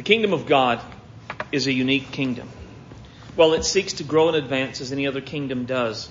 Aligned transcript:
The 0.00 0.04
kingdom 0.04 0.32
of 0.32 0.46
God 0.46 0.80
is 1.52 1.66
a 1.66 1.72
unique 1.72 2.10
kingdom. 2.10 2.48
While 3.36 3.52
it 3.52 3.66
seeks 3.66 3.92
to 3.92 4.02
grow 4.02 4.28
and 4.28 4.36
advance 4.38 4.80
as 4.80 4.92
any 4.92 5.06
other 5.06 5.20
kingdom 5.20 5.66
does, 5.66 6.08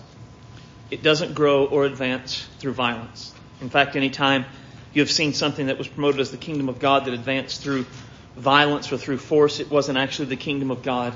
it 0.92 1.02
doesn't 1.02 1.34
grow 1.34 1.66
or 1.66 1.86
advance 1.86 2.48
through 2.60 2.74
violence. 2.74 3.34
In 3.62 3.72
fact, 3.72 3.96
any 3.96 4.12
time 4.12 4.46
you 4.94 5.02
have 5.02 5.10
seen 5.10 5.34
something 5.34 5.66
that 5.66 5.80
was 5.80 5.88
promoted 5.88 6.22
as 6.22 6.30
the 6.30 6.38
kingdom 6.38 6.70
of 6.70 6.78
God 6.78 7.06
that 7.06 7.16
advanced 7.16 7.64
through 7.64 7.88
violence 8.36 8.92
or 8.92 8.98
through 9.00 9.18
force, 9.18 9.60
it 9.60 9.72
wasn't 9.72 9.98
actually 9.98 10.28
the 10.28 10.36
kingdom 10.36 10.70
of 10.70 10.84
God 10.84 11.16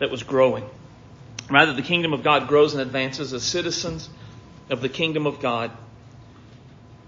that 0.00 0.10
was 0.10 0.24
growing. 0.24 0.64
Rather, 1.48 1.74
the 1.74 1.80
kingdom 1.80 2.12
of 2.12 2.24
God 2.24 2.48
grows 2.48 2.72
and 2.72 2.82
advances 2.82 3.32
as 3.32 3.44
citizens 3.44 4.08
of 4.68 4.80
the 4.80 4.88
kingdom 4.88 5.28
of 5.28 5.38
God 5.38 5.70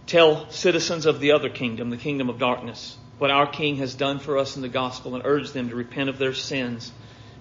tell 0.07 0.49
citizens 0.51 1.07
of 1.07 1.19
the 1.19 1.33
other 1.33 1.49
kingdom, 1.49 1.91
the 1.91 1.97
kingdom 1.97 2.31
of 2.31 2.39
darkness, 2.39 2.97
what 3.23 3.31
our 3.31 3.47
King 3.47 3.77
has 3.77 3.95
done 3.95 4.19
for 4.19 4.37
us 4.37 4.57
in 4.57 4.63
the 4.63 4.69
gospel 4.69 5.15
and 5.15 5.25
urge 5.25 5.53
them 5.53 5.69
to 5.69 5.77
repent 5.77 6.09
of 6.09 6.19
their 6.19 6.35
sins, 6.35 6.91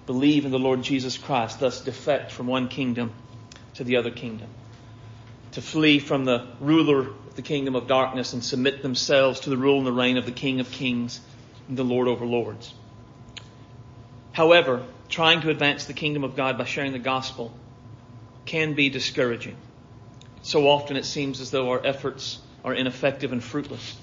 believe 0.06 0.44
in 0.44 0.52
the 0.52 0.58
Lord 0.58 0.80
Jesus 0.80 1.18
Christ, 1.18 1.58
thus 1.58 1.80
defect 1.80 2.30
from 2.30 2.46
one 2.46 2.68
kingdom 2.68 3.12
to 3.74 3.82
the 3.82 3.96
other 3.96 4.12
kingdom. 4.12 4.46
To 5.52 5.60
flee 5.60 5.98
from 5.98 6.24
the 6.24 6.46
ruler 6.60 7.08
of 7.08 7.34
the 7.34 7.42
kingdom 7.42 7.74
of 7.74 7.88
darkness 7.88 8.32
and 8.32 8.44
submit 8.44 8.80
themselves 8.80 9.40
to 9.40 9.50
the 9.50 9.56
rule 9.56 9.78
and 9.78 9.86
the 9.86 9.92
reign 9.92 10.18
of 10.18 10.24
the 10.24 10.30
King 10.30 10.60
of 10.60 10.70
kings 10.70 11.20
and 11.66 11.76
the 11.76 11.82
Lord 11.82 12.06
over 12.06 12.24
lords. 12.24 12.72
However, 14.30 14.84
trying 15.08 15.40
to 15.40 15.50
advance 15.50 15.86
the 15.86 15.94
kingdom 15.94 16.22
of 16.22 16.36
God 16.36 16.58
by 16.58 16.64
sharing 16.64 16.92
the 16.92 17.00
gospel 17.00 17.52
can 18.44 18.74
be 18.74 18.88
discouraging. 18.88 19.56
So 20.42 20.68
often 20.68 20.96
it 20.96 21.06
seems 21.06 21.40
as 21.40 21.50
though 21.50 21.70
our 21.70 21.84
efforts 21.84 22.38
are 22.64 22.72
ineffective 22.72 23.32
and 23.32 23.42
fruitless. 23.42 23.96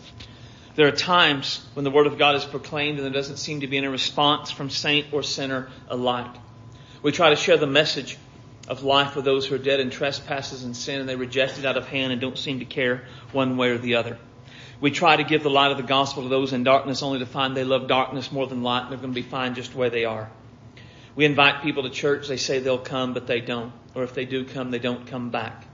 There 0.79 0.87
are 0.87 0.91
times 0.91 1.59
when 1.73 1.83
the 1.83 1.91
Word 1.91 2.07
of 2.07 2.17
God 2.17 2.35
is 2.35 2.45
proclaimed 2.45 2.99
and 2.99 3.05
there 3.05 3.11
doesn't 3.13 3.35
seem 3.35 3.59
to 3.59 3.67
be 3.67 3.77
any 3.77 3.87
response 3.87 4.49
from 4.49 4.69
saint 4.69 5.07
or 5.11 5.23
sinner 5.23 5.67
alike. 5.89 6.33
We 7.01 7.11
try 7.11 7.31
to 7.31 7.35
share 7.35 7.57
the 7.57 7.67
message 7.67 8.17
of 8.69 8.81
life 8.81 9.13
with 9.17 9.25
those 9.25 9.45
who 9.45 9.55
are 9.55 9.57
dead 9.57 9.81
in 9.81 9.89
trespasses 9.89 10.63
and 10.63 10.73
sin 10.73 11.01
and 11.01 11.09
they 11.09 11.17
reject 11.17 11.59
it 11.59 11.65
out 11.65 11.75
of 11.75 11.85
hand 11.85 12.13
and 12.13 12.21
don't 12.21 12.37
seem 12.37 12.59
to 12.59 12.65
care 12.65 13.03
one 13.33 13.57
way 13.57 13.71
or 13.71 13.77
the 13.77 13.95
other. 13.95 14.17
We 14.79 14.89
try 14.89 15.17
to 15.17 15.25
give 15.25 15.43
the 15.43 15.49
light 15.49 15.71
of 15.71 15.75
the 15.75 15.83
gospel 15.83 16.23
to 16.23 16.29
those 16.29 16.53
in 16.53 16.63
darkness 16.63 17.03
only 17.03 17.19
to 17.19 17.25
find 17.25 17.57
they 17.57 17.65
love 17.65 17.89
darkness 17.89 18.31
more 18.31 18.47
than 18.47 18.63
light 18.63 18.83
and 18.83 18.91
they're 18.91 18.99
going 18.99 19.13
to 19.13 19.21
be 19.21 19.27
fine 19.27 19.55
just 19.55 19.75
where 19.75 19.89
they 19.89 20.05
are. 20.05 20.31
We 21.13 21.25
invite 21.25 21.61
people 21.61 21.83
to 21.83 21.89
church, 21.89 22.29
they 22.29 22.37
say 22.37 22.59
they'll 22.59 22.77
come, 22.77 23.13
but 23.13 23.27
they 23.27 23.41
don't. 23.41 23.73
Or 23.95 24.03
if 24.03 24.13
they 24.13 24.23
do 24.23 24.45
come, 24.45 24.71
they 24.71 24.79
don't 24.79 25.07
come 25.07 25.29
back. 25.29 25.65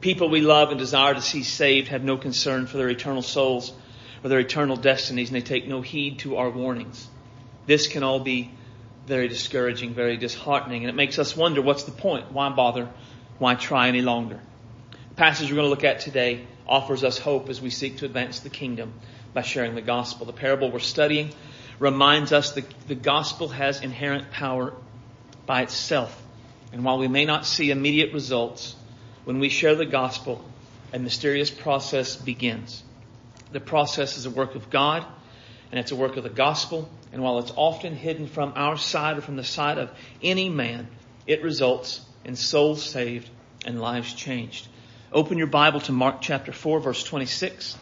People 0.00 0.30
we 0.30 0.40
love 0.40 0.70
and 0.70 0.78
desire 0.78 1.14
to 1.14 1.20
see 1.20 1.42
saved 1.42 1.88
have 1.88 2.04
no 2.04 2.16
concern 2.16 2.68
for 2.68 2.76
their 2.76 2.90
eternal 2.90 3.22
souls 3.22 3.72
or 4.22 4.28
their 4.28 4.40
eternal 4.40 4.76
destinies, 4.76 5.28
and 5.28 5.36
they 5.36 5.44
take 5.44 5.66
no 5.66 5.80
heed 5.80 6.18
to 6.20 6.36
our 6.36 6.50
warnings. 6.50 7.08
This 7.66 7.86
can 7.86 8.02
all 8.02 8.20
be 8.20 8.50
very 9.06 9.28
discouraging, 9.28 9.94
very 9.94 10.16
disheartening, 10.16 10.82
and 10.82 10.90
it 10.90 10.94
makes 10.94 11.18
us 11.18 11.36
wonder 11.36 11.62
what's 11.62 11.84
the 11.84 11.92
point? 11.92 12.32
Why 12.32 12.48
bother? 12.50 12.88
Why 13.38 13.54
try 13.54 13.88
any 13.88 14.02
longer? 14.02 14.40
The 15.10 15.14
passage 15.14 15.50
we're 15.50 15.56
going 15.56 15.66
to 15.66 15.70
look 15.70 15.84
at 15.84 16.00
today 16.00 16.46
offers 16.68 17.02
us 17.02 17.18
hope 17.18 17.48
as 17.48 17.60
we 17.60 17.70
seek 17.70 17.98
to 17.98 18.04
advance 18.04 18.40
the 18.40 18.50
kingdom 18.50 18.92
by 19.32 19.42
sharing 19.42 19.74
the 19.74 19.82
gospel. 19.82 20.26
The 20.26 20.32
parable 20.32 20.70
we're 20.70 20.78
studying 20.78 21.32
reminds 21.78 22.32
us 22.32 22.52
that 22.52 22.64
the 22.86 22.94
gospel 22.94 23.48
has 23.48 23.80
inherent 23.80 24.30
power 24.30 24.74
by 25.46 25.62
itself. 25.62 26.22
And 26.72 26.84
while 26.84 26.98
we 26.98 27.08
may 27.08 27.24
not 27.24 27.46
see 27.46 27.70
immediate 27.70 28.12
results, 28.12 28.76
when 29.24 29.40
we 29.40 29.48
share 29.48 29.74
the 29.74 29.86
gospel, 29.86 30.44
a 30.92 30.98
mysterious 30.98 31.50
process 31.50 32.16
begins. 32.16 32.82
The 33.52 33.60
process 33.60 34.16
is 34.16 34.26
a 34.26 34.30
work 34.30 34.54
of 34.54 34.70
God, 34.70 35.04
and 35.70 35.80
it's 35.80 35.92
a 35.92 35.96
work 35.96 36.16
of 36.16 36.22
the 36.22 36.30
gospel. 36.30 36.88
And 37.12 37.22
while 37.22 37.38
it's 37.38 37.52
often 37.56 37.94
hidden 37.94 38.26
from 38.26 38.52
our 38.56 38.76
side 38.76 39.18
or 39.18 39.20
from 39.20 39.36
the 39.36 39.44
side 39.44 39.78
of 39.78 39.90
any 40.22 40.48
man, 40.48 40.88
it 41.26 41.42
results 41.42 42.00
in 42.24 42.36
souls 42.36 42.82
saved 42.82 43.28
and 43.66 43.80
lives 43.80 44.14
changed. 44.14 44.68
Open 45.12 45.38
your 45.38 45.48
Bible 45.48 45.80
to 45.80 45.92
Mark 45.92 46.20
chapter 46.20 46.52
4, 46.52 46.80
verse 46.80 47.02
26. 47.02 47.76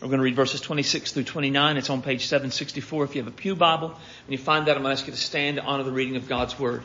We're 0.00 0.08
going 0.08 0.18
to 0.18 0.24
read 0.24 0.34
verses 0.34 0.60
26 0.62 1.12
through 1.12 1.24
29. 1.24 1.76
It's 1.76 1.90
on 1.90 2.02
page 2.02 2.26
764 2.26 3.04
if 3.04 3.14
you 3.14 3.22
have 3.22 3.32
a 3.32 3.36
Pew 3.36 3.54
Bible. 3.54 3.88
When 3.90 3.98
you 4.28 4.38
find 4.38 4.66
that, 4.66 4.76
I'm 4.76 4.82
going 4.82 4.96
to 4.96 5.00
ask 5.00 5.06
you 5.06 5.12
to 5.12 5.18
stand 5.18 5.58
to 5.58 5.62
honor 5.62 5.84
the 5.84 5.92
reading 5.92 6.16
of 6.16 6.26
God's 6.26 6.58
Word. 6.58 6.82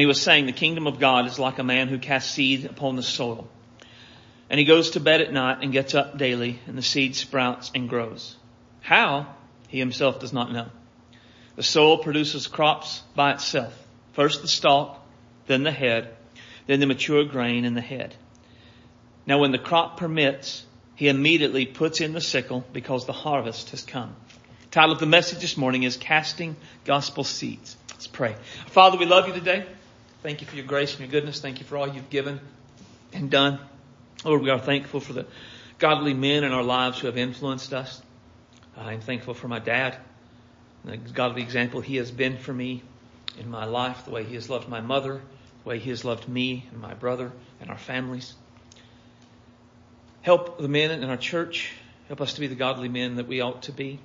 And 0.00 0.04
he 0.04 0.06
was 0.06 0.22
saying, 0.22 0.46
the 0.46 0.52
kingdom 0.52 0.86
of 0.86 0.98
God 0.98 1.26
is 1.26 1.38
like 1.38 1.58
a 1.58 1.62
man 1.62 1.88
who 1.88 1.98
casts 1.98 2.32
seed 2.32 2.64
upon 2.64 2.96
the 2.96 3.02
soil. 3.02 3.46
And 4.48 4.58
he 4.58 4.64
goes 4.64 4.92
to 4.92 4.98
bed 4.98 5.20
at 5.20 5.30
night 5.30 5.58
and 5.60 5.74
gets 5.74 5.94
up 5.94 6.16
daily, 6.16 6.58
and 6.66 6.78
the 6.78 6.82
seed 6.82 7.14
sprouts 7.16 7.70
and 7.74 7.86
grows. 7.86 8.34
How? 8.80 9.26
He 9.68 9.78
himself 9.78 10.18
does 10.18 10.32
not 10.32 10.52
know. 10.52 10.68
The 11.56 11.62
soil 11.62 11.98
produces 11.98 12.46
crops 12.46 13.02
by 13.14 13.34
itself. 13.34 13.78
First 14.14 14.40
the 14.40 14.48
stalk, 14.48 15.06
then 15.46 15.64
the 15.64 15.70
head, 15.70 16.16
then 16.66 16.80
the 16.80 16.86
mature 16.86 17.24
grain 17.24 17.66
in 17.66 17.74
the 17.74 17.82
head. 17.82 18.16
Now 19.26 19.38
when 19.38 19.52
the 19.52 19.58
crop 19.58 19.98
permits, 19.98 20.64
he 20.94 21.08
immediately 21.08 21.66
puts 21.66 22.00
in 22.00 22.14
the 22.14 22.22
sickle 22.22 22.64
because 22.72 23.04
the 23.04 23.12
harvest 23.12 23.72
has 23.72 23.82
come. 23.82 24.16
The 24.62 24.68
title 24.70 24.92
of 24.92 24.98
the 24.98 25.04
message 25.04 25.40
this 25.40 25.58
morning 25.58 25.82
is 25.82 25.98
Casting 25.98 26.56
Gospel 26.86 27.22
Seeds. 27.22 27.76
Let's 27.90 28.06
pray. 28.06 28.34
Father, 28.68 28.96
we 28.96 29.04
love 29.04 29.28
you 29.28 29.34
today. 29.34 29.66
Thank 30.22 30.42
you 30.42 30.46
for 30.46 30.56
your 30.56 30.66
grace 30.66 30.90
and 30.90 31.00
your 31.00 31.08
goodness. 31.08 31.40
Thank 31.40 31.60
you 31.60 31.64
for 31.64 31.78
all 31.78 31.88
you've 31.88 32.10
given 32.10 32.40
and 33.14 33.30
done. 33.30 33.58
Lord, 34.22 34.42
we 34.42 34.50
are 34.50 34.58
thankful 34.58 35.00
for 35.00 35.14
the 35.14 35.26
godly 35.78 36.12
men 36.12 36.44
in 36.44 36.52
our 36.52 36.62
lives 36.62 36.98
who 36.98 37.06
have 37.06 37.16
influenced 37.16 37.72
us. 37.72 38.02
I'm 38.76 39.00
thankful 39.00 39.32
for 39.32 39.48
my 39.48 39.60
dad, 39.60 39.96
the 40.84 40.98
godly 40.98 41.40
example 41.40 41.80
he 41.80 41.96
has 41.96 42.10
been 42.10 42.36
for 42.36 42.52
me 42.52 42.82
in 43.38 43.48
my 43.50 43.64
life, 43.64 44.04
the 44.04 44.10
way 44.10 44.24
he 44.24 44.34
has 44.34 44.50
loved 44.50 44.68
my 44.68 44.82
mother, 44.82 45.22
the 45.62 45.68
way 45.68 45.78
he 45.78 45.88
has 45.88 46.04
loved 46.04 46.28
me 46.28 46.66
and 46.70 46.82
my 46.82 46.92
brother 46.92 47.32
and 47.58 47.70
our 47.70 47.78
families. 47.78 48.34
Help 50.20 50.58
the 50.58 50.68
men 50.68 50.90
in 50.90 51.08
our 51.08 51.16
church. 51.16 51.72
Help 52.08 52.20
us 52.20 52.34
to 52.34 52.40
be 52.40 52.46
the 52.46 52.54
godly 52.54 52.90
men 52.90 53.14
that 53.14 53.26
we 53.26 53.40
ought 53.40 53.62
to 53.62 53.72
be. 53.72 53.98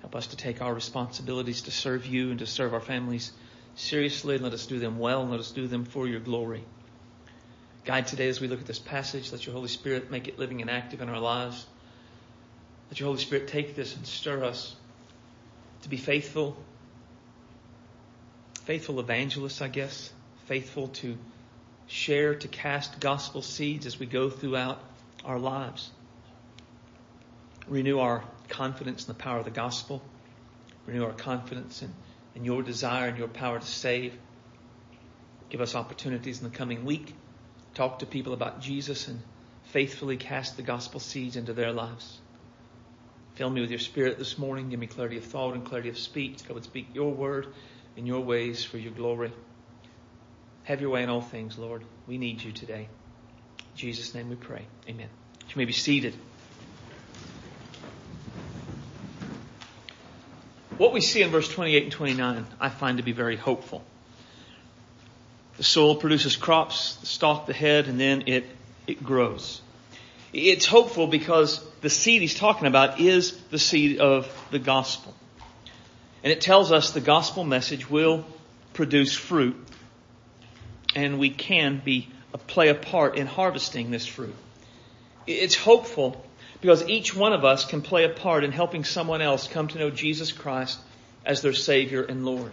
Help 0.00 0.16
us 0.16 0.28
to 0.28 0.36
take 0.36 0.62
our 0.62 0.72
responsibilities 0.72 1.62
to 1.62 1.70
serve 1.70 2.06
you 2.06 2.30
and 2.30 2.38
to 2.38 2.46
serve 2.46 2.72
our 2.72 2.80
families 2.80 3.32
seriously. 3.76 4.38
Let 4.38 4.52
us 4.52 4.66
do 4.66 4.78
them 4.78 4.98
well 4.98 5.26
let 5.26 5.40
us 5.40 5.52
do 5.52 5.68
them 5.68 5.84
for 5.84 6.08
your 6.08 6.20
glory. 6.20 6.64
Guide 7.84 8.08
today 8.08 8.28
as 8.28 8.40
we 8.40 8.48
look 8.48 8.60
at 8.60 8.66
this 8.66 8.80
passage. 8.80 9.30
Let 9.30 9.46
your 9.46 9.54
Holy 9.54 9.68
Spirit 9.68 10.10
make 10.10 10.26
it 10.26 10.38
living 10.38 10.60
and 10.60 10.68
active 10.68 11.00
in 11.00 11.08
our 11.08 11.20
lives. 11.20 11.64
Let 12.90 12.98
your 12.98 13.06
Holy 13.06 13.20
Spirit 13.20 13.46
take 13.48 13.76
this 13.76 13.94
and 13.94 14.04
stir 14.04 14.44
us 14.44 14.74
to 15.82 15.88
be 15.88 15.96
faithful, 15.96 16.56
faithful 18.64 18.98
evangelists, 18.98 19.60
I 19.60 19.68
guess, 19.68 20.12
faithful 20.46 20.88
to 20.88 21.16
share, 21.86 22.34
to 22.34 22.48
cast 22.48 22.98
gospel 22.98 23.42
seeds 23.42 23.86
as 23.86 24.00
we 24.00 24.06
go 24.06 24.30
throughout 24.30 24.82
our 25.24 25.38
lives. 25.38 25.90
Renew 27.68 27.98
our 27.98 28.24
confidence 28.48 29.06
in 29.06 29.08
the 29.08 29.22
power 29.22 29.38
of 29.38 29.44
the 29.44 29.50
gospel. 29.50 30.02
Renew 30.86 31.04
our 31.04 31.12
confidence 31.12 31.82
in 31.82 31.92
and 32.36 32.44
your 32.44 32.62
desire 32.62 33.08
and 33.08 33.18
your 33.18 33.28
power 33.28 33.58
to 33.58 33.66
save. 33.66 34.14
Give 35.48 35.60
us 35.60 35.74
opportunities 35.74 36.38
in 36.38 36.44
the 36.44 36.56
coming 36.56 36.84
week. 36.84 37.14
Talk 37.74 38.00
to 38.00 38.06
people 38.06 38.34
about 38.34 38.60
Jesus 38.60 39.08
and 39.08 39.20
faithfully 39.64 40.18
cast 40.18 40.56
the 40.56 40.62
gospel 40.62 41.00
seeds 41.00 41.36
into 41.36 41.54
their 41.54 41.72
lives. 41.72 42.20
Fill 43.34 43.50
me 43.50 43.62
with 43.62 43.70
your 43.70 43.78
spirit 43.78 44.18
this 44.18 44.38
morning. 44.38 44.68
Give 44.68 44.78
me 44.78 44.86
clarity 44.86 45.16
of 45.16 45.24
thought 45.24 45.54
and 45.54 45.64
clarity 45.64 45.88
of 45.88 45.98
speech. 45.98 46.42
I 46.48 46.52
would 46.52 46.64
speak 46.64 46.88
your 46.94 47.12
word 47.12 47.48
in 47.96 48.06
your 48.06 48.20
ways 48.20 48.64
for 48.64 48.78
your 48.78 48.92
glory. 48.92 49.32
Have 50.64 50.80
your 50.80 50.90
way 50.90 51.02
in 51.02 51.08
all 51.08 51.20
things, 51.22 51.58
Lord. 51.58 51.84
We 52.06 52.18
need 52.18 52.42
you 52.42 52.52
today. 52.52 52.88
In 53.58 53.76
Jesus' 53.76 54.14
name 54.14 54.28
we 54.28 54.36
pray. 54.36 54.66
Amen. 54.88 55.08
You 55.48 55.54
may 55.56 55.64
be 55.64 55.72
seated. 55.72 56.14
What 60.78 60.92
we 60.92 61.00
see 61.00 61.22
in 61.22 61.30
verse 61.30 61.48
28 61.48 61.82
and 61.84 61.92
29, 61.92 62.46
I 62.60 62.68
find 62.68 62.98
to 62.98 63.02
be 63.02 63.12
very 63.12 63.36
hopeful. 63.36 63.82
The 65.56 65.64
soil 65.64 65.96
produces 65.96 66.36
crops, 66.36 66.96
the 66.96 67.06
stalk, 67.06 67.46
the 67.46 67.54
head, 67.54 67.88
and 67.88 67.98
then 67.98 68.24
it, 68.26 68.44
it 68.86 69.02
grows. 69.02 69.62
It's 70.34 70.66
hopeful 70.66 71.06
because 71.06 71.64
the 71.80 71.88
seed 71.88 72.20
he's 72.20 72.34
talking 72.34 72.66
about 72.66 73.00
is 73.00 73.32
the 73.50 73.58
seed 73.58 74.00
of 74.00 74.30
the 74.50 74.58
gospel. 74.58 75.14
And 76.22 76.30
it 76.30 76.42
tells 76.42 76.72
us 76.72 76.90
the 76.90 77.00
gospel 77.00 77.44
message 77.44 77.88
will 77.88 78.26
produce 78.74 79.14
fruit 79.14 79.56
and 80.94 81.18
we 81.18 81.30
can 81.30 81.80
be, 81.82 82.08
play 82.48 82.68
a 82.68 82.74
part 82.74 83.16
in 83.16 83.26
harvesting 83.26 83.90
this 83.90 84.06
fruit. 84.06 84.34
It's 85.26 85.54
hopeful 85.54 86.22
because 86.60 86.88
each 86.88 87.14
one 87.14 87.32
of 87.32 87.44
us 87.44 87.64
can 87.64 87.82
play 87.82 88.04
a 88.04 88.08
part 88.08 88.44
in 88.44 88.52
helping 88.52 88.84
someone 88.84 89.22
else 89.22 89.48
come 89.48 89.68
to 89.68 89.78
know 89.78 89.90
Jesus 89.90 90.32
Christ 90.32 90.78
as 91.24 91.42
their 91.42 91.52
Savior 91.52 92.02
and 92.02 92.24
Lord. 92.24 92.52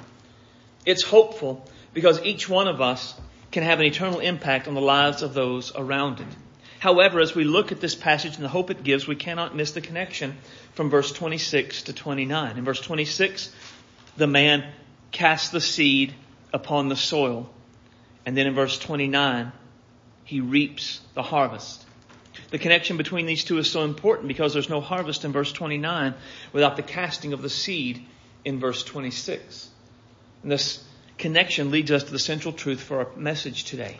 It's 0.85 1.03
hopeful 1.03 1.65
because 1.93 2.21
each 2.23 2.49
one 2.49 2.67
of 2.67 2.81
us 2.81 3.15
can 3.51 3.63
have 3.63 3.79
an 3.79 3.85
eternal 3.85 4.19
impact 4.19 4.67
on 4.67 4.73
the 4.73 4.81
lives 4.81 5.21
of 5.21 5.33
those 5.33 5.71
around 5.75 6.19
it. 6.19 6.27
However, 6.79 7.21
as 7.21 7.33
we 7.33 7.45
look 7.45 7.71
at 7.71 7.79
this 7.79 7.95
passage 7.95 8.35
and 8.35 8.43
the 8.43 8.49
hope 8.49 8.69
it 8.69 8.83
gives, 8.83 9.07
we 9.07 9.15
cannot 9.15 9.55
miss 9.55 9.71
the 9.71 9.79
connection 9.79 10.35
from 10.73 10.89
verse 10.89 11.13
26 11.13 11.83
to 11.83 11.93
29. 11.93 12.57
In 12.57 12.65
verse 12.65 12.81
26, 12.81 13.53
the 14.17 14.27
man 14.27 14.65
casts 15.11 15.49
the 15.49 15.61
seed 15.61 16.13
upon 16.51 16.89
the 16.89 16.97
soil. 16.97 17.49
And 18.25 18.35
then 18.35 18.47
in 18.47 18.55
verse 18.55 18.77
29, 18.77 19.53
he 20.25 20.41
reaps 20.41 20.99
the 21.13 21.23
harvest. 21.23 21.85
The 22.53 22.59
connection 22.59 22.97
between 22.97 23.25
these 23.25 23.43
two 23.43 23.57
is 23.57 23.71
so 23.71 23.83
important 23.83 24.27
because 24.27 24.53
there's 24.53 24.69
no 24.69 24.79
harvest 24.79 25.25
in 25.25 25.31
verse 25.31 25.51
29 25.51 26.13
without 26.51 26.75
the 26.75 26.83
casting 26.83 27.33
of 27.33 27.41
the 27.41 27.49
seed 27.49 28.05
in 28.45 28.59
verse 28.59 28.83
26. 28.83 29.69
And 30.43 30.51
this 30.51 30.83
connection 31.17 31.71
leads 31.71 31.89
us 31.89 32.03
to 32.03 32.11
the 32.11 32.19
central 32.19 32.53
truth 32.53 32.79
for 32.79 32.99
our 32.99 33.07
message 33.15 33.63
today. 33.63 33.97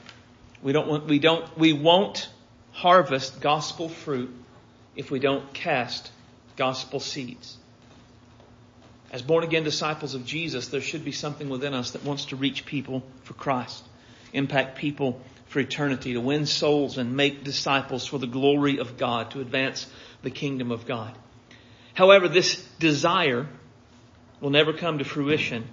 We 0.62 0.72
don't 0.72 0.88
want, 0.88 1.08
we 1.08 1.18
don't, 1.18 1.58
we 1.58 1.74
won't 1.74 2.30
harvest 2.74 3.42
gospel 3.42 3.90
fruit 3.90 4.32
if 4.96 5.10
we 5.10 5.18
don't 5.18 5.52
cast 5.56 6.12
gospel 6.56 7.00
seeds. 7.00 7.58
As 9.12 9.24
born 9.24 9.44
again 9.44 9.64
disciples 9.64 10.14
of 10.14 10.28
Jesus, 10.28 10.68
there 10.68 10.80
should 10.80 11.04
be 11.04 11.12
something 11.12 11.50
within 11.50 11.74
us 11.74 11.90
that 11.92 12.04
wants 12.04 12.26
to 12.26 12.36
reach 12.36 12.68
people 12.68 13.02
for 13.24 13.34
Christ, 13.34 13.84
impact 14.32 14.78
people 14.78 15.22
for 15.54 15.60
eternity, 15.60 16.14
to 16.14 16.20
win 16.20 16.48
souls 16.48 16.98
and 16.98 17.16
make 17.16 17.44
disciples 17.44 18.08
for 18.08 18.18
the 18.18 18.28
glory 18.28 18.80
of 18.80 18.98
God, 18.98 19.30
to 19.32 19.40
advance 19.40 19.86
the 20.24 20.32
kingdom 20.32 20.72
of 20.72 20.88
God. 20.88 21.16
However, 21.94 22.28
this 22.28 22.62
desire 22.80 23.48
will 24.42 24.50
never 24.50 24.74
come 24.74 24.98
to 24.98 25.06
fruition 25.06 25.66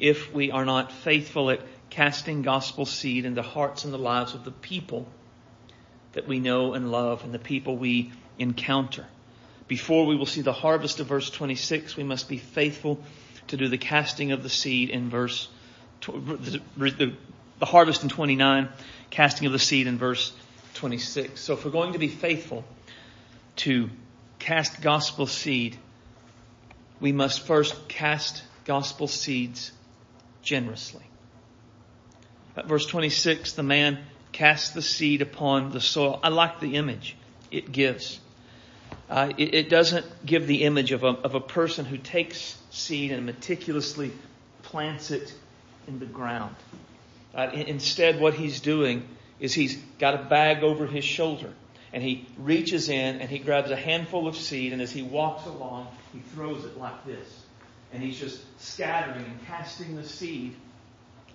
if 0.00 0.34
we 0.34 0.50
are 0.50 0.64
not 0.64 0.90
faithful 0.90 1.50
at 1.50 1.60
casting 1.90 2.42
gospel 2.42 2.86
seed 2.86 3.24
in 3.24 3.34
the 3.34 3.42
hearts 3.42 3.84
and 3.84 3.94
the 3.94 3.98
lives 3.98 4.34
of 4.34 4.44
the 4.44 4.50
people 4.50 5.06
that 6.14 6.26
we 6.26 6.40
know 6.40 6.74
and 6.74 6.90
love 6.90 7.22
and 7.22 7.32
the 7.32 7.38
people 7.38 7.76
we 7.76 8.10
encounter. 8.36 9.06
Before 9.68 10.06
we 10.06 10.16
will 10.16 10.26
see 10.26 10.42
the 10.42 10.52
harvest 10.52 10.98
of 10.98 11.06
verse 11.06 11.30
26, 11.30 11.96
we 11.96 12.02
must 12.02 12.28
be 12.28 12.38
faithful 12.38 13.00
to 13.46 13.56
do 13.56 13.68
the 13.68 13.78
casting 13.78 14.32
of 14.32 14.42
the 14.42 14.48
seed 14.48 14.90
in 14.90 15.08
verse, 15.08 15.48
the, 16.00 17.14
the, 17.64 17.70
harvest 17.70 18.02
in 18.02 18.10
29, 18.10 18.68
casting 19.08 19.46
of 19.46 19.52
the 19.52 19.58
seed 19.58 19.86
in 19.86 19.96
verse 19.96 20.32
26. 20.74 21.40
So 21.40 21.54
if 21.54 21.64
we're 21.64 21.70
going 21.70 21.94
to 21.94 21.98
be 21.98 22.08
faithful 22.08 22.62
to 23.56 23.88
cast 24.38 24.82
gospel 24.82 25.26
seed, 25.26 25.76
we 27.00 27.12
must 27.12 27.46
first 27.46 27.88
cast 27.88 28.42
gospel 28.66 29.08
seeds 29.08 29.72
generously. 30.42 31.04
At 32.54 32.66
verse 32.66 32.84
26, 32.84 33.52
the 33.52 33.62
man 33.62 33.98
casts 34.32 34.70
the 34.70 34.82
seed 34.82 35.22
upon 35.22 35.70
the 35.70 35.80
soil. 35.80 36.20
I 36.22 36.28
like 36.28 36.60
the 36.60 36.76
image 36.76 37.16
it 37.50 37.72
gives. 37.72 38.20
Uh, 39.08 39.32
it, 39.38 39.54
it, 39.54 39.70
doesn't 39.70 40.04
give 40.26 40.46
the 40.46 40.64
image 40.64 40.92
of 40.92 41.02
a, 41.02 41.08
of 41.08 41.34
a 41.34 41.40
person 41.40 41.86
who 41.86 41.96
takes 41.96 42.58
seed 42.70 43.10
and 43.10 43.24
meticulously 43.24 44.12
plants 44.62 45.10
it 45.10 45.32
in 45.88 45.98
the 45.98 46.06
ground. 46.06 46.54
Uh, 47.34 47.50
instead, 47.52 48.20
what 48.20 48.34
he's 48.34 48.60
doing 48.60 49.08
is 49.40 49.52
he's 49.52 49.76
got 49.98 50.14
a 50.14 50.24
bag 50.24 50.62
over 50.62 50.86
his 50.86 51.04
shoulder 51.04 51.52
and 51.92 52.02
he 52.02 52.26
reaches 52.38 52.88
in 52.88 53.20
and 53.20 53.30
he 53.30 53.38
grabs 53.38 53.70
a 53.70 53.76
handful 53.76 54.26
of 54.26 54.36
seed 54.36 54.72
and 54.72 54.82
as 54.82 54.90
he 54.90 55.02
walks 55.02 55.46
along, 55.46 55.88
he 56.12 56.20
throws 56.34 56.64
it 56.64 56.78
like 56.78 57.04
this. 57.04 57.42
And 57.92 58.02
he's 58.02 58.18
just 58.18 58.40
scattering 58.60 59.24
and 59.24 59.46
casting 59.46 59.94
the 59.94 60.02
seed 60.02 60.56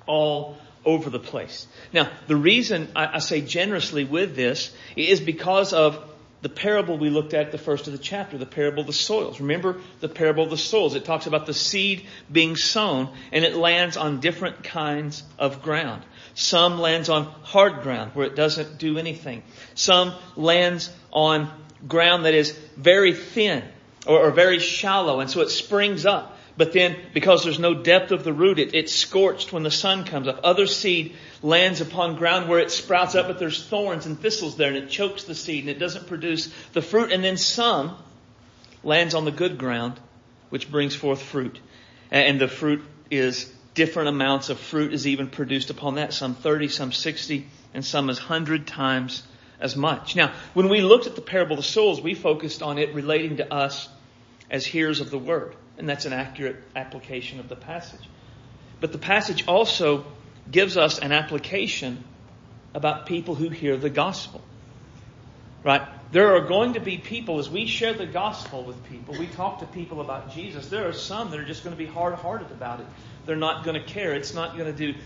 all 0.05 0.57
over 0.85 1.09
the 1.09 1.19
place. 1.19 1.67
Now, 1.93 2.09
the 2.27 2.35
reason 2.35 2.89
I, 2.95 3.15
I 3.15 3.19
say 3.19 3.41
generously 3.41 4.03
with 4.03 4.35
this 4.35 4.73
is 4.95 5.21
because 5.21 5.71
of 5.71 6.08
the 6.41 6.49
parable 6.49 6.97
we 6.97 7.09
looked 7.09 7.33
at 7.33 7.51
the 7.51 7.57
first 7.57 7.87
of 7.87 7.93
the 7.93 7.99
chapter, 7.99 8.37
the 8.37 8.45
parable 8.45 8.81
of 8.81 8.87
the 8.87 8.93
soils. 8.93 9.39
Remember 9.41 9.77
the 9.99 10.07
parable 10.07 10.45
of 10.45 10.49
the 10.49 10.57
soils. 10.57 10.95
It 10.95 11.03
talks 11.03 11.27
about 11.27 11.45
the 11.45 11.53
seed 11.53 12.05
being 12.31 12.55
sown 12.55 13.09
and 13.31 13.43
it 13.43 13.55
lands 13.55 13.97
on 13.97 14.21
different 14.21 14.63
kinds 14.63 15.23
of 15.37 15.61
ground. 15.61 16.03
Some 16.35 16.79
lands 16.79 17.09
on 17.09 17.25
hard 17.43 17.81
ground 17.81 18.11
where 18.13 18.25
it 18.25 18.35
doesn't 18.35 18.77
do 18.77 18.97
anything. 18.97 19.43
Some 19.75 20.13
lands 20.37 20.89
on 21.11 21.51
ground 21.87 22.25
that 22.25 22.33
is 22.33 22.51
very 22.77 23.13
thin 23.13 23.63
or, 24.07 24.27
or 24.27 24.31
very 24.31 24.59
shallow 24.59 25.19
and 25.19 25.29
so 25.29 25.41
it 25.41 25.49
springs 25.49 26.05
up. 26.05 26.37
But 26.55 26.73
then, 26.73 26.97
because 27.13 27.45
there's 27.45 27.57
no 27.57 27.73
depth 27.73 28.11
of 28.11 28.25
the 28.25 28.33
root, 28.33 28.59
it, 28.59 28.73
it's 28.73 28.93
scorched 28.93 29.53
when 29.53 29.63
the 29.63 29.71
sun 29.71 30.03
comes 30.03 30.27
up. 30.27 30.41
Other 30.43 30.67
seed 30.67 31.15
lands 31.41 31.81
upon 31.81 32.15
ground 32.15 32.49
where 32.49 32.59
it 32.59 32.71
sprouts 32.71 33.15
up, 33.15 33.27
but 33.27 33.39
there's 33.39 33.63
thorns 33.63 34.05
and 34.05 34.19
thistles 34.19 34.57
there, 34.57 34.67
and 34.67 34.77
it 34.77 34.89
chokes 34.89 35.23
the 35.23 35.35
seed, 35.35 35.61
and 35.63 35.69
it 35.69 35.79
doesn't 35.79 36.07
produce 36.07 36.53
the 36.73 36.81
fruit. 36.81 37.11
And 37.11 37.23
then 37.23 37.37
some 37.37 37.97
lands 38.83 39.13
on 39.13 39.25
the 39.25 39.31
good 39.31 39.57
ground, 39.57 39.99
which 40.49 40.69
brings 40.69 40.95
forth 40.95 41.21
fruit. 41.21 41.59
And 42.11 42.39
the 42.39 42.47
fruit 42.47 42.83
is 43.11 43.51
different 43.73 44.09
amounts 44.09 44.49
of 44.49 44.59
fruit 44.59 44.93
is 44.93 45.07
even 45.07 45.29
produced 45.29 45.69
upon 45.69 45.95
that. 45.95 46.13
Some 46.13 46.35
30, 46.35 46.67
some 46.67 46.91
60, 46.91 47.47
and 47.73 47.85
some 47.85 48.09
as 48.09 48.19
100 48.19 48.67
times 48.67 49.23
as 49.59 49.75
much. 49.75 50.15
Now, 50.15 50.33
when 50.53 50.69
we 50.69 50.81
looked 50.81 51.07
at 51.07 51.15
the 51.15 51.21
parable 51.21 51.53
of 51.53 51.59
the 51.59 51.63
soils, 51.63 52.01
we 52.01 52.13
focused 52.13 52.61
on 52.61 52.77
it 52.77 52.93
relating 52.93 53.37
to 53.37 53.53
us 53.53 53.87
as 54.49 54.65
hearers 54.65 54.99
of 54.99 55.11
the 55.11 55.19
word. 55.19 55.55
And 55.77 55.87
that's 55.87 56.05
an 56.05 56.13
accurate 56.13 56.57
application 56.75 57.39
of 57.39 57.47
the 57.47 57.55
passage. 57.55 58.01
But 58.79 58.91
the 58.91 58.97
passage 58.97 59.45
also 59.47 60.05
gives 60.51 60.77
us 60.77 60.99
an 60.99 61.11
application 61.11 62.03
about 62.73 63.05
people 63.05 63.35
who 63.35 63.49
hear 63.49 63.77
the 63.77 63.89
gospel. 63.89 64.41
Right? 65.63 65.81
There 66.11 66.35
are 66.35 66.47
going 66.47 66.73
to 66.73 66.79
be 66.79 66.97
people, 66.97 67.39
as 67.39 67.49
we 67.49 67.67
share 67.67 67.93
the 67.93 68.05
gospel 68.05 68.63
with 68.63 68.83
people, 68.85 69.15
we 69.17 69.27
talk 69.27 69.59
to 69.59 69.65
people 69.65 70.01
about 70.01 70.31
Jesus, 70.31 70.67
there 70.67 70.87
are 70.87 70.93
some 70.93 71.31
that 71.31 71.39
are 71.39 71.45
just 71.45 71.63
going 71.63 71.75
to 71.75 71.77
be 71.77 71.85
hard 71.85 72.15
hearted 72.15 72.51
about 72.51 72.79
it. 72.79 72.85
They're 73.25 73.35
not 73.35 73.63
going 73.63 73.79
to 73.79 73.85
care. 73.85 74.13
It's 74.13 74.33
not 74.33 74.57
going 74.57 74.73
to 74.73 74.93
do 74.93 74.97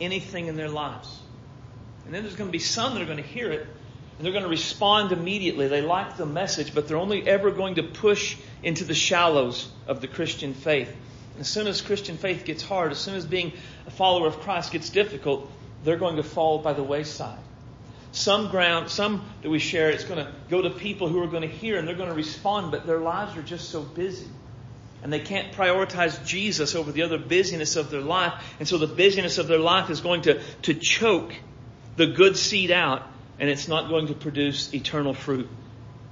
anything 0.00 0.46
in 0.46 0.56
their 0.56 0.68
lives. 0.68 1.18
And 2.04 2.14
then 2.14 2.22
there's 2.22 2.36
going 2.36 2.48
to 2.48 2.52
be 2.52 2.58
some 2.58 2.94
that 2.94 3.02
are 3.02 3.06
going 3.06 3.18
to 3.18 3.22
hear 3.22 3.50
it 3.50 3.66
and 4.20 4.26
they're 4.26 4.34
going 4.34 4.44
to 4.44 4.50
respond 4.50 5.12
immediately. 5.12 5.68
They 5.68 5.80
like 5.80 6.18
the 6.18 6.26
message, 6.26 6.74
but 6.74 6.86
they're 6.86 6.98
only 6.98 7.26
ever 7.26 7.50
going 7.50 7.76
to 7.76 7.82
push 7.82 8.36
into 8.62 8.84
the 8.84 8.92
shallows 8.92 9.66
of 9.86 10.02
the 10.02 10.08
Christian 10.08 10.52
faith. 10.52 10.94
As 11.38 11.48
soon 11.48 11.66
as 11.66 11.80
Christian 11.80 12.16
faith 12.16 12.44
gets 12.44 12.62
hard, 12.62 12.92
as 12.92 12.98
soon 12.98 13.14
as 13.14 13.24
being 13.24 13.52
a 13.86 13.90
follower 13.90 14.26
of 14.26 14.40
Christ 14.40 14.72
gets 14.72 14.90
difficult, 14.90 15.50
they're 15.84 15.96
going 15.96 16.16
to 16.16 16.22
fall 16.22 16.58
by 16.58 16.72
the 16.72 16.82
wayside. 16.82 17.38
Some 18.12 18.50
ground, 18.50 18.90
some 18.90 19.24
that 19.42 19.48
we 19.48 19.60
share, 19.60 19.90
it's 19.90 20.04
going 20.04 20.24
to 20.24 20.32
go 20.48 20.62
to 20.62 20.70
people 20.70 21.08
who 21.08 21.22
are 21.22 21.28
going 21.28 21.42
to 21.42 21.48
hear 21.48 21.78
and 21.78 21.86
they're 21.86 21.94
going 21.94 22.08
to 22.08 22.14
respond, 22.14 22.72
but 22.72 22.86
their 22.86 22.98
lives 22.98 23.36
are 23.36 23.42
just 23.42 23.68
so 23.70 23.82
busy. 23.82 24.26
And 25.02 25.12
they 25.12 25.20
can't 25.20 25.52
prioritize 25.52 26.26
Jesus 26.26 26.74
over 26.74 26.92
the 26.92 27.02
other 27.02 27.18
busyness 27.18 27.76
of 27.76 27.90
their 27.90 28.02
life. 28.02 28.34
And 28.58 28.68
so 28.68 28.76
the 28.76 28.86
busyness 28.86 29.38
of 29.38 29.46
their 29.46 29.58
life 29.58 29.88
is 29.88 30.00
going 30.00 30.22
to, 30.22 30.42
to 30.62 30.74
choke 30.74 31.32
the 31.96 32.06
good 32.06 32.36
seed 32.36 32.70
out 32.70 33.06
and 33.38 33.48
it's 33.48 33.68
not 33.68 33.88
going 33.88 34.08
to 34.08 34.14
produce 34.14 34.74
eternal 34.74 35.14
fruit. 35.14 35.48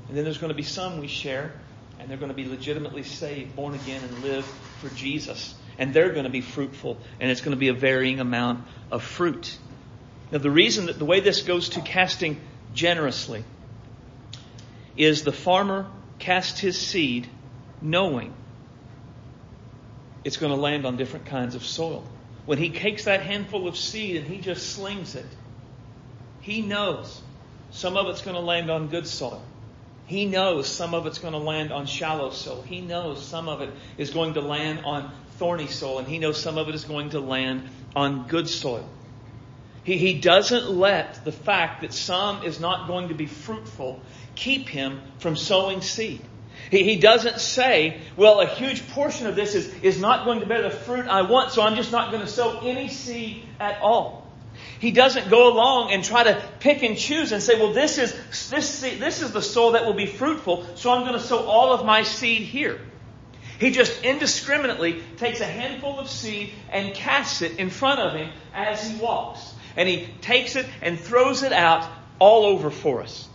And 0.09 0.16
then 0.16 0.25
there's 0.25 0.38
going 0.38 0.49
to 0.49 0.57
be 0.57 0.62
some 0.62 1.00
we 1.00 1.09
share, 1.09 1.52
and 1.99 2.09
they're 2.09 2.19
going 2.19 2.31
to 2.31 2.37
be 2.37 2.49
legitimately 2.49 3.02
saved, 3.02 3.57
born 3.57 3.75
again, 3.75 4.02
and 4.02 4.23
live 4.23 4.45
for 4.81 4.88
Jesus. 4.90 5.55
And 5.78 5.95
they're 5.95 6.11
going 6.11 6.25
to 6.25 6.31
be 6.31 6.40
fruitful, 6.40 6.99
and 7.21 7.31
it's 7.31 7.40
going 7.40 7.57
to 7.57 7.59
be 7.59 7.69
a 7.69 7.75
varying 7.75 8.21
amount 8.21 8.64
of 8.90 9.02
fruit. 9.02 9.57
Now, 10.31 10.38
the 10.38 10.50
reason 10.50 10.87
that 10.87 10.99
the 10.99 11.05
way 11.05 11.21
this 11.21 11.43
goes 11.43 11.71
to 11.71 11.81
casting 11.81 12.40
generously 12.75 13.45
is 14.97 15.23
the 15.23 15.33
farmer 15.33 15.87
casts 16.19 16.59
his 16.59 16.78
seed 16.78 17.28
knowing 17.81 18.35
it's 20.25 20.37
going 20.37 20.52
to 20.52 20.61
land 20.61 20.85
on 20.85 20.97
different 20.97 21.26
kinds 21.26 21.55
of 21.55 21.64
soil. 21.64 22.05
When 22.45 22.59
he 22.59 22.71
takes 22.71 23.05
that 23.05 23.23
handful 23.23 23.69
of 23.69 23.76
seed 23.76 24.17
and 24.17 24.26
he 24.26 24.40
just 24.40 24.73
slings 24.73 25.14
it, 25.14 25.26
he 26.40 26.62
knows 26.62 27.23
some 27.71 27.97
of 27.97 28.09
it's 28.09 28.23
going 28.23 28.37
to 28.37 28.43
land 28.43 28.71
on 28.71 28.88
good 28.88 29.07
soil. 29.07 29.43
He 30.09 30.25
knows 30.25 30.67
some 30.67 30.95
of 30.95 31.07
it's 31.07 31.19
going 31.19 31.35
to 31.35 31.38
land 31.38 31.71
on 31.71 31.85
shallow 31.85 32.31
soil. 32.31 32.62
He 32.62 32.81
knows 32.81 33.25
some 33.25 33.47
of 33.47 33.61
it 33.61 33.71
is 33.99 34.09
going 34.11 34.35
to 34.35 34.41
land 34.41 34.81
on 34.87 35.12
thorny 35.33 35.67
soil, 35.67 35.99
and 35.99 36.09
he 36.09 36.19
knows 36.19 36.41
some 36.41 36.57
of 36.57 36.69
it 36.69 36.75
is 36.75 36.85
going 36.85 37.11
to 37.11 37.21
land 37.21 37.69
on 37.95 38.27
good 38.27 38.49
soil. 38.49 38.88
He, 39.85 39.99
he 39.99 40.15
doesn't 40.15 40.71
let 40.71 41.25
the 41.27 41.33
fact 41.33 41.83
that 41.83 41.93
some 41.93 42.43
is 42.43 42.59
not 42.59 42.88
going 42.88 43.09
to 43.09 43.15
be 43.15 43.27
fruitful 43.27 44.00
keep 44.35 44.69
him 44.69 45.03
from 45.19 45.37
sowing 45.37 45.83
seed. 45.83 46.23
He, 46.71 46.85
he 46.85 46.97
doesn't 46.99 47.38
say, 47.38 48.00
well, 48.17 48.41
a 48.41 48.47
huge 48.47 48.88
portion 48.91 49.27
of 49.27 49.37
this 49.37 49.55
is, 49.55 49.73
is 49.83 50.00
not 50.00 50.25
going 50.25 50.41
to 50.41 50.47
bear 50.47 50.62
the 50.62 50.71
fruit 50.71 51.07
I 51.07 51.23
want, 51.23 51.53
so 51.53 51.61
I'm 51.61 51.77
just 51.77 51.93
not 51.93 52.12
going 52.12 52.23
to 52.23 52.29
sow 52.29 52.61
any 52.61 52.88
seed 52.88 53.45
at 53.61 53.81
all. 53.83 54.27
He 54.79 54.91
doesn't 54.91 55.29
go 55.31 55.53
along 55.53 55.93
and 55.93 56.05
try 56.05 56.25
to 56.25 56.43
pick 56.61 56.83
and 56.83 56.97
choose 56.97 57.33
and 57.33 57.43
say, 57.43 57.59
well, 57.59 57.73
this 57.73 57.99
is, 57.99 58.12
this, 58.50 58.81
this 58.81 59.23
is 59.23 59.33
the 59.33 59.43
soil 59.43 59.73
that 59.73 59.85
will 59.85 59.95
be 59.95 60.07
fruitful, 60.07 60.67
so 60.77 60.93
I'm 60.93 61.03
going 61.03 61.15
to 61.15 61.21
sow 61.21 61.45
all 61.47 61.73
of 61.73 61.85
my 61.85 62.03
seed 62.03 62.43
here. 62.43 62.81
He 63.59 63.71
just 63.71 64.05
indiscriminately 64.05 65.03
takes 65.17 65.41
a 65.41 65.47
handful 65.47 65.99
of 65.99 66.09
seed 66.09 66.53
and 66.71 66.95
casts 66.95 67.43
it 67.43 67.59
in 67.59 67.71
front 67.71 68.00
of 68.00 68.15
him 68.15 68.31
as 68.55 68.88
he 68.88 68.97
walks. 69.00 69.53
and 69.77 69.88
He 69.88 70.07
takes 70.21 70.55
it 70.55 70.67
and 70.81 70.99
throws 70.99 71.43
it 71.43 71.53
out 71.53 71.88
all 72.21 72.45
over 72.45 72.71
for 72.71 73.03
us. 73.03 73.29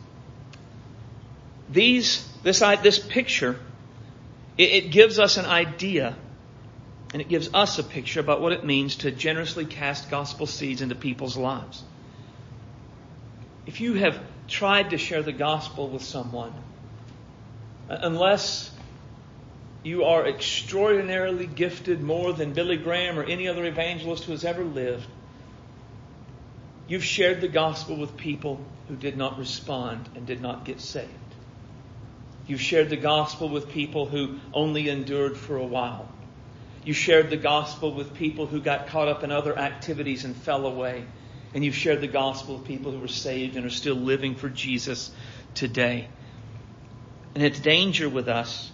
These, 1.69 2.27
this, 2.43 2.59
this 2.59 2.99
picture, 2.99 3.59
it, 4.57 4.69
it 4.71 4.91
gives 4.91 5.19
us 5.19 5.37
an 5.37 5.45
idea 5.45 6.15
and 7.13 7.21
it 7.21 7.29
gives 7.29 7.53
us 7.53 7.77
a 7.77 7.83
picture 7.83 8.19
about 8.19 8.41
what 8.41 8.51
it 8.51 8.65
means 8.65 8.97
to 8.97 9.11
generously 9.11 9.65
cast 9.65 10.09
gospel 10.09 10.47
seeds 10.47 10.81
into 10.81 10.95
people's 10.95 11.37
lives. 11.37 11.83
If 13.67 13.79
you 13.79 13.93
have 13.93 14.19
tried 14.47 14.89
to 14.89 14.97
share 14.97 15.21
the 15.21 15.31
gospel 15.31 15.89
with 15.89 16.01
someone, 16.01 16.53
uh, 17.87 17.97
unless 18.01 18.71
you 19.83 20.05
are 20.05 20.27
extraordinarily 20.27 21.45
gifted 21.45 22.01
more 22.01 22.33
than 22.33 22.53
Billy 22.53 22.77
Graham 22.77 23.19
or 23.19 23.23
any 23.23 23.47
other 23.47 23.63
evangelist 23.65 24.23
who 24.23 24.31
has 24.31 24.43
ever 24.43 24.63
lived, 24.63 25.05
you've 26.87 27.03
shared 27.03 27.41
the 27.41 27.47
gospel 27.47 27.95
with 27.95 28.17
people 28.17 28.59
who 28.87 28.95
did 28.95 29.17
not 29.17 29.37
respond 29.37 30.09
and 30.15 30.25
did 30.25 30.41
not 30.41 30.65
get 30.65 30.81
saved. 30.81 31.09
You've 32.47 32.61
shared 32.61 32.89
the 32.89 32.97
gospel 32.97 33.49
with 33.49 33.69
people 33.69 34.05
who 34.07 34.39
only 34.53 34.89
endured 34.89 35.37
for 35.37 35.57
a 35.57 35.65
while. 35.65 36.12
You 36.85 36.93
shared 36.93 37.29
the 37.29 37.37
gospel 37.37 37.93
with 37.93 38.13
people 38.13 38.45
who 38.45 38.59
got 38.59 38.87
caught 38.87 39.07
up 39.07 39.23
in 39.23 39.31
other 39.31 39.57
activities 39.57 40.25
and 40.25 40.35
fell 40.35 40.65
away. 40.65 41.05
And 41.53 41.63
you've 41.63 41.75
shared 41.75 42.01
the 42.01 42.07
gospel 42.07 42.57
with 42.57 42.65
people 42.65 42.91
who 42.91 42.99
were 42.99 43.07
saved 43.07 43.55
and 43.55 43.65
are 43.65 43.69
still 43.69 43.95
living 43.95 44.35
for 44.35 44.49
Jesus 44.49 45.11
today. 45.53 46.07
And 47.35 47.43
its 47.43 47.59
danger 47.59 48.09
with 48.09 48.27
us 48.27 48.71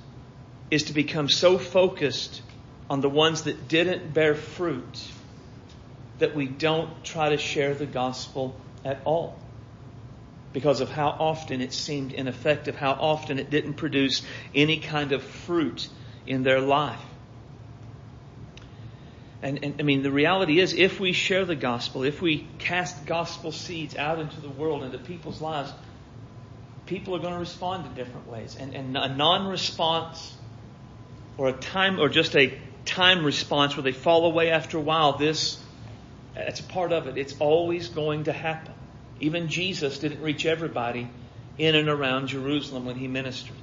is 0.72 0.84
to 0.86 0.94
become 0.94 1.30
so 1.30 1.58
focused 1.58 2.42
on 2.90 3.02
the 3.02 3.10
ones 3.10 3.44
that 3.44 3.68
didn't 3.68 4.14
bear 4.14 4.34
fruit 4.34 5.12
that 6.18 6.36
we 6.36 6.48
don't 6.48 7.04
try 7.04 7.30
to 7.30 7.38
share 7.38 7.74
the 7.74 7.86
gospel 7.86 8.56
at 8.84 9.02
all 9.06 9.38
because 10.52 10.82
of 10.82 10.90
how 10.90 11.10
often 11.10 11.62
it 11.62 11.74
seemed 11.74 12.12
ineffective, 12.12 12.76
how 12.76 12.92
often 12.92 13.38
it 13.40 13.50
didn't 13.50 13.76
produce 13.76 14.24
any 14.56 14.80
kind 14.80 15.12
of 15.12 15.22
fruit 15.22 15.88
in 16.26 16.44
their 16.44 16.60
life. 16.60 17.00
And, 19.42 19.64
and, 19.64 19.76
I 19.80 19.84
mean, 19.84 20.04
the 20.04 20.12
reality 20.12 20.60
is, 20.60 20.74
if 20.74 21.00
we 21.00 21.14
share 21.14 21.46
the 21.46 21.56
gospel, 21.56 22.04
if 22.04 22.22
we 22.22 22.46
cast 22.58 23.06
gospel 23.06 23.52
seeds 23.52 23.96
out 23.96 24.20
into 24.20 24.42
the 24.42 24.50
world, 24.50 24.84
into 24.84 24.98
people's 24.98 25.40
lives, 25.40 25.72
people 26.86 27.16
are 27.16 27.20
going 27.20 27.34
to 27.34 27.40
respond 27.40 27.86
in 27.86 27.94
different 27.94 28.28
ways. 28.28 28.58
And, 28.60 28.76
and 28.76 28.98
a 28.98 29.16
non-response, 29.16 30.36
or 31.38 31.48
a 31.48 31.54
time, 31.54 32.00
or 32.00 32.10
just 32.10 32.36
a 32.36 32.60
time 32.84 33.26
response 33.26 33.78
where 33.78 33.84
they 33.84 33.94
fall 33.94 34.26
away 34.26 34.52
after 34.52 34.78
a 34.78 34.82
while, 34.82 35.18
this, 35.18 35.58
that's 36.36 36.60
a 36.60 36.64
part 36.64 36.92
of 36.92 37.08
it. 37.08 37.18
It's 37.18 37.36
always 37.40 37.88
going 37.88 38.26
to 38.26 38.34
happen. 38.34 38.74
Even 39.22 39.48
Jesus 39.48 40.00
didn't 40.00 40.22
reach 40.22 40.46
everybody 40.46 41.10
in 41.58 41.76
and 41.76 41.88
around 41.88 42.28
Jerusalem 42.28 42.86
when 42.86 42.96
he 42.96 43.08
ministered. 43.08 43.56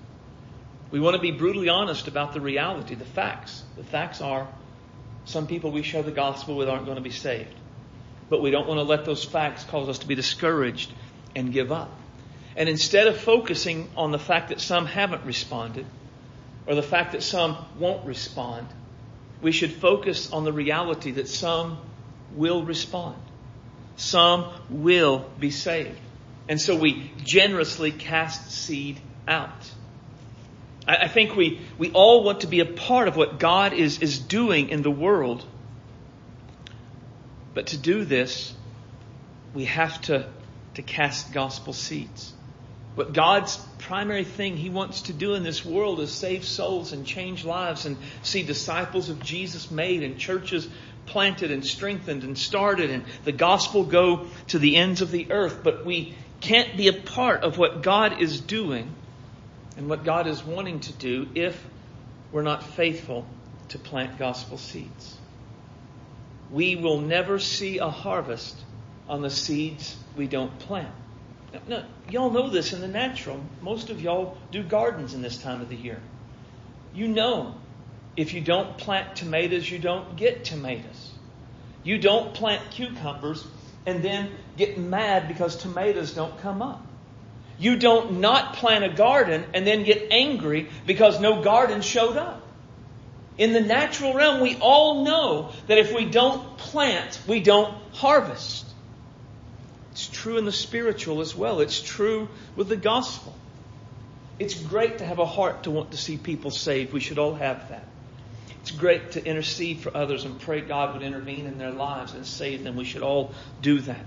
We 0.90 1.00
want 1.00 1.16
to 1.16 1.20
be 1.20 1.32
brutally 1.32 1.68
honest 1.68 2.08
about 2.08 2.32
the 2.32 2.40
reality, 2.40 2.94
the 2.94 3.04
facts. 3.04 3.62
The 3.76 3.84
facts 3.84 4.20
are 4.20 4.48
some 5.26 5.46
people 5.46 5.72
we 5.72 5.82
share 5.82 6.02
the 6.02 6.12
gospel 6.12 6.56
with 6.56 6.68
aren't 6.68 6.84
going 6.84 6.96
to 6.96 7.02
be 7.02 7.10
saved. 7.10 7.54
But 8.30 8.40
we 8.40 8.50
don't 8.50 8.66
want 8.66 8.78
to 8.78 8.84
let 8.84 9.04
those 9.04 9.24
facts 9.24 9.64
cause 9.64 9.88
us 9.88 9.98
to 9.98 10.06
be 10.06 10.14
discouraged 10.14 10.90
and 11.34 11.52
give 11.52 11.70
up. 11.70 11.92
And 12.56 12.68
instead 12.68 13.06
of 13.08 13.18
focusing 13.18 13.90
on 13.96 14.12
the 14.12 14.18
fact 14.18 14.48
that 14.48 14.60
some 14.60 14.86
haven't 14.86 15.24
responded 15.24 15.84
or 16.66 16.74
the 16.74 16.82
fact 16.82 17.12
that 17.12 17.22
some 17.22 17.56
won't 17.78 18.06
respond, 18.06 18.68
we 19.42 19.52
should 19.52 19.72
focus 19.72 20.32
on 20.32 20.44
the 20.44 20.52
reality 20.52 21.12
that 21.12 21.28
some 21.28 21.78
will 22.34 22.64
respond. 22.64 23.16
Some 23.96 24.52
will 24.70 25.28
be 25.38 25.50
saved. 25.50 25.98
And 26.48 26.60
so 26.60 26.76
we 26.76 27.10
generously 27.24 27.90
cast 27.90 28.50
seed 28.50 29.00
out. 29.26 29.70
I, 30.86 31.08
think 31.08 31.34
we, 31.34 31.60
we 31.78 31.90
all 31.90 32.22
want 32.22 32.42
to 32.42 32.46
be 32.46 32.60
a 32.60 32.66
part 32.66 33.08
of 33.08 33.16
what 33.16 33.40
God 33.40 33.72
is, 33.72 34.00
is 34.00 34.18
doing 34.18 34.68
in 34.68 34.82
the 34.82 34.90
world. 34.90 35.44
But 37.54 37.68
to 37.68 37.76
do 37.76 38.04
this, 38.04 38.54
we 39.52 39.64
have 39.64 40.00
to, 40.02 40.28
to 40.74 40.82
cast 40.82 41.32
gospel 41.32 41.72
seeds. 41.72 42.32
But 42.94 43.12
God's 43.12 43.56
primary 43.78 44.24
thing 44.24 44.56
He 44.56 44.70
wants 44.70 45.02
to 45.02 45.12
do 45.12 45.34
in 45.34 45.42
this 45.42 45.64
world 45.64 46.00
is 46.00 46.12
save 46.12 46.44
souls 46.44 46.92
and 46.92 47.04
change 47.04 47.44
lives 47.44 47.84
and 47.84 47.96
see 48.22 48.42
disciples 48.42 49.08
of 49.08 49.22
Jesus 49.22 49.70
made 49.70 50.02
and 50.02 50.18
churches 50.18 50.68
planted 51.06 51.50
and 51.50 51.64
strengthened 51.64 52.24
and 52.24 52.38
started 52.38 52.90
and 52.90 53.04
the 53.24 53.32
gospel 53.32 53.84
go 53.84 54.26
to 54.48 54.58
the 54.58 54.76
ends 54.76 55.02
of 55.02 55.10
the 55.10 55.30
earth. 55.32 55.60
But 55.62 55.84
we 55.84 56.14
can't 56.40 56.76
be 56.76 56.88
a 56.88 56.92
part 56.92 57.42
of 57.42 57.58
what 57.58 57.82
God 57.82 58.20
is 58.20 58.40
doing 58.40 58.94
and 59.76 59.88
what 59.88 60.04
God 60.04 60.26
is 60.26 60.42
wanting 60.44 60.80
to 60.80 60.92
do 60.92 61.28
if 61.34 61.62
we're 62.32 62.42
not 62.42 62.62
faithful 62.62 63.26
to 63.68 63.78
plant 63.78 64.18
gospel 64.18 64.58
seeds. 64.58 65.16
We 66.50 66.76
will 66.76 67.00
never 67.00 67.38
see 67.38 67.78
a 67.78 67.88
harvest 67.88 68.56
on 69.08 69.22
the 69.22 69.30
seeds 69.30 69.96
we 70.16 70.26
don't 70.26 70.58
plant. 70.60 70.92
Now, 71.68 71.84
y'all 72.10 72.30
know 72.30 72.50
this 72.50 72.72
in 72.72 72.80
the 72.80 72.88
natural. 72.88 73.40
Most 73.60 73.90
of 73.90 74.00
y'all 74.00 74.36
do 74.50 74.62
gardens 74.62 75.14
in 75.14 75.22
this 75.22 75.38
time 75.38 75.60
of 75.60 75.68
the 75.68 75.76
year. 75.76 76.00
You 76.94 77.08
know 77.08 77.54
if 78.16 78.32
you 78.32 78.40
don't 78.40 78.78
plant 78.78 79.16
tomatoes, 79.16 79.70
you 79.70 79.78
don't 79.78 80.16
get 80.16 80.44
tomatoes. 80.44 81.12
You 81.82 81.98
don't 81.98 82.34
plant 82.34 82.70
cucumbers 82.70 83.46
and 83.84 84.02
then 84.02 84.30
get 84.56 84.78
mad 84.78 85.28
because 85.28 85.56
tomatoes 85.56 86.12
don't 86.12 86.36
come 86.40 86.62
up. 86.62 86.84
You 87.58 87.76
don't 87.76 88.20
not 88.20 88.54
plant 88.54 88.84
a 88.84 88.88
garden 88.88 89.44
and 89.54 89.66
then 89.66 89.84
get 89.84 90.08
angry 90.10 90.68
because 90.86 91.20
no 91.20 91.42
garden 91.42 91.80
showed 91.80 92.16
up. 92.16 92.42
In 93.38 93.52
the 93.52 93.60
natural 93.60 94.14
realm, 94.14 94.40
we 94.40 94.56
all 94.56 95.04
know 95.04 95.52
that 95.66 95.78
if 95.78 95.94
we 95.94 96.06
don't 96.06 96.56
plant, 96.58 97.20
we 97.26 97.40
don't 97.40 97.74
harvest. 97.92 98.66
It's 99.92 100.06
true 100.08 100.38
in 100.38 100.44
the 100.44 100.52
spiritual 100.52 101.20
as 101.20 101.34
well. 101.34 101.60
It's 101.60 101.80
true 101.80 102.28
with 102.54 102.68
the 102.68 102.76
gospel. 102.76 103.34
It's 104.38 104.54
great 104.54 104.98
to 104.98 105.06
have 105.06 105.18
a 105.18 105.26
heart 105.26 105.62
to 105.62 105.70
want 105.70 105.92
to 105.92 105.96
see 105.96 106.18
people 106.18 106.50
saved. 106.50 106.92
We 106.92 107.00
should 107.00 107.18
all 107.18 107.34
have 107.34 107.70
that. 107.70 107.84
It's 108.60 108.70
great 108.70 109.12
to 109.12 109.24
intercede 109.24 109.80
for 109.80 109.96
others 109.96 110.24
and 110.24 110.40
pray 110.40 110.60
God 110.60 110.94
would 110.94 111.02
intervene 111.02 111.46
in 111.46 111.56
their 111.56 111.70
lives 111.70 112.14
and 112.14 112.26
save 112.26 112.64
them. 112.64 112.76
We 112.76 112.84
should 112.84 113.02
all 113.02 113.32
do 113.62 113.80
that. 113.80 114.04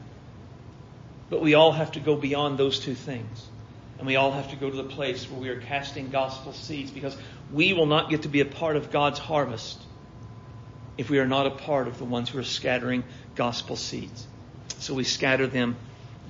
But 1.30 1.42
we 1.42 1.54
all 1.54 1.72
have 1.72 1.94
to 1.94 2.00
go 2.00 2.16
beyond 2.16 2.58
those 2.58 2.80
two 2.80 2.96
things. 2.96 3.48
And 3.98 4.08
we 4.08 4.16
all 4.16 4.32
have 4.32 4.50
to 4.52 4.56
go 4.56 4.70
to 4.70 4.76
the 4.76 4.84
place 4.84 5.30
where 5.30 5.40
we 5.40 5.50
are 5.50 5.60
casting 5.60 6.10
gospel 6.10 6.54
seeds 6.54 6.90
because 6.90 7.16
we 7.52 7.74
will 7.74 7.86
not 7.86 8.10
get 8.10 8.24
to 8.24 8.30
be 8.30 8.40
a 8.40 8.46
part 8.46 8.76
of 8.78 8.92
God's 8.92 9.20
harvest 9.20 9.78
if 10.98 11.10
we 11.10 11.20
are 11.20 11.28
not 11.28 11.48
a 11.48 11.52
part 11.52 11.88
of 11.88 11.98
the 11.98 12.06
ones 12.06 12.30
who 12.30 12.40
are 12.40 12.44
scattering 12.44 13.04
gospel 13.36 13.76
seeds. 13.76 14.26
So 14.80 14.94
we 14.94 15.04
scatter 15.04 15.48
them 15.48 15.76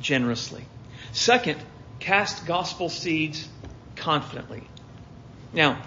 generously. 0.01 0.65
Second, 1.12 1.60
cast 2.00 2.46
gospel 2.46 2.89
seeds 2.89 3.48
confidently. 3.96 4.63
Now, 5.53 5.82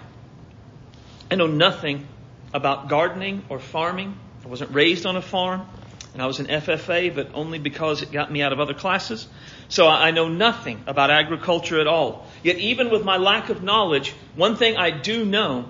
I 1.29 1.35
know 1.35 1.47
nothing 1.47 2.07
about 2.53 2.87
gardening 2.87 3.43
or 3.49 3.59
farming. 3.59 4.17
I 4.45 4.47
wasn't 4.47 4.71
raised 4.71 5.05
on 5.05 5.15
a 5.15 5.21
farm 5.21 5.65
and 6.13 6.21
I 6.21 6.27
was 6.27 6.39
in 6.39 6.45
FFA, 6.45 7.13
but 7.13 7.31
only 7.33 7.57
because 7.57 8.03
it 8.03 8.11
got 8.11 8.31
me 8.31 8.41
out 8.43 8.53
of 8.53 8.59
other 8.59 8.75
classes. 8.75 9.27
So 9.67 9.87
I 9.87 10.11
know 10.11 10.29
nothing 10.29 10.83
about 10.85 11.09
agriculture 11.09 11.79
at 11.79 11.87
all. 11.87 12.27
Yet 12.43 12.57
even 12.57 12.91
with 12.91 13.03
my 13.03 13.17
lack 13.17 13.49
of 13.49 13.63
knowledge, 13.63 14.13
one 14.35 14.55
thing 14.55 14.77
I 14.77 14.91
do 14.91 15.25
know 15.25 15.69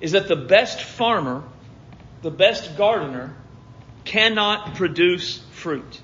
is 0.00 0.12
that 0.12 0.26
the 0.26 0.36
best 0.36 0.80
farmer, 0.80 1.44
the 2.22 2.30
best 2.30 2.76
gardener, 2.78 3.36
cannot 4.04 4.74
produce 4.74 5.38
fruit. 5.52 6.00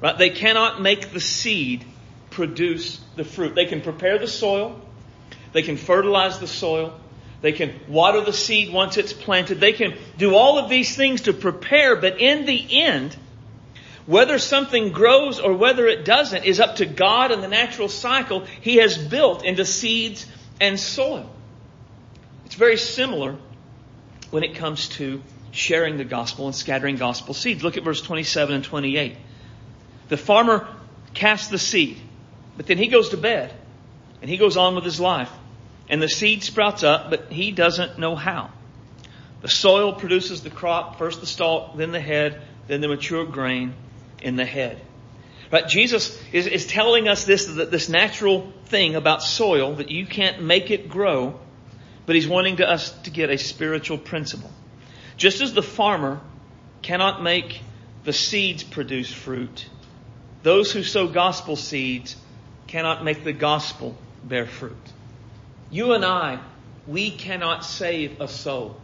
Right? 0.00 0.16
They 0.16 0.30
cannot 0.30 0.80
make 0.80 1.12
the 1.12 1.20
seed 1.20 1.84
produce 2.30 3.00
the 3.16 3.24
fruit. 3.24 3.54
They 3.54 3.66
can 3.66 3.82
prepare 3.82 4.18
the 4.18 4.26
soil. 4.26 4.80
They 5.52 5.62
can 5.62 5.76
fertilize 5.76 6.38
the 6.40 6.46
soil. 6.46 6.98
They 7.44 7.52
can 7.52 7.78
water 7.88 8.22
the 8.22 8.32
seed 8.32 8.72
once 8.72 8.96
it's 8.96 9.12
planted. 9.12 9.60
They 9.60 9.74
can 9.74 9.98
do 10.16 10.34
all 10.34 10.56
of 10.56 10.70
these 10.70 10.96
things 10.96 11.20
to 11.22 11.34
prepare, 11.34 11.94
but 11.94 12.18
in 12.18 12.46
the 12.46 12.66
end, 12.80 13.14
whether 14.06 14.38
something 14.38 14.92
grows 14.92 15.40
or 15.40 15.52
whether 15.52 15.86
it 15.86 16.06
doesn't 16.06 16.44
is 16.44 16.58
up 16.58 16.76
to 16.76 16.86
God 16.86 17.32
and 17.32 17.42
the 17.42 17.48
natural 17.48 17.90
cycle 17.90 18.46
He 18.62 18.76
has 18.76 18.96
built 18.96 19.44
into 19.44 19.66
seeds 19.66 20.24
and 20.58 20.80
soil. 20.80 21.30
It's 22.46 22.54
very 22.54 22.78
similar 22.78 23.36
when 24.30 24.42
it 24.42 24.54
comes 24.54 24.88
to 25.00 25.22
sharing 25.50 25.98
the 25.98 26.04
gospel 26.04 26.46
and 26.46 26.54
scattering 26.54 26.96
gospel 26.96 27.34
seeds. 27.34 27.62
Look 27.62 27.76
at 27.76 27.84
verse 27.84 28.00
27 28.00 28.54
and 28.54 28.64
28. 28.64 29.16
The 30.08 30.16
farmer 30.16 30.66
casts 31.12 31.48
the 31.48 31.58
seed, 31.58 32.00
but 32.56 32.66
then 32.66 32.78
he 32.78 32.86
goes 32.86 33.10
to 33.10 33.18
bed 33.18 33.52
and 34.22 34.30
he 34.30 34.38
goes 34.38 34.56
on 34.56 34.74
with 34.74 34.84
his 34.84 34.98
life 34.98 35.30
and 35.88 36.00
the 36.00 36.08
seed 36.08 36.42
sprouts 36.42 36.82
up, 36.82 37.10
but 37.10 37.30
he 37.30 37.52
doesn't 37.52 37.98
know 37.98 38.16
how. 38.16 38.50
The 39.42 39.48
soil 39.48 39.92
produces 39.92 40.42
the 40.42 40.50
crop, 40.50 40.98
first 40.98 41.20
the 41.20 41.26
stalk, 41.26 41.76
then 41.76 41.92
the 41.92 42.00
head, 42.00 42.40
then 42.66 42.80
the 42.80 42.88
mature 42.88 43.26
grain. 43.26 43.74
in 44.22 44.36
the 44.36 44.44
head. 44.44 44.80
But 45.50 45.68
Jesus 45.68 46.18
is, 46.32 46.46
is 46.46 46.66
telling 46.66 47.08
us 47.08 47.24
this, 47.24 47.46
this 47.46 47.88
natural 47.88 48.52
thing 48.66 48.96
about 48.96 49.22
soil 49.22 49.74
that 49.74 49.90
you 49.90 50.06
can't 50.06 50.42
make 50.42 50.70
it 50.70 50.88
grow, 50.88 51.38
but 52.06 52.16
he's 52.16 52.26
wanting 52.26 52.56
to 52.56 52.68
us 52.68 52.90
to 53.02 53.10
get 53.10 53.30
a 53.30 53.38
spiritual 53.38 53.98
principle. 53.98 54.50
Just 55.16 55.42
as 55.42 55.52
the 55.52 55.62
farmer 55.62 56.20
cannot 56.82 57.22
make 57.22 57.60
the 58.04 58.12
seeds 58.12 58.64
produce 58.64 59.12
fruit, 59.12 59.68
those 60.42 60.72
who 60.72 60.82
sow 60.82 61.06
gospel 61.06 61.56
seeds 61.56 62.16
cannot 62.66 63.04
make 63.04 63.24
the 63.24 63.32
gospel 63.32 63.96
bear 64.24 64.46
fruit. 64.46 64.76
You 65.74 65.94
and 65.94 66.04
I, 66.04 66.38
we 66.86 67.10
cannot 67.10 67.64
save 67.64 68.20
a 68.20 68.28
soul. 68.28 68.76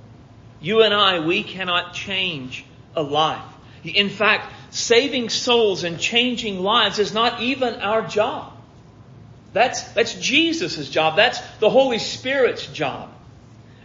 You 0.60 0.82
and 0.82 0.92
I, 0.92 1.20
we 1.20 1.44
cannot 1.44 1.94
change 1.94 2.64
a 2.96 3.00
life. 3.00 3.44
In 3.84 4.08
fact, 4.08 4.52
saving 4.70 5.28
souls 5.28 5.84
and 5.84 6.00
changing 6.00 6.58
lives 6.58 6.98
is 6.98 7.14
not 7.14 7.42
even 7.42 7.74
our 7.74 8.08
job. 8.08 8.54
That's, 9.52 9.84
that's 9.92 10.14
Jesus' 10.14 10.90
job. 10.90 11.14
That's 11.14 11.40
the 11.60 11.70
Holy 11.70 12.00
Spirit's 12.00 12.66
job. 12.66 13.08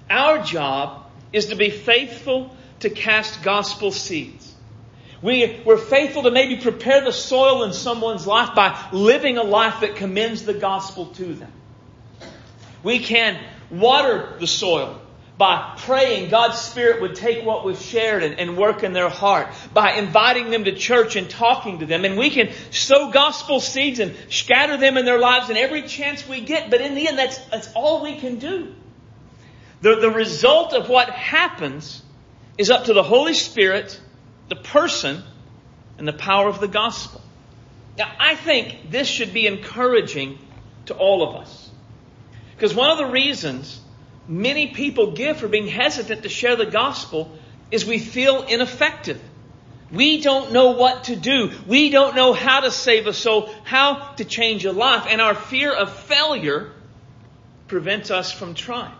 Our 0.09 0.41
job 0.41 1.05
is 1.31 1.49
to 1.49 1.55
be 1.55 1.69
faithful 1.69 2.57
to 2.79 2.89
cast 2.89 3.43
gospel 3.43 3.91
seeds. 3.91 4.51
We, 5.21 5.61
we're 5.63 5.77
faithful 5.77 6.23
to 6.23 6.31
maybe 6.31 6.59
prepare 6.59 7.01
the 7.01 7.13
soil 7.13 7.65
in 7.65 7.73
someone's 7.73 8.25
life 8.25 8.55
by 8.55 8.83
living 8.91 9.37
a 9.37 9.43
life 9.43 9.81
that 9.81 9.95
commends 9.95 10.43
the 10.43 10.55
gospel 10.55 11.05
to 11.05 11.35
them. 11.35 11.51
We 12.85 12.99
can 12.99 13.39
water 13.71 14.37
the 14.39 14.45
soil 14.45 15.01
by 15.39 15.73
praying 15.79 16.29
God's 16.29 16.59
Spirit 16.59 17.01
would 17.01 17.15
take 17.15 17.43
what 17.43 17.65
was 17.65 17.83
shared 17.83 18.21
and, 18.21 18.39
and, 18.39 18.55
work 18.55 18.83
in 18.83 18.93
their 18.93 19.09
heart, 19.09 19.47
by 19.73 19.93
inviting 19.93 20.51
them 20.51 20.65
to 20.65 20.75
church 20.75 21.15
and 21.15 21.27
talking 21.27 21.79
to 21.79 21.87
them. 21.87 22.05
And 22.05 22.15
we 22.15 22.29
can 22.29 22.51
sow 22.69 23.11
gospel 23.11 23.59
seeds 23.59 23.99
and 23.99 24.15
scatter 24.29 24.77
them 24.77 24.97
in 24.97 25.03
their 25.03 25.17
lives 25.17 25.49
in 25.49 25.57
every 25.57 25.81
chance 25.81 26.27
we 26.27 26.41
get, 26.41 26.69
but 26.69 26.79
in 26.79 26.93
the 26.93 27.07
end, 27.07 27.17
that's, 27.17 27.39
that's 27.45 27.73
all 27.73 28.03
we 28.03 28.17
can 28.17 28.37
do. 28.37 28.75
The, 29.81 29.95
the 29.95 30.11
result 30.11 30.73
of 30.73 30.87
what 30.87 31.09
happens 31.09 32.03
is 32.59 32.69
up 32.69 32.85
to 32.85 32.93
the 32.93 33.03
Holy 33.03 33.33
Spirit, 33.33 33.99
the 34.47 34.55
person, 34.55 35.23
and 35.97 36.07
the 36.07 36.13
power 36.13 36.47
of 36.47 36.59
the 36.59 36.67
gospel. 36.67 37.19
Now, 37.97 38.11
I 38.19 38.35
think 38.35 38.91
this 38.91 39.07
should 39.07 39.33
be 39.33 39.47
encouraging 39.47 40.37
to 40.85 40.93
all 40.93 41.27
of 41.27 41.41
us. 41.41 41.64
Because 42.65 42.77
one 42.77 42.89
of 42.89 42.97
the 42.97 43.05
reasons 43.05 43.79
many 44.27 44.73
people 44.73 45.11
give 45.11 45.37
for 45.37 45.47
being 45.47 45.67
hesitant 45.67 46.23
to 46.23 46.29
share 46.29 46.55
the 46.55 46.65
gospel 46.65 47.31
is 47.69 47.85
we 47.85 47.99
feel 47.99 48.41
ineffective. 48.41 49.21
We 49.91 50.19
don't 50.19 50.51
know 50.51 50.71
what 50.71 51.03
to 51.03 51.15
do. 51.15 51.51
We 51.67 51.91
don't 51.91 52.15
know 52.15 52.33
how 52.33 52.61
to 52.61 52.71
save 52.71 53.05
a 53.05 53.13
soul, 53.13 53.53
how 53.65 54.13
to 54.13 54.25
change 54.25 54.65
a 54.65 54.71
life, 54.71 55.05
and 55.07 55.21
our 55.21 55.35
fear 55.35 55.71
of 55.71 55.95
failure 55.95 56.71
prevents 57.67 58.09
us 58.09 58.31
from 58.31 58.55
trying. 58.55 58.95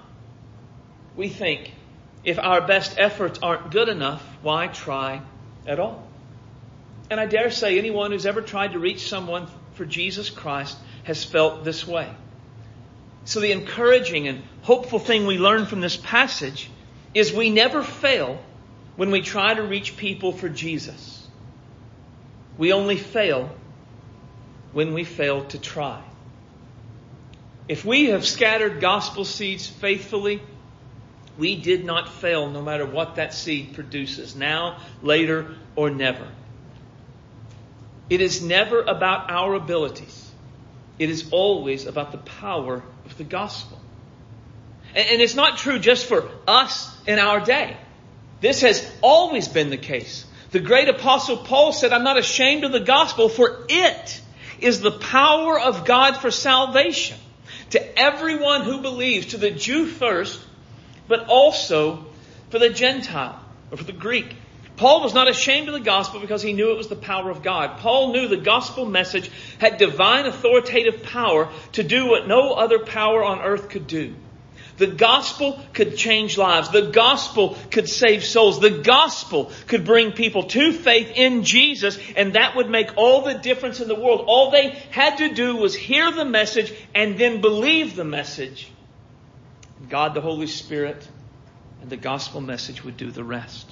We 1.15 1.27
think 1.27 1.73
if 2.23 2.37
our 2.37 2.67
best 2.67 2.99
efforts 2.99 3.39
aren't 3.41 3.71
good 3.71 3.89
enough, 3.89 4.21
why 4.43 4.67
try 4.67 5.23
at 5.65 5.79
all? 5.79 6.07
And 7.09 7.19
I 7.19 7.25
dare 7.25 7.49
say 7.49 7.79
anyone 7.79 8.11
who's 8.11 8.27
ever 8.27 8.43
tried 8.43 8.73
to 8.73 8.79
reach 8.79 9.09
someone 9.09 9.47
for 9.73 9.85
Jesus 9.85 10.29
Christ 10.29 10.77
has 11.05 11.23
felt 11.23 11.63
this 11.63 11.87
way. 11.87 12.13
So 13.25 13.39
the 13.39 13.51
encouraging 13.51 14.27
and 14.27 14.43
hopeful 14.61 14.99
thing 14.99 15.25
we 15.25 15.37
learn 15.37 15.65
from 15.65 15.81
this 15.81 15.97
passage 15.97 16.69
is 17.13 17.33
we 17.33 17.49
never 17.49 17.81
fail 17.81 18.39
when 18.95 19.11
we 19.11 19.21
try 19.21 19.53
to 19.53 19.63
reach 19.63 19.97
people 19.97 20.31
for 20.31 20.47
Jesus. 20.47 21.27
We 22.57 22.71
only 22.71 22.97
fail 22.97 23.49
when 24.73 24.93
we 24.93 25.03
fail 25.03 25.45
to 25.45 25.59
try. 25.59 26.01
If 27.67 27.83
we 27.83 28.05
have 28.05 28.25
scattered 28.25 28.79
gospel 28.79 29.25
seeds 29.25 29.65
faithfully, 29.65 30.41
we 31.37 31.55
did 31.55 31.83
not 31.83 32.13
fail 32.13 32.49
no 32.49 32.61
matter 32.61 32.85
what 32.85 33.15
that 33.15 33.33
seed 33.33 33.73
produces, 33.73 34.35
now, 34.35 34.77
later, 35.01 35.55
or 35.75 35.89
never. 35.89 36.27
It 38.09 38.21
is 38.21 38.43
never 38.43 38.81
about 38.81 39.31
our 39.31 39.55
abilities. 39.55 40.24
It 40.97 41.09
is 41.09 41.29
always 41.31 41.85
about 41.85 42.11
the 42.11 42.17
power 42.17 42.83
of 43.05 43.17
the 43.17 43.23
gospel. 43.23 43.79
And, 44.95 45.21
it's 45.21 45.35
not 45.35 45.57
true 45.57 45.77
just 45.77 46.05
for 46.05 46.29
us 46.47 46.95
in 47.05 47.19
our 47.19 47.41
day. 47.41 47.75
This 48.39 48.61
has 48.61 48.89
always 49.01 49.47
been 49.47 49.69
the 49.69 49.77
case. 49.77 50.25
The 50.51 50.61
great 50.61 50.87
apostle 50.87 51.37
Paul 51.37 51.73
said, 51.73 51.91
I'm 51.91 52.03
not 52.03 52.17
ashamed 52.17 52.63
of 52.63 52.71
the 52.71 52.79
gospel 52.79 53.27
for 53.27 53.65
it 53.67 54.21
is 54.59 54.79
the 54.79 54.91
power 54.91 55.59
of 55.59 55.83
God 55.83 56.17
for 56.17 56.31
salvation 56.31 57.17
to 57.71 57.99
everyone 57.99 58.61
who 58.61 58.81
believes, 58.81 59.27
to 59.27 59.37
the 59.37 59.51
Jew 59.51 59.85
first, 59.85 60.39
but 61.07 61.27
also 61.27 62.05
for 62.49 62.59
the 62.59 62.69
Gentile 62.69 63.39
or 63.71 63.77
for 63.77 63.83
the 63.83 63.91
Greek. 63.91 64.33
Paul 64.77 65.01
was 65.01 65.13
not 65.13 65.29
ashamed 65.29 65.69
of 65.69 65.73
the 65.73 65.79
gospel 65.79 66.19
because 66.19 66.41
he 66.41 66.51
knew 66.51 66.71
it 66.71 66.77
was 66.77 66.89
the 66.89 66.95
power 66.95 67.29
of 67.29 67.43
God. 67.43 67.77
Paul 67.77 68.11
knew 68.11 68.27
the 68.27 68.37
gospel 68.37 68.85
message 68.85 69.31
had 69.57 69.77
divine 69.77 70.25
authoritative 70.25 71.03
power 71.03 71.49
to 71.73 71.83
do 71.83 72.07
what 72.07 72.27
no 72.27 72.53
other 72.53 72.79
power 72.79 73.23
on 73.23 73.39
earth 73.39 73.69
could 73.69 73.87
do. 73.87 74.15
The 74.77 74.87
gospel 74.87 75.63
could 75.73 75.95
change 75.95 76.37
lives. 76.37 76.69
The 76.69 76.89
gospel 76.91 77.57
could 77.71 77.87
save 77.87 78.25
souls. 78.25 78.59
The 78.59 78.81
gospel 78.81 79.51
could 79.67 79.85
bring 79.85 80.11
people 80.11 80.43
to 80.43 80.73
faith 80.73 81.13
in 81.15 81.43
Jesus, 81.43 81.97
and 82.17 82.33
that 82.33 82.57
would 82.57 82.69
make 82.69 82.97
all 82.97 83.21
the 83.21 83.35
difference 83.35 83.79
in 83.79 83.87
the 83.87 83.95
world. 83.95 84.25
All 84.27 84.51
they 84.51 84.71
had 84.91 85.17
to 85.19 85.33
do 85.33 85.55
was 85.55 85.73
hear 85.73 86.11
the 86.11 86.25
message 86.25 86.73
and 86.93 87.17
then 87.17 87.39
believe 87.39 87.95
the 87.95 88.03
message. 88.03 88.69
God, 89.89 90.13
the 90.13 90.21
Holy 90.21 90.47
Spirit, 90.47 91.07
and 91.81 91.89
the 91.89 91.97
gospel 91.97 92.41
message 92.41 92.83
would 92.83 92.97
do 92.97 93.11
the 93.11 93.23
rest. 93.23 93.71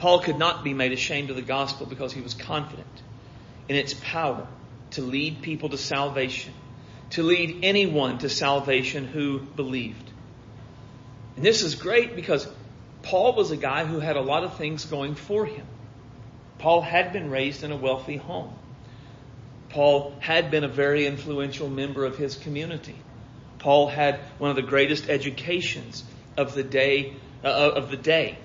Paul 0.00 0.20
could 0.20 0.38
not 0.38 0.64
be 0.64 0.72
made 0.72 0.92
ashamed 0.92 1.28
of 1.28 1.36
the 1.36 1.42
gospel 1.42 1.84
because 1.84 2.10
he 2.10 2.22
was 2.22 2.32
confident 2.32 3.02
in 3.68 3.76
its 3.76 3.92
power 3.92 4.46
to 4.92 5.02
lead 5.02 5.42
people 5.42 5.68
to 5.68 5.76
salvation, 5.76 6.54
to 7.10 7.22
lead 7.22 7.58
anyone 7.62 8.16
to 8.16 8.30
salvation 8.30 9.06
who 9.06 9.40
believed. 9.40 10.10
And 11.36 11.44
this 11.44 11.62
is 11.62 11.74
great 11.74 12.16
because 12.16 12.48
Paul 13.02 13.34
was 13.34 13.50
a 13.50 13.58
guy 13.58 13.84
who 13.84 14.00
had 14.00 14.16
a 14.16 14.22
lot 14.22 14.42
of 14.42 14.56
things 14.56 14.86
going 14.86 15.16
for 15.16 15.44
him. 15.44 15.66
Paul 16.56 16.80
had 16.80 17.12
been 17.12 17.28
raised 17.28 17.62
in 17.62 17.70
a 17.70 17.76
wealthy 17.76 18.16
home. 18.16 18.54
Paul 19.68 20.14
had 20.20 20.50
been 20.50 20.64
a 20.64 20.68
very 20.68 21.06
influential 21.06 21.68
member 21.68 22.06
of 22.06 22.16
his 22.16 22.36
community. 22.36 22.96
Paul 23.58 23.88
had 23.88 24.20
one 24.38 24.48
of 24.48 24.56
the 24.56 24.62
greatest 24.62 25.10
educations 25.10 26.04
of 26.38 26.54
the 26.54 26.64
day 26.64 27.16
uh, 27.44 27.48
of 27.48 27.90
the 27.90 27.98
day. 27.98 28.38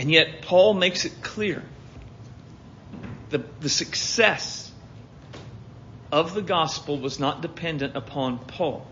And 0.00 0.10
yet, 0.10 0.40
Paul 0.40 0.72
makes 0.72 1.04
it 1.04 1.12
clear 1.20 1.62
the, 3.28 3.44
the 3.60 3.68
success 3.68 4.72
of 6.10 6.32
the 6.32 6.40
gospel 6.40 6.98
was 6.98 7.20
not 7.20 7.42
dependent 7.42 7.94
upon 7.94 8.38
Paul. 8.38 8.86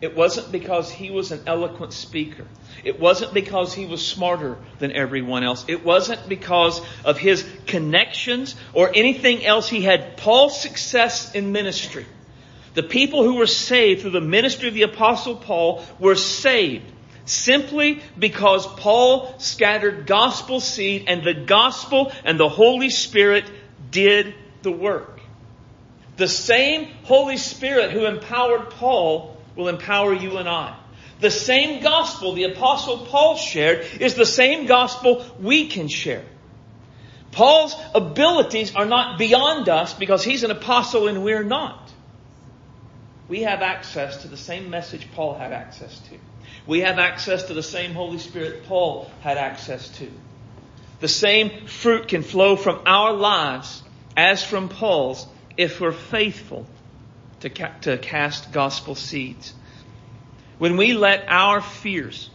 It 0.00 0.14
wasn't 0.14 0.52
because 0.52 0.88
he 0.92 1.10
was 1.10 1.32
an 1.32 1.40
eloquent 1.48 1.92
speaker. 1.92 2.46
It 2.84 3.00
wasn't 3.00 3.34
because 3.34 3.74
he 3.74 3.86
was 3.86 4.06
smarter 4.06 4.56
than 4.78 4.92
everyone 4.92 5.42
else. 5.42 5.64
It 5.66 5.84
wasn't 5.84 6.28
because 6.28 6.80
of 7.04 7.18
his 7.18 7.44
connections 7.66 8.54
or 8.74 8.92
anything 8.94 9.44
else 9.44 9.68
he 9.68 9.80
had. 9.80 10.16
Paul's 10.16 10.60
success 10.60 11.34
in 11.34 11.50
ministry. 11.50 12.06
The 12.74 12.84
people 12.84 13.24
who 13.24 13.34
were 13.34 13.48
saved 13.48 14.02
through 14.02 14.12
the 14.12 14.20
ministry 14.20 14.68
of 14.68 14.74
the 14.74 14.82
apostle 14.82 15.34
Paul 15.34 15.84
were 15.98 16.14
saved 16.14 16.91
Simply 17.24 18.02
because 18.18 18.66
Paul 18.66 19.38
scattered 19.38 20.06
gospel 20.06 20.60
seed 20.60 21.04
and 21.06 21.22
the 21.22 21.34
gospel 21.34 22.12
and 22.24 22.38
the 22.38 22.48
Holy 22.48 22.90
Spirit 22.90 23.44
did 23.90 24.34
the 24.62 24.72
work. 24.72 25.20
The 26.16 26.28
same 26.28 26.88
Holy 27.04 27.36
Spirit 27.36 27.92
who 27.92 28.06
empowered 28.06 28.70
Paul 28.70 29.36
will 29.56 29.68
empower 29.68 30.12
you 30.12 30.36
and 30.38 30.48
I. 30.48 30.76
The 31.20 31.30
same 31.30 31.82
gospel 31.82 32.32
the 32.32 32.44
apostle 32.44 33.06
Paul 33.06 33.36
shared 33.36 33.86
is 34.00 34.14
the 34.14 34.26
same 34.26 34.66
gospel 34.66 35.24
we 35.40 35.68
can 35.68 35.88
share. 35.88 36.24
Paul's 37.30 37.74
abilities 37.94 38.74
are 38.74 38.84
not 38.84 39.18
beyond 39.18 39.68
us 39.68 39.94
because 39.94 40.22
he's 40.22 40.42
an 40.42 40.50
apostle 40.50 41.08
and 41.08 41.24
we're 41.24 41.44
not. 41.44 41.90
We 43.28 43.42
have 43.42 43.62
access 43.62 44.22
to 44.22 44.28
the 44.28 44.36
same 44.36 44.68
message 44.68 45.08
Paul 45.14 45.34
had 45.34 45.52
access 45.52 45.98
to. 46.10 46.18
We 46.66 46.80
have 46.80 46.98
access 46.98 47.44
to 47.44 47.54
the 47.54 47.62
same 47.62 47.92
Holy 47.92 48.18
Spirit 48.18 48.66
Paul 48.66 49.10
had 49.20 49.36
access 49.36 49.88
to. 49.98 50.08
The 51.00 51.08
same 51.08 51.66
fruit 51.66 52.08
can 52.08 52.22
flow 52.22 52.54
from 52.54 52.82
our 52.86 53.12
lives 53.12 53.82
as 54.16 54.44
from 54.44 54.68
Paul's 54.68 55.26
if 55.56 55.80
we're 55.80 55.92
faithful 55.92 56.66
to, 57.40 57.50
ca- 57.50 57.74
to 57.82 57.98
cast 57.98 58.52
gospel 58.52 58.94
seeds. 58.94 59.52
When 60.58 60.76
we 60.76 60.92
let 60.94 61.24
our 61.26 61.60
fears 61.60 62.30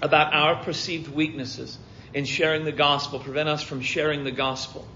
about 0.00 0.32
our 0.32 0.62
perceived 0.62 1.08
weaknesses 1.08 1.76
in 2.14 2.24
sharing 2.24 2.64
the 2.64 2.72
gospel, 2.72 3.18
prevent 3.18 3.48
us 3.48 3.62
from 3.62 3.80
sharing 3.82 4.22
the 4.22 4.30
gospel. 4.30 4.86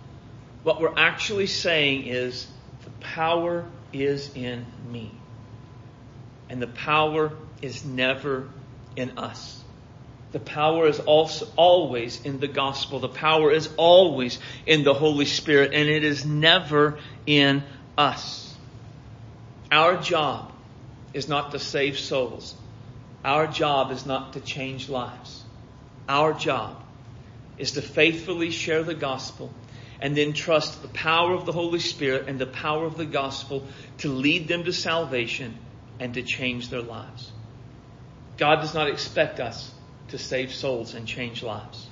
What 0.62 0.80
we're 0.80 0.96
actually 0.96 1.48
saying 1.48 2.06
is 2.06 2.46
the 2.84 2.90
power 3.00 3.68
is 3.92 4.32
in 4.34 4.64
me. 4.90 5.12
And 6.48 6.62
the 6.62 6.68
power 6.68 7.32
is 7.64 7.84
never 7.84 8.48
in 8.94 9.18
us. 9.18 9.62
The 10.32 10.40
power 10.40 10.86
is 10.86 11.00
also 11.00 11.48
always 11.56 12.20
in 12.20 12.40
the 12.40 12.48
gospel. 12.48 13.00
The 13.00 13.08
power 13.08 13.50
is 13.50 13.68
always 13.76 14.38
in 14.66 14.84
the 14.84 14.92
Holy 14.92 15.24
Spirit 15.24 15.72
and 15.72 15.88
it 15.88 16.04
is 16.04 16.26
never 16.26 16.98
in 17.24 17.62
us. 17.96 18.54
Our 19.70 19.96
job 19.96 20.52
is 21.14 21.28
not 21.28 21.52
to 21.52 21.58
save 21.58 21.98
souls. 21.98 22.54
Our 23.24 23.46
job 23.46 23.92
is 23.92 24.04
not 24.04 24.34
to 24.34 24.40
change 24.40 24.88
lives. 24.88 25.42
Our 26.08 26.34
job 26.34 26.82
is 27.56 27.72
to 27.72 27.82
faithfully 27.82 28.50
share 28.50 28.82
the 28.82 28.94
gospel 28.94 29.52
and 30.00 30.14
then 30.14 30.34
trust 30.34 30.82
the 30.82 30.88
power 30.88 31.32
of 31.32 31.46
the 31.46 31.52
Holy 31.52 31.78
Spirit 31.78 32.28
and 32.28 32.38
the 32.38 32.46
power 32.46 32.84
of 32.84 32.98
the 32.98 33.06
gospel 33.06 33.66
to 33.98 34.08
lead 34.08 34.48
them 34.48 34.64
to 34.64 34.72
salvation 34.72 35.56
and 35.98 36.12
to 36.14 36.22
change 36.22 36.68
their 36.68 36.82
lives. 36.82 37.32
God 38.36 38.56
does 38.56 38.74
not 38.74 38.88
expect 38.88 39.40
us 39.40 39.72
to 40.08 40.18
save 40.18 40.52
souls 40.52 40.94
and 40.94 41.06
change 41.06 41.42
lives. 41.42 41.88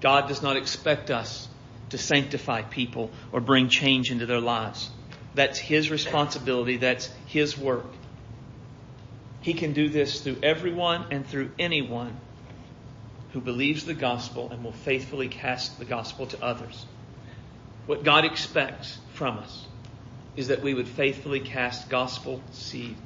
God 0.00 0.28
does 0.28 0.42
not 0.42 0.56
expect 0.56 1.10
us 1.10 1.48
to 1.90 1.98
sanctify 1.98 2.62
people 2.62 3.10
or 3.32 3.40
bring 3.40 3.68
change 3.68 4.10
into 4.10 4.26
their 4.26 4.40
lives. 4.40 4.90
That's 5.34 5.58
His 5.58 5.90
responsibility. 5.90 6.76
That's 6.76 7.10
His 7.26 7.56
work. 7.56 7.86
He 9.40 9.54
can 9.54 9.72
do 9.72 9.88
this 9.88 10.20
through 10.20 10.38
everyone 10.42 11.06
and 11.10 11.26
through 11.26 11.52
anyone 11.58 12.16
who 13.32 13.40
believes 13.40 13.84
the 13.84 13.94
gospel 13.94 14.50
and 14.50 14.64
will 14.64 14.72
faithfully 14.72 15.28
cast 15.28 15.78
the 15.78 15.84
gospel 15.84 16.26
to 16.26 16.42
others. 16.42 16.84
What 17.86 18.02
God 18.02 18.24
expects 18.24 18.98
from 19.12 19.38
us 19.38 19.66
is 20.36 20.48
that 20.48 20.62
we 20.62 20.74
would 20.74 20.88
faithfully 20.88 21.40
cast 21.40 21.88
gospel 21.88 22.42
seed 22.50 22.96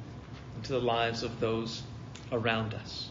into 0.57 0.73
the 0.73 0.81
lives 0.81 1.23
of 1.23 1.39
those 1.39 1.83
around 2.31 2.73
us. 2.73 3.09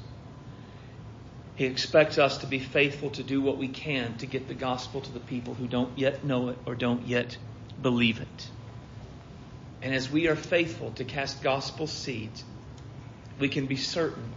He 1.56 1.66
expects 1.66 2.16
us 2.16 2.38
to 2.38 2.46
be 2.46 2.58
faithful 2.58 3.10
to 3.10 3.22
do 3.22 3.42
what 3.42 3.58
we 3.58 3.68
can 3.68 4.16
to 4.18 4.26
get 4.26 4.48
the 4.48 4.54
gospel 4.54 5.00
to 5.02 5.12
the 5.12 5.20
people 5.20 5.54
who 5.54 5.66
don't 5.66 5.98
yet 5.98 6.24
know 6.24 6.48
it 6.48 6.58
or 6.64 6.74
don't 6.74 7.06
yet 7.06 7.36
believe 7.80 8.20
it. 8.20 8.50
And 9.82 9.94
as 9.94 10.10
we 10.10 10.28
are 10.28 10.36
faithful 10.36 10.92
to 10.92 11.04
cast 11.04 11.42
gospel 11.42 11.86
seeds, 11.86 12.44
we 13.38 13.48
can 13.48 13.66
be 13.66 13.76
certain 13.76 14.32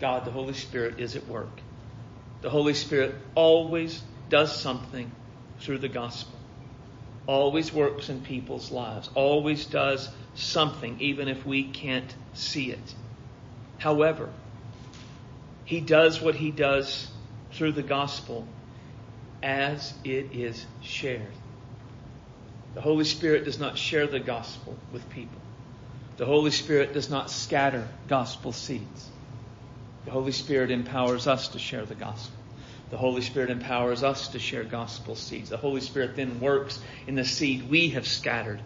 God, 0.00 0.24
the 0.24 0.30
Holy 0.30 0.54
Spirit, 0.54 1.00
is 1.00 1.16
at 1.16 1.26
work. 1.26 1.60
The 2.40 2.50
Holy 2.50 2.74
Spirit 2.74 3.16
always 3.34 4.02
does 4.28 4.54
something 4.58 5.10
through 5.60 5.78
the 5.78 5.88
gospel, 5.88 6.38
always 7.26 7.72
works 7.72 8.08
in 8.08 8.20
people's 8.20 8.70
lives, 8.70 9.10
always 9.14 9.66
does 9.66 10.08
something, 10.34 11.00
even 11.00 11.26
if 11.28 11.44
we 11.44 11.64
can't 11.64 12.14
see 12.32 12.70
it. 12.70 12.94
However, 13.78 14.28
he 15.64 15.80
does 15.80 16.20
what 16.20 16.34
he 16.34 16.50
does 16.50 17.10
through 17.52 17.72
the 17.72 17.82
gospel 17.82 18.46
as 19.42 19.94
it 20.04 20.30
is 20.32 20.66
shared. 20.82 21.32
The 22.74 22.80
Holy 22.80 23.04
Spirit 23.04 23.44
does 23.44 23.58
not 23.58 23.78
share 23.78 24.06
the 24.06 24.20
gospel 24.20 24.76
with 24.92 25.08
people. 25.10 25.40
The 26.16 26.26
Holy 26.26 26.50
Spirit 26.50 26.92
does 26.92 27.08
not 27.08 27.30
scatter 27.30 27.86
gospel 28.08 28.52
seeds. 28.52 29.08
The 30.04 30.10
Holy 30.10 30.32
Spirit 30.32 30.70
empowers 30.70 31.26
us 31.26 31.48
to 31.48 31.58
share 31.58 31.84
the 31.84 31.94
gospel. 31.94 32.36
The 32.90 32.96
Holy 32.96 33.22
Spirit 33.22 33.50
empowers 33.50 34.02
us 34.02 34.28
to 34.28 34.38
share 34.38 34.64
gospel 34.64 35.14
seeds. 35.14 35.50
The 35.50 35.56
Holy 35.56 35.80
Spirit 35.80 36.16
then 36.16 36.40
works 36.40 36.80
in 37.06 37.14
the 37.14 37.24
seed 37.24 37.68
we 37.68 37.90
have 37.90 38.06
scattered 38.06 38.60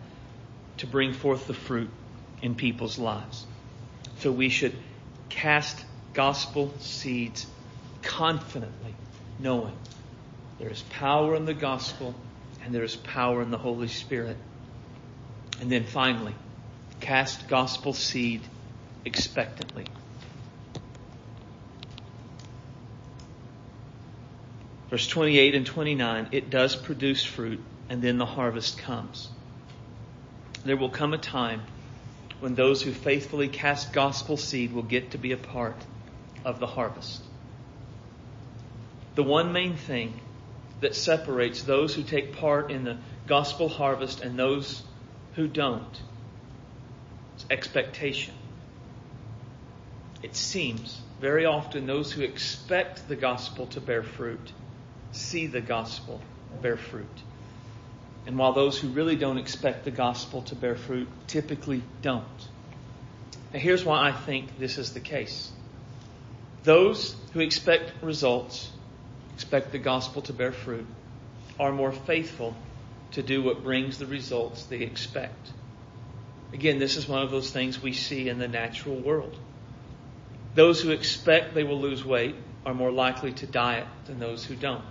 to 0.79 0.87
bring 0.87 1.12
forth 1.12 1.46
the 1.46 1.55
fruit 1.55 1.90
in 2.40 2.55
people's 2.55 2.98
lives. 2.98 3.44
So 4.18 4.31
we 4.31 4.48
should 4.48 4.77
cast 5.33 5.83
gospel 6.12 6.73
seeds 6.79 7.47
confidently, 8.03 8.95
knowing 9.38 9.75
there 10.59 10.68
is 10.68 10.83
power 10.83 11.35
in 11.35 11.47
the 11.47 11.55
gospel 11.55 12.14
and 12.62 12.75
there 12.75 12.85
is 12.85 12.95
power 12.95 13.42
in 13.42 13.51
the 13.51 13.59
Holy 13.59 13.88
Spirit. 13.88 14.37
And 15.61 15.73
then 15.73 15.85
finally, 15.85 16.35
cast 17.01 17.49
gospel 17.49 17.95
seed 17.95 18.42
expectantly. 19.05 19.87
Verse 24.90 25.07
28 25.07 25.55
and 25.55 25.66
29, 25.66 26.29
it 26.33 26.51
does 26.51 26.77
produce 26.77 27.25
fruit, 27.25 27.61
and 27.88 28.03
then 28.03 28.18
the 28.18 28.27
harvest 28.27 28.77
comes. 28.79 29.31
There 30.64 30.77
will 30.77 30.90
come 30.90 31.14
a 31.14 31.18
time 31.18 31.62
when 32.42 32.57
those 32.57 32.83
who 32.83 32.90
faithfully 32.90 33.46
cast 33.46 33.92
gospel 33.92 34.37
seed 34.37 34.72
will 34.72 34.83
get 34.83 35.12
to 35.12 35.18
be 35.18 35.31
a 35.31 35.37
part 35.37 35.76
of 36.44 36.59
the 36.59 36.66
harvest. 36.66 37.22
The 39.14 39.22
one 39.22 39.52
main 39.52 39.76
thing 39.76 40.20
that 40.81 40.96
separates 40.96 41.62
those 41.62 41.94
who 41.94 42.02
take 42.02 42.35
part 42.35 42.72
in 42.72 42.83
the 42.83 42.98
gospel 43.28 43.68
harvest 43.68 44.22
and 44.22 44.37
those 44.37 44.83
who 45.35 45.46
don't 45.46 46.02
is 47.37 47.46
expectation. 47.48 48.35
It 50.20 50.35
seems 50.35 51.00
very 51.20 51.46
often 51.46 51.87
those 51.87 52.11
who 52.11 52.22
expect 52.22 53.07
the 53.07 53.14
gospel 53.14 53.68
to 53.68 53.81
bear 53.81 54.02
fruit 54.02 54.52
see 55.12 55.46
the 55.46 55.61
gospel 55.61 56.20
bear 56.61 56.76
fruit. 56.76 57.22
And 58.26 58.38
while 58.38 58.52
those 58.52 58.78
who 58.78 58.88
really 58.88 59.16
don't 59.16 59.38
expect 59.38 59.85
the 59.85 59.90
gospel 59.90 60.42
to 60.42 60.54
bear 60.54 60.76
fruit 60.76 61.08
typically 61.26 61.82
don't. 62.02 62.24
Now, 63.52 63.58
here's 63.58 63.85
why 63.85 64.08
I 64.08 64.12
think 64.12 64.58
this 64.58 64.78
is 64.78 64.94
the 64.94 65.00
case. 65.00 65.50
Those 66.62 67.16
who 67.32 67.40
expect 67.40 67.92
results, 68.02 68.70
expect 69.35 69.72
the 69.72 69.78
gospel 69.78 70.22
to 70.22 70.32
bear 70.32 70.52
fruit, 70.52 70.87
are 71.58 71.72
more 71.72 71.92
faithful 71.92 72.54
to 73.12 73.22
do 73.22 73.42
what 73.42 73.62
brings 73.62 73.98
the 73.98 74.06
results 74.06 74.64
they 74.64 74.78
expect. 74.78 75.50
Again, 76.52 76.78
this 76.78 76.96
is 76.96 77.08
one 77.08 77.22
of 77.22 77.30
those 77.30 77.50
things 77.50 77.82
we 77.82 77.92
see 77.92 78.28
in 78.28 78.38
the 78.38 78.48
natural 78.48 78.96
world. 78.96 79.37
Those 80.54 80.80
who 80.80 80.90
expect 80.90 81.54
they 81.54 81.64
will 81.64 81.80
lose 81.80 82.04
weight 82.04 82.37
are 82.64 82.74
more 82.74 82.92
likely 82.92 83.32
to 83.32 83.46
diet 83.46 83.87
than 84.06 84.18
those 84.18 84.44
who 84.44 84.54
don't. 84.54 84.85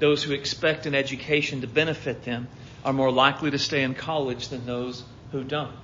Those 0.00 0.22
who 0.22 0.32
expect 0.32 0.86
an 0.86 0.94
education 0.94 1.60
to 1.60 1.66
benefit 1.66 2.24
them 2.24 2.48
are 2.84 2.92
more 2.92 3.12
likely 3.12 3.50
to 3.50 3.58
stay 3.58 3.82
in 3.82 3.94
college 3.94 4.48
than 4.48 4.66
those 4.66 5.04
who 5.30 5.44
don't. 5.44 5.76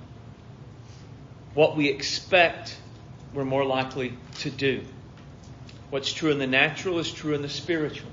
What 1.53 1.77
we 1.77 1.87
expect 1.87 2.77
we're 3.33 3.45
more 3.45 3.65
likely 3.65 4.13
to 4.39 4.49
do. 4.49 4.83
What's 5.91 6.11
true 6.11 6.31
in 6.31 6.39
the 6.39 6.47
natural 6.47 6.97
is 6.97 7.11
true 7.11 7.35
in 7.35 7.43
the 7.43 7.49
spiritual. 7.49 8.09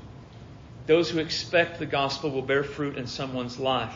Those 0.87 1.09
who 1.09 1.19
expect 1.19 1.79
the 1.79 1.87
gospel 1.87 2.31
will 2.31 2.43
bear 2.43 2.63
fruit 2.63 2.99
in 2.99 3.07
someone's 3.07 3.59
life 3.59 3.95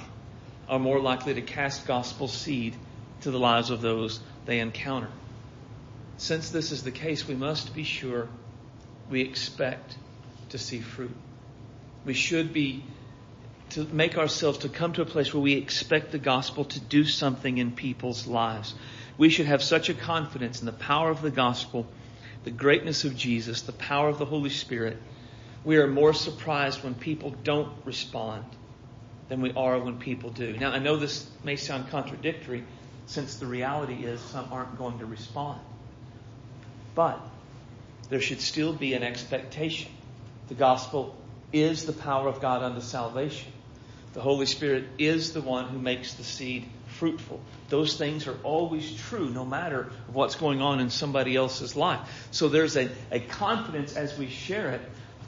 are 0.66 0.79
more 0.79 1.01
likely 1.01 1.35
to 1.35 1.42
cast 1.42 1.87
gospel 1.87 2.29
seed 2.29 2.75
to 3.21 3.31
the 3.31 3.38
lives 3.38 3.68
of 3.68 3.83
those 3.83 4.21
they 4.47 4.61
encounter. 4.61 5.11
Since 6.16 6.51
this 6.51 6.73
is 6.73 6.83
the 6.83 6.90
case, 6.90 7.29
we 7.29 7.35
must 7.35 7.75
be 7.75 7.85
sure 7.85 8.29
we 9.11 9.21
expect 9.21 9.97
to 10.51 10.59
see 10.59 10.81
fruit. 10.81 11.14
We 12.09 12.14
should 12.14 12.53
be 12.53 12.83
to 13.71 13.85
make 13.85 14.18
ourselves 14.18 14.59
to 14.59 14.68
come 14.68 14.94
to 14.94 15.03
a 15.03 15.07
place 15.07 15.33
where 15.33 15.42
we 15.42 15.53
expect 15.53 16.11
the 16.11 16.18
gospel 16.18 16.64
to 16.64 16.81
do 16.81 17.05
something 17.05 17.59
in 17.59 17.71
people's 17.73 18.27
lives 18.27 18.75
we 19.18 19.29
should 19.29 19.47
have 19.47 19.62
such 19.62 19.88
a 19.88 19.94
confidence 19.94 20.61
in 20.61 20.66
the 20.66 20.73
power 20.73 21.11
of 21.11 21.21
the 21.21 21.31
gospel, 21.31 21.87
the 22.44 22.53
greatness 22.53 23.05
of 23.05 23.16
Jesus, 23.16 23.62
the 23.62 23.73
power 23.73 24.09
of 24.09 24.18
the 24.18 24.25
Holy 24.25 24.49
Spirit. 24.49 24.97
We 25.64 25.77
are 25.79 25.88
more 25.88 26.14
surprised 26.14 26.85
when 26.85 26.94
people 26.94 27.35
don't 27.42 27.73
respond 27.85 28.44
than 29.29 29.42
we 29.42 29.53
are 29.53 29.79
when 29.79 29.99
people 29.99 30.31
do. 30.31 30.57
Now, 30.57 30.71
I 30.71 30.79
know 30.79 30.97
this 30.97 31.29
may 31.44 31.57
sound 31.57 31.90
contradictory 31.90 32.64
since 33.07 33.37
the 33.37 33.47
reality 33.47 34.05
is 34.05 34.21
some 34.21 34.53
aren't 34.53 34.79
going 34.79 35.01
to 35.01 35.07
respond. 35.07 35.61
But 36.94 37.21
there 38.09 38.21
should 38.21 38.40
still 38.40 38.73
be 38.73 38.94
an 38.94 39.03
expectation. 39.03 39.90
The 40.47 40.55
gospel 40.55 41.16
is 41.53 41.87
the 41.87 41.93
power 41.93 42.29
of 42.29 42.41
God 42.41 42.63
unto 42.63 42.81
salvation. 42.81 43.53
The 44.15 44.21
Holy 44.21 44.47
Spirit 44.47 44.85
is 44.99 45.33
the 45.33 45.41
one 45.41 45.69
who 45.69 45.79
makes 45.79 46.15
the 46.15 46.25
seed 46.25 46.67
fruitful. 46.87 47.41
Those 47.69 47.97
things 47.97 48.27
are 48.27 48.37
always 48.43 48.95
true 49.03 49.31
no 49.31 49.45
matter 49.45 49.91
what's 50.13 50.35
going 50.35 50.61
on 50.61 50.81
in 50.81 50.91
somebody 50.91 51.37
else's 51.37 51.77
life. 51.77 52.29
So 52.31 52.49
there's 52.49 52.77
a, 52.77 52.91
a 53.13 53.21
confidence 53.21 53.97
as 53.97 54.19
we 54.19 54.29
share 54.29 54.71
it, 54.71 54.81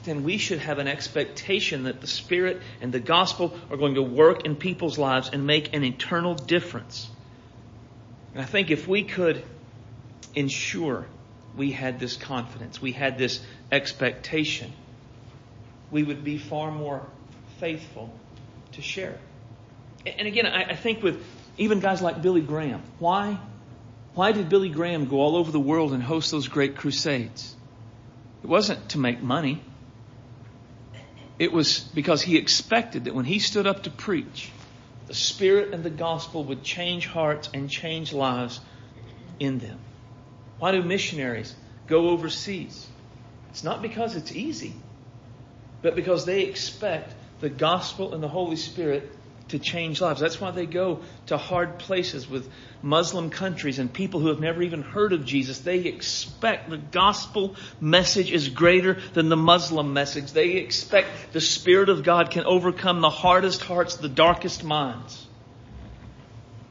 then 0.03 0.23
we 0.23 0.37
should 0.37 0.59
have 0.59 0.79
an 0.79 0.87
expectation 0.87 1.83
that 1.83 2.01
the 2.01 2.07
Spirit 2.07 2.61
and 2.81 2.91
the 2.91 2.99
gospel 2.99 3.55
are 3.69 3.77
going 3.77 3.95
to 3.95 4.01
work 4.01 4.45
in 4.45 4.55
people's 4.55 4.97
lives 4.97 5.29
and 5.31 5.45
make 5.45 5.75
an 5.75 5.83
eternal 5.83 6.33
difference. 6.33 7.09
And 8.33 8.41
I 8.41 8.45
think 8.45 8.71
if 8.71 8.87
we 8.87 9.03
could 9.03 9.43
ensure 10.33 11.05
we 11.55 11.71
had 11.71 11.99
this 11.99 12.15
confidence, 12.15 12.81
we 12.81 12.93
had 12.93 13.17
this 13.17 13.41
expectation, 13.71 14.73
we 15.91 16.03
would 16.03 16.23
be 16.23 16.37
far 16.37 16.71
more 16.71 17.05
faithful 17.59 18.11
to 18.73 18.81
share. 18.81 19.17
And 20.05 20.27
again, 20.27 20.47
I, 20.47 20.75
think 20.75 21.03
with 21.03 21.23
even 21.57 21.79
guys 21.79 22.01
like 22.01 22.21
Billy 22.21 22.41
Graham, 22.41 22.81
why, 22.97 23.37
why 24.15 24.31
did 24.31 24.49
Billy 24.49 24.69
Graham 24.69 25.05
go 25.05 25.17
all 25.17 25.35
over 25.35 25.51
the 25.51 25.59
world 25.59 25.93
and 25.93 26.01
host 26.01 26.31
those 26.31 26.47
great 26.47 26.77
crusades? 26.77 27.55
It 28.43 28.47
wasn't 28.47 28.89
to 28.89 28.97
make 28.97 29.21
money. 29.21 29.61
It 31.37 31.51
was 31.51 31.79
because 31.79 32.21
he 32.21 32.37
expected 32.37 33.05
that 33.05 33.13
when 33.13 33.25
he 33.25 33.39
stood 33.39 33.67
up 33.67 33.83
to 33.83 33.91
preach, 33.91 34.49
the 35.07 35.13
Spirit 35.13 35.73
and 35.73 35.83
the 35.83 35.89
gospel 35.89 36.43
would 36.45 36.63
change 36.63 37.05
hearts 37.05 37.49
and 37.53 37.69
change 37.69 38.13
lives 38.13 38.59
in 39.39 39.59
them. 39.59 39.77
Why 40.57 40.71
do 40.71 40.81
missionaries 40.81 41.55
go 41.87 42.09
overseas? 42.09 42.87
It's 43.49 43.63
not 43.63 43.81
because 43.81 44.15
it's 44.15 44.31
easy, 44.31 44.73
but 45.81 45.95
because 45.95 46.25
they 46.25 46.43
expect 46.43 47.13
the 47.39 47.49
gospel 47.49 48.13
and 48.13 48.21
the 48.21 48.27
Holy 48.27 48.55
Spirit 48.55 49.11
to 49.51 49.59
change 49.59 50.01
lives. 50.01 50.19
That's 50.19 50.39
why 50.39 50.51
they 50.51 50.65
go 50.65 51.01
to 51.27 51.37
hard 51.37 51.77
places 51.77 52.29
with 52.29 52.49
Muslim 52.81 53.29
countries 53.29 53.79
and 53.79 53.91
people 53.91 54.19
who 54.19 54.27
have 54.27 54.39
never 54.39 54.61
even 54.61 54.81
heard 54.81 55.13
of 55.13 55.25
Jesus. 55.25 55.59
They 55.59 55.79
expect 55.79 56.69
the 56.69 56.77
gospel 56.77 57.55
message 57.79 58.31
is 58.31 58.49
greater 58.49 58.99
than 59.13 59.29
the 59.29 59.37
Muslim 59.37 59.93
message. 59.93 60.31
They 60.31 60.51
expect 60.51 61.09
the 61.33 61.41
Spirit 61.41 61.89
of 61.89 62.03
God 62.03 62.31
can 62.31 62.45
overcome 62.45 63.01
the 63.01 63.09
hardest 63.09 63.61
hearts, 63.61 63.97
the 63.97 64.09
darkest 64.09 64.63
minds. 64.63 65.27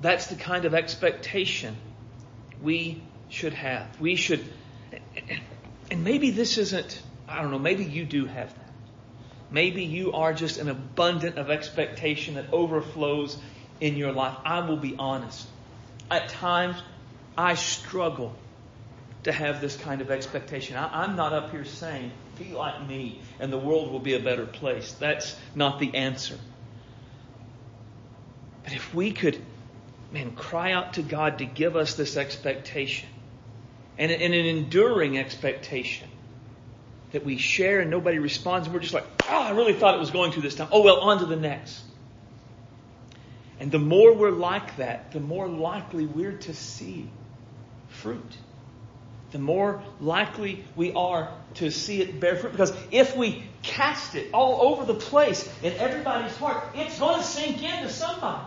That's 0.01 0.29
the 0.29 0.37
kind 0.37 0.64
of 0.64 0.75
expectation 0.75 1.77
we 2.62 3.03
should 3.29 3.53
have. 3.53 4.01
We 4.01 4.16
should, 4.16 4.44
and 5.90 6.03
maybe 6.03 6.31
this 6.31 6.57
isn't, 6.57 7.03
I 7.29 7.42
don't 7.42 7.51
know, 7.51 7.59
maybe 7.59 7.85
you 7.85 8.07
do 8.07 8.25
have. 8.25 8.55
Maybe 9.51 9.85
you 9.85 10.13
are 10.13 10.33
just 10.33 10.59
an 10.59 10.69
abundant 10.69 11.37
of 11.39 11.51
expectation 11.51 12.35
that 12.35 12.53
overflows 12.53 13.37
in 13.81 13.97
your 13.97 14.13
life. 14.13 14.37
I 14.45 14.61
will 14.61 14.77
be 14.77 14.95
honest. 14.99 15.47
At 16.11 16.29
times, 16.29 16.77
I 17.37 17.55
struggle 17.55 18.35
to 19.25 19.33
have 19.33 19.61
this 19.61 19.77
kind 19.77 20.01
of 20.01 20.11
expectation. 20.11 20.77
I, 20.77 21.05
am 21.05 21.17
not 21.17 21.33
up 21.33 21.51
here 21.51 21.65
saying, 21.65 22.11
be 22.39 22.53
like 22.53 22.87
me 22.87 23.21
and 23.39 23.53
the 23.53 23.59
world 23.59 23.91
will 23.93 24.01
be 24.01 24.15
a 24.15 24.21
better 24.21 24.47
place. 24.47 24.93
That's 24.93 25.37
not 25.55 25.79
the 25.79 25.95
answer. 25.95 26.39
But 28.65 28.73
if 28.73 28.95
we 28.95 29.13
could, 29.13 29.41
man, 30.13 30.33
cry 30.33 30.73
out 30.73 30.95
to 30.95 31.03
God 31.03 31.39
to 31.39 31.45
give 31.45 31.77
us 31.77 31.95
this 31.95 32.17
expectation 32.17 33.09
and, 33.99 34.11
and 34.11 34.35
an 34.35 34.47
enduring 34.47 35.19
expectation 35.19 36.09
that 37.12 37.25
we 37.25 37.37
share 37.37 37.81
and 37.81 37.90
nobody 37.90 38.18
responds 38.18 38.66
and 38.66 38.75
we're 38.75 38.81
just 38.81 38.94
like, 38.94 39.07
oh, 39.29 39.42
I 39.42 39.51
really 39.51 39.73
thought 39.73 39.94
it 39.94 40.01
was 40.01 40.11
going 40.11 40.33
to 40.33 40.40
this 40.40 40.55
time. 40.55 40.68
Oh, 40.70 40.83
well, 40.83 41.01
on 41.01 41.18
to 41.18 41.27
the 41.27 41.37
next. 41.37 41.83
And 43.59 43.70
the 43.70 43.79
more 43.79 44.14
we're 44.14 44.31
like 44.31 44.77
that, 44.77 45.12
the 45.12 45.20
more 45.20 45.49
likely 45.49 46.07
we're 46.07 46.38
to 46.38 46.55
see 46.55 47.11
fruit. 47.88 48.37
The 49.33 49.38
more 49.38 49.83
likely 50.01 50.64
we 50.75 50.92
are 50.92 51.33
to 51.55 51.70
see 51.70 52.01
it 52.01 52.18
bear 52.18 52.37
fruit. 52.37 52.53
Because 52.53 52.73
if 52.90 53.16
we 53.16 53.44
cast 53.62 54.14
it 54.14 54.31
all 54.33 54.73
over 54.73 54.85
the 54.85 54.99
place 54.99 55.49
in 55.62 55.73
everybody's 55.75 56.37
heart, 56.37 56.64
it's 56.75 56.99
going 56.99 57.18
to 57.18 57.25
sink 57.25 57.62
into 57.62 57.90
somebody. 57.90 58.44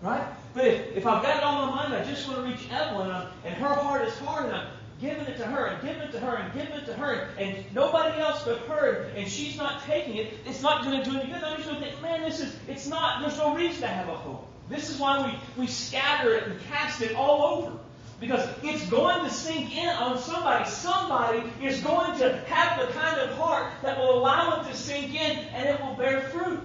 Right? 0.00 0.26
But 0.54 0.66
if, 0.66 0.96
if 0.98 1.06
I've 1.06 1.22
got 1.22 1.38
it 1.38 1.42
on 1.42 1.68
my 1.68 1.76
mind, 1.76 1.94
I 1.94 2.04
just 2.04 2.28
want 2.28 2.40
to 2.40 2.50
reach 2.50 2.70
Evelyn, 2.70 3.10
and, 3.10 3.28
and 3.44 3.54
her 3.56 3.74
heart 3.74 4.06
is 4.06 4.16
hard, 4.18 4.52
I'm 4.52 4.68
giving 5.00 5.26
it 5.26 5.36
to 5.38 5.44
her 5.44 5.66
and 5.66 5.82
giving 5.82 6.02
it 6.02 6.12
to 6.12 6.20
her 6.20 6.36
and 6.36 6.52
giving 6.52 6.72
it 6.72 6.86
to 6.86 6.94
her, 6.94 7.28
and 7.38 7.64
nobody 7.74 8.20
else 8.20 8.44
but 8.44 8.58
her, 8.60 9.10
and 9.16 9.28
she's 9.28 9.56
not 9.56 9.82
taking 9.84 10.16
it, 10.16 10.34
it's 10.46 10.62
not 10.62 10.84
going 10.84 11.02
to 11.02 11.10
do 11.10 11.16
any 11.18 11.32
good. 11.32 11.42
I'm 11.42 11.56
just 11.56 11.68
going 11.68 11.80
to 11.82 11.86
think, 11.88 12.02
man, 12.02 12.22
this 12.22 12.40
is, 12.40 12.56
it's 12.68 12.86
not, 12.86 13.20
there's 13.20 13.38
no 13.38 13.54
reason 13.54 13.82
to 13.82 13.88
have 13.88 14.08
a 14.08 14.16
hope. 14.16 14.48
This 14.68 14.88
is 14.88 14.98
why 14.98 15.26
we, 15.56 15.62
we 15.62 15.66
scatter 15.66 16.34
it 16.34 16.46
and 16.48 16.60
cast 16.68 17.02
it 17.02 17.14
all 17.14 17.58
over. 17.58 17.78
Because 18.20 18.48
it's 18.62 18.88
going 18.88 19.24
to 19.24 19.30
sink 19.30 19.76
in 19.76 19.88
on 19.88 20.18
somebody. 20.18 20.68
Somebody 20.70 21.42
is 21.60 21.80
going 21.82 22.16
to 22.20 22.38
have 22.46 22.86
the 22.86 22.92
kind 22.94 23.20
of 23.20 23.36
heart 23.36 23.72
that 23.82 23.98
will 23.98 24.18
allow 24.18 24.60
it 24.60 24.70
to 24.70 24.76
sink 24.76 25.14
in 25.14 25.38
and 25.38 25.68
it 25.68 25.80
will 25.82 25.94
bear 25.94 26.20
fruit. 26.20 26.60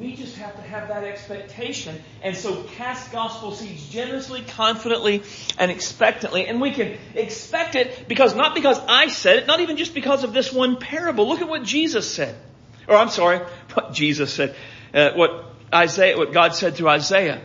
We 0.00 0.16
just 0.16 0.36
have 0.36 0.56
to 0.56 0.62
have 0.62 0.88
that 0.88 1.04
expectation. 1.04 2.00
And 2.22 2.34
so 2.34 2.62
cast 2.62 3.12
gospel 3.12 3.52
seeds 3.52 3.86
generously, 3.90 4.40
confidently, 4.40 5.22
and 5.58 5.70
expectantly. 5.70 6.46
And 6.46 6.58
we 6.58 6.70
can 6.70 6.96
expect 7.14 7.74
it 7.74 8.08
because, 8.08 8.34
not 8.34 8.54
because 8.54 8.80
I 8.88 9.08
said 9.08 9.40
it, 9.40 9.46
not 9.46 9.60
even 9.60 9.76
just 9.76 9.92
because 9.92 10.24
of 10.24 10.32
this 10.32 10.54
one 10.54 10.78
parable. 10.78 11.28
Look 11.28 11.42
at 11.42 11.48
what 11.48 11.64
Jesus 11.64 12.10
said. 12.10 12.34
Or 12.88 12.96
I'm 12.96 13.10
sorry, 13.10 13.38
what 13.74 13.92
Jesus 13.92 14.32
said. 14.32 14.56
Uh, 14.94 15.10
what 15.12 15.44
Isaiah, 15.72 16.16
what 16.16 16.32
God 16.32 16.54
said 16.54 16.76
through 16.76 16.88
Isaiah. 16.88 17.42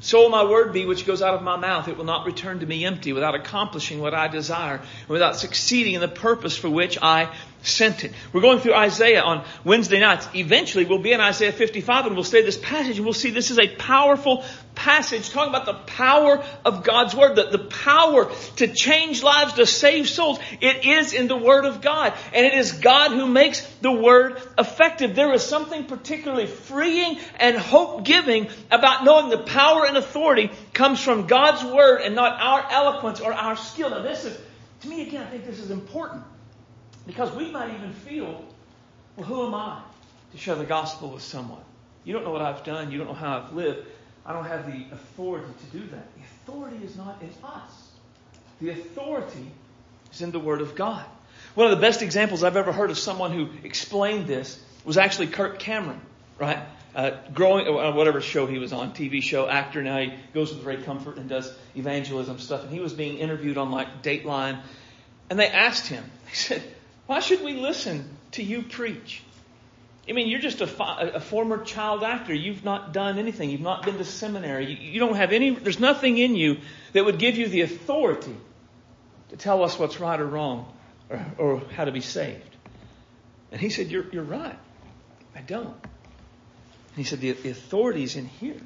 So 0.00 0.22
will 0.22 0.28
my 0.28 0.44
word 0.44 0.72
be 0.72 0.86
which 0.86 1.06
goes 1.06 1.22
out 1.22 1.34
of 1.34 1.42
my 1.42 1.56
mouth. 1.56 1.88
It 1.88 1.96
will 1.96 2.04
not 2.04 2.26
return 2.26 2.60
to 2.60 2.66
me 2.66 2.84
empty 2.84 3.12
without 3.12 3.34
accomplishing 3.34 3.98
what 4.00 4.14
I 4.14 4.28
desire, 4.28 4.76
and 4.76 5.08
without 5.08 5.34
succeeding 5.36 5.94
in 5.94 6.00
the 6.00 6.08
purpose 6.08 6.56
for 6.56 6.70
which 6.70 6.98
I 7.02 7.34
sent 7.66 8.04
it. 8.04 8.12
We're 8.32 8.40
going 8.40 8.60
through 8.60 8.74
Isaiah 8.74 9.22
on 9.22 9.44
Wednesday 9.64 10.00
nights. 10.00 10.28
Eventually 10.34 10.84
we'll 10.84 10.98
be 10.98 11.12
in 11.12 11.20
Isaiah 11.20 11.52
55 11.52 12.06
and 12.06 12.14
we'll 12.14 12.24
study 12.24 12.44
this 12.44 12.58
passage 12.58 12.96
and 12.96 13.04
we'll 13.04 13.14
see 13.14 13.30
this 13.30 13.50
is 13.50 13.58
a 13.58 13.68
powerful 13.76 14.44
passage 14.76 15.30
talking 15.30 15.52
about 15.52 15.66
the 15.66 15.74
power 15.74 16.44
of 16.64 16.84
God's 16.84 17.14
Word, 17.14 17.34
the, 17.34 17.48
the 17.50 17.64
power 17.64 18.30
to 18.56 18.68
change 18.68 19.22
lives, 19.22 19.54
to 19.54 19.66
save 19.66 20.08
souls. 20.08 20.38
It 20.60 20.84
is 20.84 21.12
in 21.12 21.26
the 21.26 21.36
Word 21.36 21.64
of 21.64 21.80
God. 21.80 22.12
And 22.32 22.46
it 22.46 22.54
is 22.54 22.72
God 22.72 23.10
who 23.10 23.26
makes 23.26 23.66
the 23.80 23.90
Word 23.90 24.40
effective. 24.56 25.16
There 25.16 25.32
is 25.32 25.42
something 25.42 25.84
particularly 25.84 26.46
freeing 26.46 27.18
and 27.40 27.56
hope 27.56 28.04
giving 28.04 28.48
about 28.70 29.04
knowing 29.04 29.30
the 29.30 29.38
power 29.38 29.86
and 29.86 29.96
authority 29.96 30.50
comes 30.72 31.00
from 31.02 31.26
God's 31.26 31.64
Word 31.64 32.02
and 32.02 32.14
not 32.14 32.40
our 32.40 32.70
eloquence 32.70 33.20
or 33.20 33.32
our 33.32 33.56
skill. 33.56 33.90
Now 33.90 34.02
this 34.02 34.24
is, 34.24 34.38
to 34.82 34.88
me 34.88 35.02
again, 35.02 35.26
I 35.26 35.30
think 35.30 35.46
this 35.46 35.58
is 35.58 35.70
important. 35.70 36.22
Because 37.06 37.32
we 37.34 37.50
might 37.50 37.72
even 37.74 37.92
feel, 37.92 38.44
well, 39.16 39.26
who 39.26 39.46
am 39.46 39.54
I 39.54 39.80
to 40.32 40.38
share 40.38 40.56
the 40.56 40.64
gospel 40.64 41.10
with 41.10 41.22
someone? 41.22 41.62
You 42.04 42.12
don't 42.12 42.24
know 42.24 42.32
what 42.32 42.42
I've 42.42 42.64
done. 42.64 42.90
You 42.90 42.98
don't 42.98 43.06
know 43.06 43.14
how 43.14 43.38
I've 43.38 43.52
lived. 43.52 43.86
I 44.24 44.32
don't 44.32 44.44
have 44.44 44.66
the 44.66 44.94
authority 44.94 45.46
to 45.46 45.78
do 45.78 45.86
that. 45.88 46.14
The 46.14 46.22
authority 46.22 46.84
is 46.84 46.96
not 46.96 47.22
in 47.22 47.30
us. 47.44 47.90
The 48.60 48.70
authority 48.70 49.50
is 50.12 50.22
in 50.22 50.32
the 50.32 50.40
Word 50.40 50.60
of 50.60 50.74
God. 50.74 51.04
One 51.54 51.66
of 51.66 51.70
the 51.70 51.80
best 51.80 52.02
examples 52.02 52.42
I've 52.42 52.56
ever 52.56 52.72
heard 52.72 52.90
of 52.90 52.98
someone 52.98 53.32
who 53.32 53.48
explained 53.64 54.26
this 54.26 54.60
was 54.84 54.98
actually 54.98 55.28
Kirk 55.28 55.58
Cameron, 55.58 56.00
right? 56.38 56.58
Uh, 56.94 57.12
growing, 57.32 57.66
uh, 57.68 57.92
whatever 57.92 58.20
show 58.20 58.46
he 58.46 58.58
was 58.58 58.72
on, 58.72 58.92
TV 58.92 59.22
show, 59.22 59.48
actor. 59.48 59.82
Now 59.82 59.98
he 59.98 60.14
goes 60.32 60.54
with 60.54 60.64
Ray 60.64 60.82
Comfort 60.82 61.18
and 61.18 61.28
does 61.28 61.54
evangelism 61.74 62.38
stuff. 62.38 62.62
And 62.62 62.70
he 62.70 62.80
was 62.80 62.94
being 62.94 63.18
interviewed 63.18 63.58
on 63.58 63.70
like 63.70 64.02
Dateline, 64.02 64.60
and 65.28 65.38
they 65.38 65.48
asked 65.48 65.86
him. 65.86 66.04
They 66.26 66.34
said, 66.34 66.62
why 67.06 67.20
should 67.20 67.42
we 67.42 67.54
listen 67.54 68.08
to 68.32 68.42
you 68.42 68.62
preach? 68.62 69.22
I 70.08 70.12
mean, 70.12 70.28
you're 70.28 70.40
just 70.40 70.60
a, 70.60 71.16
a, 71.16 71.20
former 71.20 71.64
child 71.64 72.04
actor. 72.04 72.32
You've 72.32 72.64
not 72.64 72.92
done 72.92 73.18
anything. 73.18 73.50
You've 73.50 73.60
not 73.60 73.84
been 73.84 73.98
to 73.98 74.04
seminary. 74.04 74.66
You, 74.66 74.76
you, 74.76 75.00
don't 75.00 75.16
have 75.16 75.32
any, 75.32 75.50
there's 75.50 75.80
nothing 75.80 76.16
in 76.18 76.36
you 76.36 76.58
that 76.92 77.04
would 77.04 77.18
give 77.18 77.36
you 77.36 77.48
the 77.48 77.62
authority 77.62 78.36
to 79.30 79.36
tell 79.36 79.64
us 79.64 79.76
what's 79.78 79.98
right 79.98 80.20
or 80.20 80.26
wrong 80.26 80.72
or, 81.10 81.26
or 81.38 81.62
how 81.74 81.84
to 81.84 81.92
be 81.92 82.00
saved. 82.00 82.56
And 83.50 83.60
he 83.60 83.68
said, 83.68 83.90
You're, 83.90 84.06
you're 84.12 84.22
right. 84.22 84.58
I 85.34 85.40
don't. 85.40 85.66
And 85.66 86.96
he 86.96 87.04
said, 87.04 87.20
The, 87.20 87.32
the 87.32 87.50
authority 87.50 88.04
is 88.04 88.14
in 88.14 88.26
here. 88.26 88.60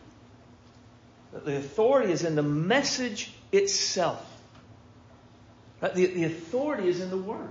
The 1.33 1.57
authority 1.57 2.12
is 2.12 2.24
in 2.24 2.35
the 2.35 2.42
message 2.42 3.33
itself. 3.53 4.26
The, 5.81 6.07
the 6.07 6.24
authority 6.24 6.88
is 6.88 7.00
in 7.00 7.09
the 7.09 7.16
Word. 7.16 7.48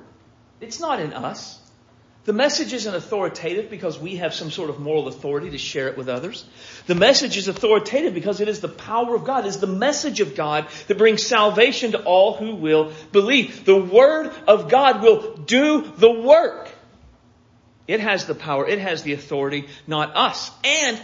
It's 0.61 0.79
not 0.79 0.99
in 0.99 1.13
us. 1.13 1.59
The 2.25 2.33
message 2.33 2.73
isn't 2.73 2.93
authoritative 2.93 3.69
because 3.69 3.97
we 3.97 4.17
have 4.17 4.33
some 4.33 4.51
sort 4.51 4.69
of 4.69 4.79
moral 4.79 5.07
authority 5.07 5.49
to 5.51 5.57
share 5.57 5.87
it 5.87 5.97
with 5.97 6.09
others. 6.09 6.45
The 6.85 6.93
message 6.93 7.37
is 7.37 7.47
authoritative 7.47 8.13
because 8.13 8.41
it 8.41 8.47
is 8.47 8.59
the 8.59 8.67
power 8.67 9.15
of 9.15 9.23
God, 9.23 9.45
it 9.45 9.47
is 9.47 9.59
the 9.59 9.67
message 9.67 10.19
of 10.19 10.35
God 10.35 10.67
that 10.87 10.97
brings 10.97 11.25
salvation 11.25 11.93
to 11.93 12.03
all 12.03 12.35
who 12.35 12.55
will 12.55 12.91
believe. 13.11 13.65
The 13.65 13.81
Word 13.81 14.31
of 14.47 14.69
God 14.69 15.01
will 15.01 15.37
do 15.37 15.81
the 15.97 16.11
work. 16.11 16.69
It 17.87 18.01
has 18.01 18.25
the 18.25 18.35
power, 18.35 18.67
it 18.67 18.79
has 18.79 19.01
the 19.01 19.13
authority, 19.13 19.67
not 19.87 20.15
us. 20.15 20.51
And 20.63 21.01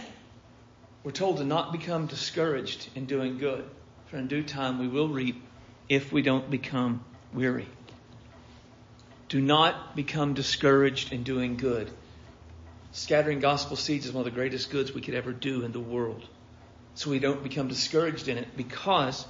we're 1.02 1.10
told 1.10 1.38
to 1.38 1.44
not 1.44 1.72
become 1.72 2.06
discouraged 2.06 2.88
in 2.94 3.06
doing 3.06 3.38
good, 3.38 3.64
for 4.06 4.18
in 4.18 4.28
due 4.28 4.44
time 4.44 4.78
we 4.78 4.86
will 4.86 5.08
reap 5.08 5.42
if 5.88 6.12
we 6.12 6.22
don't 6.22 6.48
become 6.50 7.04
weary. 7.32 7.66
Do 9.28 9.40
not 9.40 9.96
become 9.96 10.34
discouraged 10.34 11.12
in 11.12 11.22
doing 11.22 11.56
good. 11.56 11.90
Scattering 12.92 13.40
gospel 13.40 13.76
seeds 13.76 14.06
is 14.06 14.12
one 14.12 14.20
of 14.20 14.24
the 14.24 14.30
greatest 14.30 14.70
goods 14.70 14.92
we 14.92 15.00
could 15.00 15.14
ever 15.14 15.32
do 15.32 15.64
in 15.64 15.72
the 15.72 15.80
world. 15.80 16.26
So 16.94 17.10
we 17.10 17.18
don't 17.18 17.42
become 17.42 17.68
discouraged 17.68 18.28
in 18.28 18.38
it 18.38 18.56
because 18.56 19.26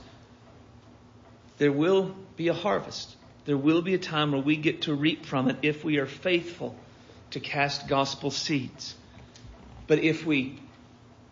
there 1.58 1.72
will 1.72 2.14
be 2.36 2.48
a 2.48 2.54
harvest. 2.54 3.16
There 3.44 3.56
will 3.56 3.82
be 3.82 3.94
a 3.94 3.98
time 3.98 4.32
where 4.32 4.40
we 4.40 4.56
get 4.56 4.82
to 4.82 4.94
reap 4.94 5.26
from 5.26 5.48
it 5.48 5.56
if 5.62 5.82
we 5.82 5.98
are 5.98 6.06
faithful 6.06 6.76
to 7.30 7.40
cast 7.40 7.88
gospel 7.88 8.30
seeds. 8.30 8.94
But 9.86 10.00
if 10.00 10.26
we 10.26 10.60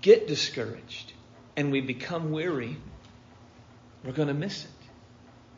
get 0.00 0.26
discouraged 0.26 1.12
and 1.56 1.70
we 1.70 1.80
become 1.80 2.32
weary, 2.32 2.76
we're 4.04 4.12
going 4.12 4.28
to 4.28 4.34
miss 4.34 4.64
it. 4.64 4.70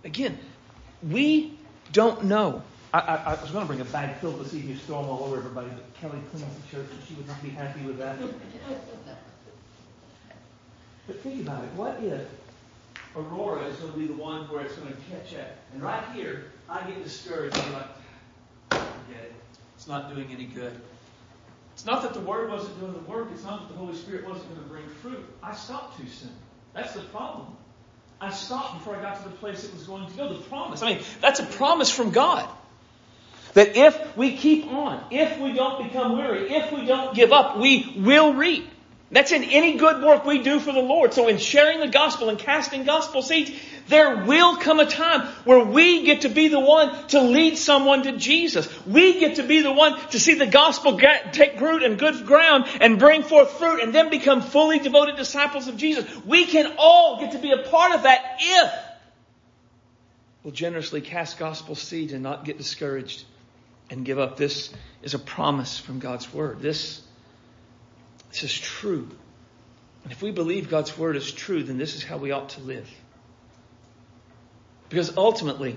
Again, 0.05 0.39
we 1.03 1.59
don't 1.93 2.25
know. 2.25 2.63
I, 2.93 2.99
I, 3.01 3.35
I 3.35 3.41
was 3.43 3.51
going 3.51 3.65
to 3.65 3.67
bring 3.67 3.81
a 3.81 3.85
bag 3.85 4.17
filled 4.17 4.39
with 4.39 4.51
seeds 4.51 4.83
storm 4.83 5.07
all 5.07 5.25
over 5.25 5.39
everybody, 5.39 5.69
but 5.69 5.95
Kelly 5.95 6.19
cleans 6.31 6.47
the 6.55 6.77
church 6.77 6.87
and 6.91 7.01
she 7.07 7.15
would 7.15 7.27
not 7.27 7.43
be 7.43 7.51
happy 7.51 7.81
with 7.83 7.99
that. 7.99 8.17
But 11.07 11.21
think 11.21 11.43
about 11.43 11.65
it. 11.65 11.71
What 11.75 12.03
if 12.03 12.27
Aurora 13.17 13.65
is 13.67 13.77
going 13.77 13.93
to 13.93 13.99
be 13.99 14.07
the 14.07 14.15
one 14.15 14.43
where 14.51 14.63
it's 14.63 14.75
going 14.75 14.93
to 14.93 15.01
catch 15.11 15.39
up? 15.39 15.51
And 15.73 15.83
right 15.83 16.05
here, 16.15 16.53
I 16.69 16.83
get 16.89 17.03
discouraged. 17.03 17.57
I'm 17.57 17.73
like, 17.73 17.89
forget 18.71 19.25
it. 19.25 19.35
It's 19.77 19.87
not 19.87 20.15
doing 20.15 20.29
any 20.33 20.47
good. 20.47 20.81
It's 21.75 21.85
not 21.85 22.03
that 22.03 22.15
the 22.15 22.21
Word 22.21 22.51
wasn't 22.51 22.81
doing 22.81 22.93
the 22.95 23.01
work. 23.01 23.29
It's 23.33 23.45
not 23.45 23.69
that 23.69 23.75
the 23.75 23.79
Holy 23.79 23.95
Spirit 23.95 24.27
wasn't 24.27 24.49
going 24.49 24.63
to 24.63 24.69
bring 24.69 24.89
fruit. 25.03 25.25
I 25.43 25.55
stopped 25.55 26.01
too 26.01 26.09
soon. 26.09 26.33
That's 26.73 26.95
the 26.95 27.01
problem. 27.03 27.49
I 28.21 28.31
stopped 28.31 28.79
before 28.79 28.97
I 28.97 29.03
got 29.03 29.23
to 29.23 29.29
the 29.29 29.37
place 29.37 29.65
it 29.65 29.75
was 29.75 29.85
going 29.85 30.09
to 30.09 30.17
go. 30.17 30.33
The 30.33 30.41
promise. 30.45 30.83
I 30.83 30.95
mean, 30.95 31.05
that's 31.21 31.41
a 31.41 31.45
promise 31.45 31.91
from 31.91 32.11
God. 32.11 32.49
That 33.57 33.75
if 33.75 34.19
we 34.19 34.37
keep 34.37 34.67
on, 34.67 35.03
if 35.11 35.41
we 35.41 35.55
don't 35.55 35.83
become 35.83 36.19
weary, 36.19 36.53
if 36.53 36.71
we 36.73 36.85
don't 36.85 37.15
give 37.15 37.33
up, 37.33 37.57
we 37.57 37.91
will 37.97 38.35
reap. 38.35 38.69
That's 39.11 39.33
in 39.33 39.45
any 39.45 39.79
good 39.79 40.03
work 40.03 40.27
we 40.27 40.43
do 40.43 40.61
for 40.61 40.73
the 40.75 40.81
Lord. 40.81 41.15
So 41.15 41.27
in 41.29 41.39
sharing 41.39 41.81
the 41.81 41.89
gospel 41.89 42.29
and 42.29 42.39
casting 42.39 42.85
gospel 42.85 43.23
seeds, 43.23 43.51
there 43.89 44.25
will 44.27 44.59
come 44.59 44.79
a 44.79 44.85
time 44.85 45.29
where 45.45 45.65
we 45.65 46.05
get 46.05 46.21
to 46.23 46.29
be 46.29 46.49
the 46.49 46.61
one 46.61 47.09
to 47.09 47.23
lead 47.23 47.57
someone 47.57 48.03
to 48.03 48.19
Jesus. 48.19 48.69
We 48.87 49.21
get 49.21 49.37
to 49.37 49.43
be 49.43 49.63
the 49.63 49.73
one 49.73 49.99
to 50.11 50.21
see 50.21 50.35
the 50.35 50.47
gospel 50.47 50.99
get, 50.99 51.33
take 51.33 51.59
root 51.59 51.83
in 51.83 51.97
good 51.97 52.27
ground 52.27 52.67
and 52.83 52.99
bring 52.99 53.23
forth 53.23 53.53
fruit 53.53 53.81
and 53.81 53.95
then 53.95 54.11
become 54.11 54.43
fully 54.43 54.81
devoted 54.81 55.17
disciples 55.17 55.67
of 55.67 55.79
Jesus. 55.79 56.05
We 56.27 56.45
can 56.45 56.75
all 56.77 57.21
get 57.21 57.33
to 57.33 57.39
be 57.39 57.53
a 57.53 57.63
part 57.63 57.95
of 57.95 58.03
that 58.03 58.37
if 58.39 58.73
we'll 60.43 60.53
generously 60.53 61.01
cast 61.01 61.39
gospel 61.39 61.75
seeds 61.75 62.13
and 62.13 62.23
not 62.23 62.45
get 62.45 62.59
discouraged 62.59 63.25
and 63.91 64.05
give 64.05 64.19
up. 64.19 64.37
This 64.37 64.73
is 65.03 65.15
a 65.15 65.19
promise 65.19 65.79
from 65.79 65.99
God's 65.99 66.33
word. 66.33 66.61
This 66.61 67.03
this 68.31 68.43
is 68.43 68.59
true. 68.59 69.09
And 70.05 70.13
if 70.13 70.23
we 70.23 70.31
believe 70.31 70.69
God's 70.69 70.97
word 70.97 71.17
is 71.17 71.33
true, 71.33 71.63
then 71.63 71.79
this 71.79 71.95
is 71.95 72.05
how 72.05 72.19
we 72.19 72.33
ought 72.33 72.51
to 72.51 72.61
live. 72.61 72.89
Because 74.89 75.17
ultimately, 75.17 75.77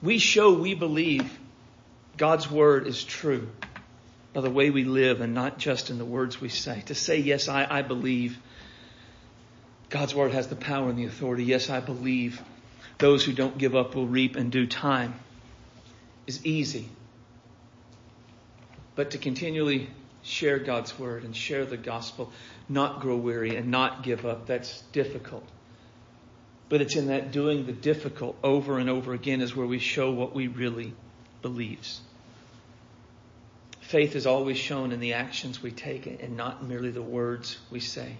we 0.00 0.18
show 0.18 0.54
we 0.54 0.74
believe 0.74 1.38
God's 2.16 2.50
word 2.50 2.86
is 2.86 3.02
true 3.02 3.48
by 4.32 4.40
the 4.42 4.50
way 4.50 4.70
we 4.70 4.84
live 4.84 5.20
and 5.20 5.34
not 5.34 5.58
just 5.58 5.90
in 5.90 5.98
the 5.98 6.04
words 6.04 6.40
we 6.40 6.48
say. 6.48 6.82
To 6.86 6.94
say, 6.94 7.18
yes, 7.18 7.48
I, 7.48 7.66
I 7.68 7.82
believe 7.82 8.38
God's 9.88 10.14
word 10.14 10.32
has 10.32 10.48
the 10.48 10.56
power 10.56 10.88
and 10.88 10.98
the 10.98 11.04
authority. 11.04 11.44
Yes, 11.44 11.68
I 11.68 11.80
believe 11.80 12.40
those 12.98 13.24
who 13.24 13.32
don't 13.32 13.58
give 13.58 13.74
up 13.74 13.94
will 13.94 14.06
reap 14.06 14.36
in 14.36 14.50
due 14.50 14.66
time 14.66 15.14
is 16.26 16.44
easy. 16.44 16.88
But 18.94 19.12
to 19.12 19.18
continually 19.18 19.88
share 20.22 20.58
God's 20.58 20.98
word 20.98 21.24
and 21.24 21.34
share 21.34 21.64
the 21.64 21.76
gospel, 21.76 22.32
not 22.68 23.00
grow 23.00 23.16
weary 23.16 23.56
and 23.56 23.70
not 23.70 24.02
give 24.02 24.26
up. 24.26 24.46
That's 24.46 24.82
difficult. 24.92 25.46
But 26.68 26.80
it's 26.80 26.96
in 26.96 27.08
that 27.08 27.32
doing 27.32 27.66
the 27.66 27.72
difficult 27.72 28.36
over 28.44 28.78
and 28.78 28.88
over 28.88 29.12
again 29.12 29.40
is 29.40 29.56
where 29.56 29.66
we 29.66 29.78
show 29.78 30.12
what 30.12 30.34
we 30.34 30.46
really 30.46 30.92
believes. 31.42 32.00
Faith 33.80 34.14
is 34.14 34.26
always 34.26 34.56
shown 34.56 34.92
in 34.92 35.00
the 35.00 35.14
actions 35.14 35.62
we 35.62 35.72
take 35.72 36.06
and 36.06 36.36
not 36.36 36.64
merely 36.64 36.90
the 36.90 37.02
words 37.02 37.58
we 37.70 37.80
say. 37.80 38.14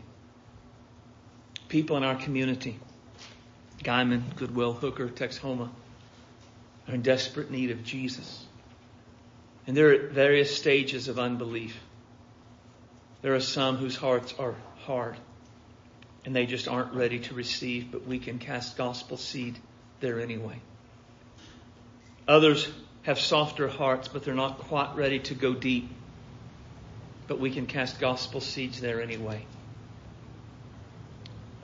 People 1.68 1.96
in 1.96 2.02
our 2.02 2.16
community, 2.16 2.76
Guymon, 3.84 4.34
Goodwell, 4.34 4.72
Hooker, 4.72 5.06
Texhoma, 5.08 5.68
are 6.90 6.94
in 6.94 7.02
desperate 7.02 7.50
need 7.50 7.70
of 7.70 7.84
Jesus. 7.84 8.44
And 9.66 9.76
they're 9.76 9.92
at 9.92 10.10
various 10.10 10.56
stages 10.56 11.08
of 11.08 11.18
unbelief. 11.18 11.78
There 13.22 13.34
are 13.34 13.40
some 13.40 13.76
whose 13.76 13.96
hearts 13.96 14.34
are 14.38 14.54
hard 14.86 15.16
and 16.24 16.34
they 16.34 16.46
just 16.46 16.68
aren't 16.68 16.92
ready 16.92 17.20
to 17.20 17.34
receive, 17.34 17.90
but 17.90 18.06
we 18.06 18.18
can 18.18 18.38
cast 18.38 18.76
gospel 18.76 19.16
seed 19.16 19.58
there 20.00 20.20
anyway. 20.20 20.60
Others 22.28 22.70
have 23.02 23.18
softer 23.18 23.68
hearts, 23.68 24.08
but 24.08 24.24
they're 24.24 24.34
not 24.34 24.58
quite 24.58 24.94
ready 24.96 25.20
to 25.20 25.34
go 25.34 25.54
deep, 25.54 25.88
but 27.26 27.40
we 27.40 27.50
can 27.50 27.66
cast 27.66 27.98
gospel 28.00 28.40
seeds 28.40 28.80
there 28.80 29.00
anyway. 29.00 29.44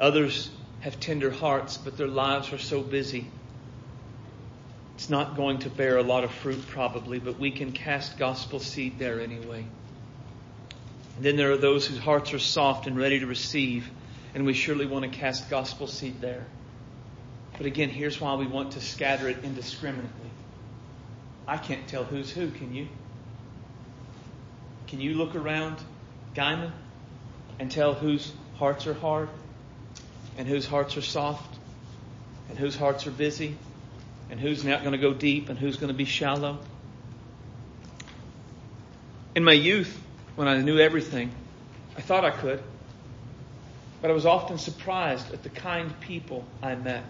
Others 0.00 0.50
have 0.80 0.98
tender 1.00 1.30
hearts, 1.30 1.76
but 1.76 1.96
their 1.96 2.08
lives 2.08 2.52
are 2.52 2.58
so 2.58 2.80
busy. 2.80 3.26
It's 4.96 5.10
not 5.10 5.36
going 5.36 5.58
to 5.58 5.68
bear 5.68 5.98
a 5.98 6.02
lot 6.02 6.24
of 6.24 6.30
fruit 6.30 6.66
probably, 6.68 7.18
but 7.18 7.38
we 7.38 7.50
can 7.50 7.72
cast 7.72 8.16
gospel 8.16 8.58
seed 8.60 8.98
there 8.98 9.20
anyway. 9.20 9.66
And 11.16 11.24
then 11.24 11.36
there 11.36 11.52
are 11.52 11.58
those 11.58 11.86
whose 11.86 11.98
hearts 11.98 12.32
are 12.32 12.38
soft 12.38 12.86
and 12.86 12.96
ready 12.96 13.20
to 13.20 13.26
receive, 13.26 13.90
and 14.34 14.46
we 14.46 14.54
surely 14.54 14.86
want 14.86 15.04
to 15.04 15.10
cast 15.10 15.50
gospel 15.50 15.86
seed 15.86 16.22
there. 16.22 16.46
But 17.58 17.66
again, 17.66 17.90
here's 17.90 18.18
why 18.18 18.36
we 18.36 18.46
want 18.46 18.72
to 18.72 18.80
scatter 18.80 19.28
it 19.28 19.44
indiscriminately. 19.44 20.30
I 21.46 21.58
can't 21.58 21.86
tell 21.86 22.04
who's 22.04 22.30
who, 22.30 22.50
can 22.50 22.74
you? 22.74 22.88
Can 24.86 25.02
you 25.02 25.12
look 25.12 25.34
around 25.34 25.76
Guymon 26.34 26.72
and 27.58 27.70
tell 27.70 27.92
whose 27.92 28.32
hearts 28.54 28.86
are 28.86 28.94
hard 28.94 29.28
and 30.38 30.48
whose 30.48 30.66
hearts 30.66 30.96
are 30.96 31.02
soft 31.02 31.58
and 32.48 32.58
whose 32.58 32.76
hearts 32.76 33.06
are 33.06 33.10
busy 33.10 33.56
and 34.30 34.40
who's 34.40 34.64
not 34.64 34.80
going 34.80 34.92
to 34.92 34.98
go 34.98 35.14
deep 35.14 35.48
and 35.48 35.58
who's 35.58 35.76
going 35.76 35.88
to 35.88 35.96
be 35.96 36.04
shallow? 36.04 36.58
In 39.34 39.44
my 39.44 39.52
youth, 39.52 40.00
when 40.36 40.48
I 40.48 40.58
knew 40.58 40.78
everything. 40.78 41.32
I 41.96 42.02
thought 42.02 42.24
I 42.24 42.30
could. 42.30 42.62
But 44.00 44.10
I 44.10 44.14
was 44.14 44.26
often 44.26 44.58
surprised 44.58 45.32
at 45.32 45.42
the 45.42 45.48
kind 45.48 45.98
people 46.00 46.44
I 46.62 46.74
met 46.76 47.04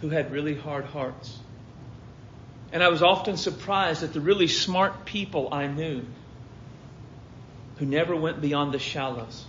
who 0.00 0.10
had 0.10 0.30
really 0.30 0.54
hard 0.54 0.84
hearts. 0.84 1.38
And 2.72 2.82
I 2.82 2.88
was 2.88 3.02
often 3.02 3.36
surprised 3.36 4.02
at 4.02 4.12
the 4.12 4.20
really 4.20 4.46
smart 4.46 5.04
people 5.04 5.48
I 5.52 5.66
knew 5.66 6.04
who 7.78 7.86
never 7.86 8.14
went 8.14 8.40
beyond 8.40 8.72
the 8.72 8.78
shallows. 8.78 9.44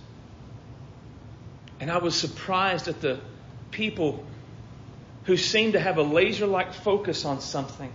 And 1.78 1.90
I 1.90 1.98
was 1.98 2.14
surprised 2.14 2.88
at 2.88 3.00
the 3.00 3.20
people 3.70 4.24
who 5.24 5.36
seemed 5.36 5.74
to 5.74 5.80
have 5.80 5.98
a 5.98 6.02
laser 6.02 6.46
like 6.46 6.74
focus 6.74 7.24
on 7.24 7.40
something 7.40 7.92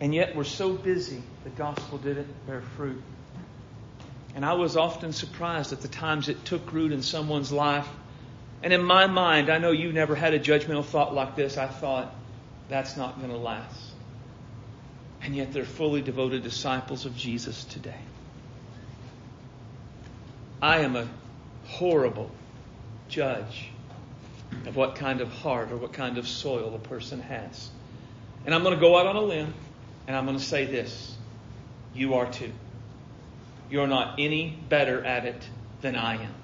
and 0.00 0.14
yet 0.14 0.34
were 0.34 0.44
so 0.44 0.72
busy 0.72 1.22
the 1.44 1.50
gospel 1.50 1.98
didn't 1.98 2.46
bear 2.46 2.60
fruit. 2.76 3.02
And 4.34 4.44
I 4.44 4.54
was 4.54 4.76
often 4.76 5.12
surprised 5.12 5.72
at 5.72 5.80
the 5.80 5.88
times 5.88 6.28
it 6.28 6.44
took 6.44 6.72
root 6.72 6.90
in 6.90 7.02
someone's 7.02 7.52
life. 7.52 7.88
And 8.62 8.72
in 8.72 8.82
my 8.82 9.06
mind, 9.06 9.50
I 9.50 9.58
know 9.58 9.70
you 9.70 9.92
never 9.92 10.16
had 10.16 10.34
a 10.34 10.40
judgmental 10.40 10.84
thought 10.84 11.14
like 11.14 11.36
this. 11.36 11.56
I 11.56 11.68
thought, 11.68 12.12
that's 12.68 12.96
not 12.96 13.18
going 13.18 13.30
to 13.30 13.36
last. 13.36 13.80
And 15.22 15.36
yet 15.36 15.52
they're 15.52 15.64
fully 15.64 16.02
devoted 16.02 16.42
disciples 16.42 17.06
of 17.06 17.16
Jesus 17.16 17.64
today. 17.64 18.00
I 20.60 20.80
am 20.80 20.96
a 20.96 21.08
horrible 21.66 22.30
judge 23.08 23.68
of 24.66 24.76
what 24.76 24.96
kind 24.96 25.20
of 25.20 25.28
heart 25.28 25.72
or 25.72 25.76
what 25.76 25.92
kind 25.92 26.18
of 26.18 26.26
soil 26.26 26.74
a 26.74 26.78
person 26.78 27.20
has. 27.20 27.70
And 28.46 28.54
I'm 28.54 28.62
going 28.62 28.74
to 28.74 28.80
go 28.80 28.96
out 28.96 29.06
on 29.06 29.16
a 29.16 29.22
limb 29.22 29.54
and 30.06 30.16
I'm 30.16 30.26
going 30.26 30.38
to 30.38 30.44
say 30.44 30.66
this. 30.66 31.16
You 31.94 32.14
are 32.14 32.30
too. 32.30 32.52
You're 33.70 33.86
not 33.86 34.16
any 34.18 34.58
better 34.68 35.04
at 35.04 35.24
it 35.24 35.42
than 35.80 35.96
I 35.96 36.22
am. 36.22 36.34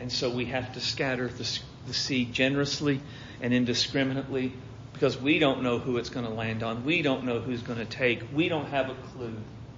And 0.00 0.12
so 0.12 0.30
we 0.30 0.46
have 0.46 0.74
to 0.74 0.80
scatter 0.80 1.28
the, 1.28 1.58
the 1.86 1.94
seed 1.94 2.32
generously 2.32 3.00
and 3.40 3.54
indiscriminately 3.54 4.52
because 4.92 5.20
we 5.20 5.38
don't 5.38 5.62
know 5.62 5.78
who 5.78 5.98
it's 5.98 6.08
going 6.08 6.26
to 6.26 6.32
land 6.32 6.62
on. 6.62 6.84
We 6.84 7.02
don't 7.02 7.24
know 7.24 7.40
who's 7.40 7.62
going 7.62 7.78
to 7.78 7.84
take. 7.84 8.22
We 8.32 8.48
don't 8.48 8.66
have 8.66 8.90
a 8.90 8.94
clue 8.94 9.36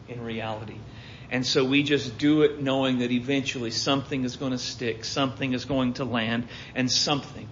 in 0.09 0.23
reality. 0.23 0.77
And 1.31 1.45
so 1.47 1.65
we 1.65 1.83
just 1.83 2.17
do 2.17 2.43
it 2.43 2.63
knowing 2.63 3.01
that 3.01 3.11
eventually 3.11 3.71
something 3.71 4.25
is 4.25 4.37
going 4.37 4.53
to 4.53 4.59
stick, 4.59 5.05
something 5.05 5.53
is 5.53 5.67
going 5.67 5.95
to 5.95 6.05
land, 6.05 6.49
and 6.75 6.91
something 6.91 7.49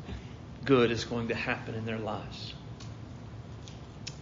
good 0.64 0.90
is 0.90 1.04
going 1.04 1.28
to 1.28 1.34
happen 1.34 1.74
in 1.74 1.84
their 1.84 1.98
lives. 1.98 2.54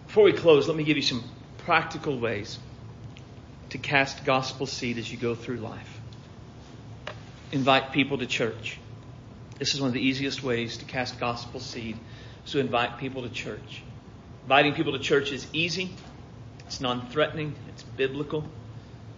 Before 0.06 0.24
we 0.24 0.32
close, 0.32 0.66
let 0.66 0.76
me 0.76 0.84
give 0.84 0.96
you 0.96 1.02
some 1.02 1.24
practical 1.58 2.18
ways 2.18 2.58
to 3.70 3.78
cast 3.78 4.24
gospel 4.24 4.66
seed 4.66 4.98
as 4.98 5.10
you 5.10 5.16
go 5.16 5.34
through 5.34 5.56
life. 5.56 6.00
Invite 7.52 7.92
people 7.92 8.18
to 8.18 8.26
church. 8.26 8.78
This 9.58 9.74
is 9.74 9.80
one 9.80 9.88
of 9.88 9.94
the 9.94 10.00
easiest 10.00 10.42
ways 10.42 10.78
to 10.78 10.84
cast 10.84 11.20
gospel 11.20 11.60
seed, 11.60 11.96
is 12.44 12.52
to 12.52 12.58
invite 12.58 12.98
people 12.98 13.22
to 13.22 13.28
church. 13.28 13.82
Inviting 14.42 14.74
people 14.74 14.92
to 14.92 14.98
church 14.98 15.30
is 15.32 15.46
easy, 15.52 15.90
it's 16.66 16.80
non 16.80 17.08
threatening, 17.08 17.54
it's 17.68 17.82
biblical. 17.82 18.44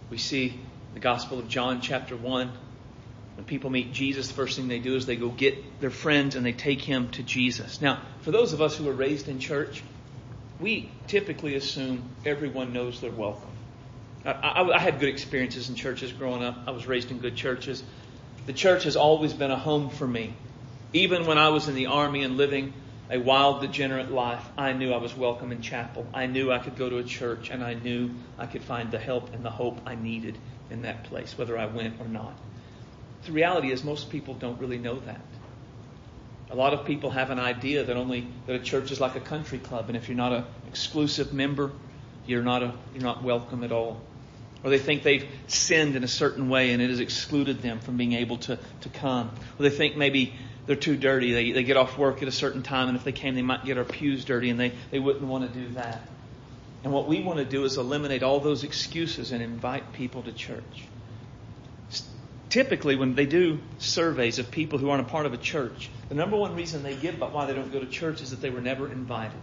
We 0.09 0.17
see 0.17 0.59
the 0.93 0.99
Gospel 0.99 1.39
of 1.39 1.47
John, 1.47 1.81
chapter 1.81 2.15
1. 2.15 2.51
When 3.35 3.45
people 3.45 3.69
meet 3.69 3.93
Jesus, 3.93 4.27
the 4.29 4.33
first 4.33 4.55
thing 4.57 4.67
they 4.67 4.79
do 4.79 4.95
is 4.95 5.05
they 5.05 5.15
go 5.15 5.29
get 5.29 5.79
their 5.79 5.91
friends 5.91 6.35
and 6.35 6.45
they 6.45 6.53
take 6.53 6.81
him 6.81 7.09
to 7.11 7.23
Jesus. 7.23 7.81
Now, 7.81 8.01
for 8.21 8.31
those 8.31 8.53
of 8.53 8.61
us 8.61 8.75
who 8.75 8.85
were 8.85 8.93
raised 8.93 9.27
in 9.27 9.39
church, 9.39 9.83
we 10.59 10.89
typically 11.07 11.55
assume 11.55 12.09
everyone 12.25 12.73
knows 12.73 12.99
they're 12.99 13.11
welcome. 13.11 13.49
I, 14.25 14.31
I, 14.31 14.75
I, 14.75 14.79
had 14.79 14.99
good 14.99 15.09
experiences 15.09 15.69
in 15.69 15.75
churches 15.75 16.11
growing 16.11 16.43
up. 16.43 16.57
I 16.65 16.71
was 16.71 16.87
raised 16.87 17.11
in 17.11 17.19
good 17.19 17.35
churches. 17.35 17.83
The 18.47 18.53
church 18.53 18.85
has 18.85 18.95
always 18.95 19.33
been 19.33 19.51
a 19.51 19.57
home 19.57 19.89
for 19.89 20.07
me. 20.07 20.33
Even 20.93 21.27
when 21.27 21.37
I 21.37 21.49
was 21.49 21.67
in 21.67 21.75
the 21.75 21.87
army 21.87 22.23
and 22.23 22.37
living 22.37 22.73
a 23.09 23.17
wild, 23.17 23.61
degenerate 23.61 24.11
life, 24.11 24.43
I 24.57 24.73
knew 24.73 24.91
I 24.93 24.97
was 24.97 25.15
welcome 25.15 25.51
in 25.51 25.61
chapel. 25.61 26.05
I 26.13 26.25
knew 26.25 26.51
I 26.51 26.59
could 26.59 26.75
go 26.75 26.89
to 26.89 26.97
a 26.97 27.03
church, 27.03 27.49
and 27.49 27.63
I 27.63 27.73
knew 27.73 28.11
I 28.37 28.45
could 28.45 28.63
find 28.63 28.91
the 28.91 28.99
help 28.99 29.33
and 29.33 29.45
the 29.45 29.49
hope 29.49 29.79
I 29.85 29.95
needed 29.95 30.37
in 30.69 30.81
that 30.81 31.05
place, 31.05 31.37
whether 31.37 31.57
I 31.57 31.67
went 31.67 32.01
or 32.01 32.07
not. 32.07 32.37
The 33.25 33.31
reality 33.31 33.71
is, 33.71 33.83
most 33.83 34.09
people 34.09 34.33
don't 34.33 34.59
really 34.59 34.77
know 34.77 34.99
that. 34.99 35.21
A 36.49 36.55
lot 36.55 36.73
of 36.73 36.85
people 36.85 37.11
have 37.11 37.29
an 37.29 37.39
idea 37.39 37.83
that 37.85 37.97
only 37.97 38.27
that 38.45 38.55
a 38.55 38.59
church 38.59 38.91
is 38.91 38.99
like 38.99 39.15
a 39.15 39.21
country 39.21 39.59
club, 39.59 39.85
and 39.87 39.97
if 39.97 40.09
you're 40.09 40.17
not 40.17 40.33
an 40.33 40.45
exclusive 40.67 41.33
member, 41.33 41.71
you're 42.25 42.43
not 42.43 42.63
a, 42.63 42.73
you're 42.93 43.03
not 43.03 43.23
welcome 43.23 43.63
at 43.63 43.71
all. 43.71 44.01
Or 44.63 44.69
they 44.69 44.79
think 44.79 45.03
they've 45.03 45.27
sinned 45.47 45.95
in 45.95 46.03
a 46.03 46.07
certain 46.07 46.49
way 46.49 46.71
and 46.71 46.81
it 46.81 46.89
has 46.89 46.99
excluded 46.99 47.61
them 47.61 47.79
from 47.79 47.95
being 47.95 48.13
able 48.13 48.37
to, 48.39 48.57
to 48.81 48.89
come. 48.89 49.31
Or 49.57 49.63
they 49.63 49.69
think 49.69 49.95
maybe 49.95 50.33
they're 50.67 50.75
too 50.75 50.97
dirty. 50.97 51.33
They, 51.33 51.51
they 51.53 51.63
get 51.63 51.77
off 51.77 51.97
work 51.97 52.21
at 52.21 52.27
a 52.27 52.31
certain 52.31 52.61
time, 52.61 52.89
and 52.89 52.97
if 52.97 53.03
they 53.03 53.13
came, 53.13 53.33
they 53.33 53.41
might 53.41 53.65
get 53.65 53.77
our 53.77 53.85
pews 53.85 54.25
dirty, 54.25 54.49
and 54.49 54.59
they, 54.59 54.73
they 54.91 54.99
wouldn't 54.99 55.25
want 55.25 55.51
to 55.51 55.59
do 55.59 55.69
that. 55.73 56.01
And 56.83 56.93
what 56.93 57.07
we 57.07 57.21
want 57.21 57.39
to 57.39 57.45
do 57.45 57.63
is 57.63 57.77
eliminate 57.77 58.21
all 58.21 58.39
those 58.39 58.63
excuses 58.63 59.31
and 59.31 59.41
invite 59.41 59.93
people 59.93 60.21
to 60.23 60.31
church. 60.31 60.83
Typically, 62.49 62.95
when 62.95 63.15
they 63.15 63.25
do 63.25 63.59
surveys 63.79 64.39
of 64.39 64.51
people 64.51 64.79
who 64.79 64.89
aren't 64.89 65.05
a 65.05 65.09
part 65.09 65.25
of 65.25 65.33
a 65.33 65.37
church, 65.37 65.89
the 66.09 66.15
number 66.15 66.37
one 66.37 66.55
reason 66.55 66.83
they 66.83 66.95
give 66.95 67.15
about 67.15 67.33
why 67.33 67.45
they 67.45 67.53
don't 67.53 67.71
go 67.73 67.79
to 67.79 67.85
church 67.85 68.21
is 68.21 68.29
that 68.29 68.41
they 68.41 68.49
were 68.49 68.61
never 68.61 68.89
invited. 68.89 69.39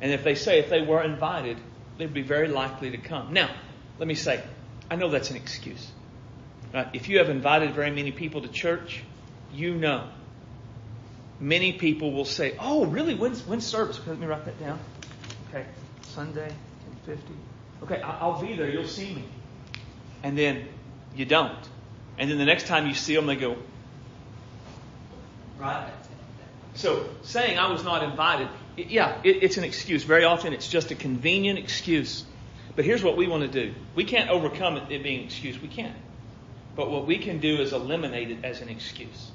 And 0.00 0.12
if 0.12 0.24
they 0.24 0.34
say 0.34 0.58
if 0.58 0.68
they 0.68 0.82
were 0.82 1.02
invited, 1.02 1.56
they'd 1.96 2.12
be 2.12 2.22
very 2.22 2.48
likely 2.48 2.90
to 2.90 2.98
come. 2.98 3.32
Now, 3.32 3.50
let 3.98 4.06
me 4.06 4.14
say, 4.14 4.42
I 4.90 4.96
know 4.96 5.08
that's 5.08 5.30
an 5.30 5.36
excuse. 5.36 5.90
Right? 6.74 6.88
If 6.92 7.08
you 7.08 7.18
have 7.18 7.30
invited 7.30 7.74
very 7.74 7.90
many 7.90 8.12
people 8.12 8.42
to 8.42 8.48
church, 8.48 9.02
you 9.54 9.74
know. 9.74 10.08
Many 11.40 11.72
people 11.72 12.12
will 12.12 12.24
say, 12.24 12.56
"Oh, 12.60 12.86
really? 12.86 13.14
When's, 13.14 13.42
when's 13.42 13.66
service?" 13.66 14.00
Let 14.06 14.18
me 14.18 14.26
write 14.26 14.44
that 14.44 14.58
down. 14.60 14.78
Okay, 15.48 15.66
Sunday, 16.02 16.48
ten 16.48 17.16
fifty. 17.16 17.34
Okay, 17.82 18.00
I'll 18.00 18.40
be 18.40 18.54
there. 18.54 18.70
You'll 18.70 18.86
see 18.86 19.14
me. 19.14 19.24
And 20.22 20.38
then 20.38 20.66
you 21.14 21.24
don't. 21.24 21.58
And 22.16 22.30
then 22.30 22.38
the 22.38 22.44
next 22.44 22.66
time 22.66 22.86
you 22.86 22.94
see 22.94 23.14
them, 23.14 23.26
they 23.26 23.36
go, 23.36 23.56
right? 25.58 25.90
So 26.74 27.08
saying 27.22 27.58
I 27.58 27.70
was 27.70 27.84
not 27.84 28.02
invited, 28.02 28.48
yeah, 28.76 29.20
it, 29.22 29.42
it's 29.42 29.56
an 29.56 29.64
excuse. 29.64 30.04
Very 30.04 30.24
often 30.24 30.52
it's 30.52 30.68
just 30.68 30.90
a 30.90 30.94
convenient 30.94 31.58
excuse. 31.58 32.24
But 32.76 32.84
here's 32.84 33.02
what 33.02 33.16
we 33.16 33.28
want 33.28 33.42
to 33.42 33.48
do. 33.48 33.74
We 33.94 34.04
can't 34.04 34.30
overcome 34.30 34.76
it, 34.76 34.90
it 34.90 35.02
being 35.02 35.20
an 35.20 35.24
excuse. 35.26 35.60
We 35.60 35.68
can't. 35.68 35.96
But 36.74 36.90
what 36.90 37.06
we 37.06 37.18
can 37.18 37.38
do 37.38 37.56
is 37.60 37.72
eliminate 37.72 38.30
it 38.30 38.44
as 38.44 38.60
an 38.60 38.68
excuse. 38.68 39.30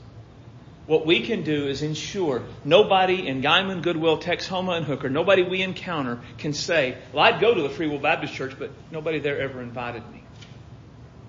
What 0.89 1.05
we 1.05 1.19
can 1.19 1.43
do 1.43 1.67
is 1.67 1.83
ensure 1.83 2.41
nobody 2.65 3.27
in 3.27 3.43
Guymon, 3.43 3.83
Goodwell, 3.83 4.17
Texhoma, 4.17 4.75
and 4.75 4.87
Hooker, 4.87 5.07
nobody 5.07 5.43
we 5.43 5.61
encounter 5.61 6.19
can 6.39 6.51
say, 6.51 6.97
well, 7.13 7.25
I'd 7.25 7.39
go 7.39 7.53
to 7.53 7.61
the 7.61 7.69
Free 7.69 7.87
Will 7.87 7.99
Baptist 7.99 8.33
Church, 8.33 8.55
but 8.57 8.71
nobody 8.89 9.19
there 9.19 9.39
ever 9.39 9.61
invited 9.61 10.01
me. 10.11 10.23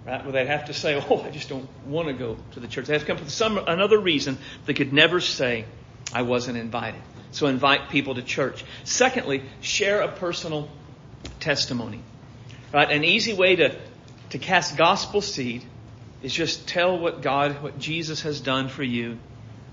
Right? 0.06 0.24
Well, 0.24 0.32
they'd 0.32 0.46
have 0.46 0.68
to 0.68 0.72
say, 0.72 0.98
oh, 1.10 1.20
I 1.20 1.30
just 1.30 1.50
don't 1.50 1.68
want 1.84 2.08
to 2.08 2.14
go 2.14 2.38
to 2.52 2.60
the 2.60 2.68
church. 2.68 2.86
They 2.86 2.94
have 2.94 3.02
to 3.02 3.06
come 3.06 3.18
with 3.18 3.28
some 3.28 3.58
another 3.58 3.98
reason 3.98 4.38
they 4.64 4.72
could 4.72 4.94
never 4.94 5.20
say, 5.20 5.66
I 6.10 6.22
wasn't 6.22 6.56
invited. 6.56 7.02
So 7.30 7.46
invite 7.46 7.90
people 7.90 8.14
to 8.14 8.22
church. 8.22 8.64
Secondly, 8.84 9.42
share 9.60 10.00
a 10.00 10.08
personal 10.08 10.70
testimony. 11.38 12.00
Right? 12.72 12.90
An 12.90 13.04
easy 13.04 13.34
way 13.34 13.56
to, 13.56 13.78
to 14.30 14.38
cast 14.38 14.78
gospel 14.78 15.20
seed 15.20 15.62
is 16.22 16.32
just 16.32 16.66
tell 16.66 16.98
what 16.98 17.20
God, 17.20 17.62
what 17.62 17.78
Jesus 17.78 18.22
has 18.22 18.40
done 18.40 18.70
for 18.70 18.82
you 18.82 19.18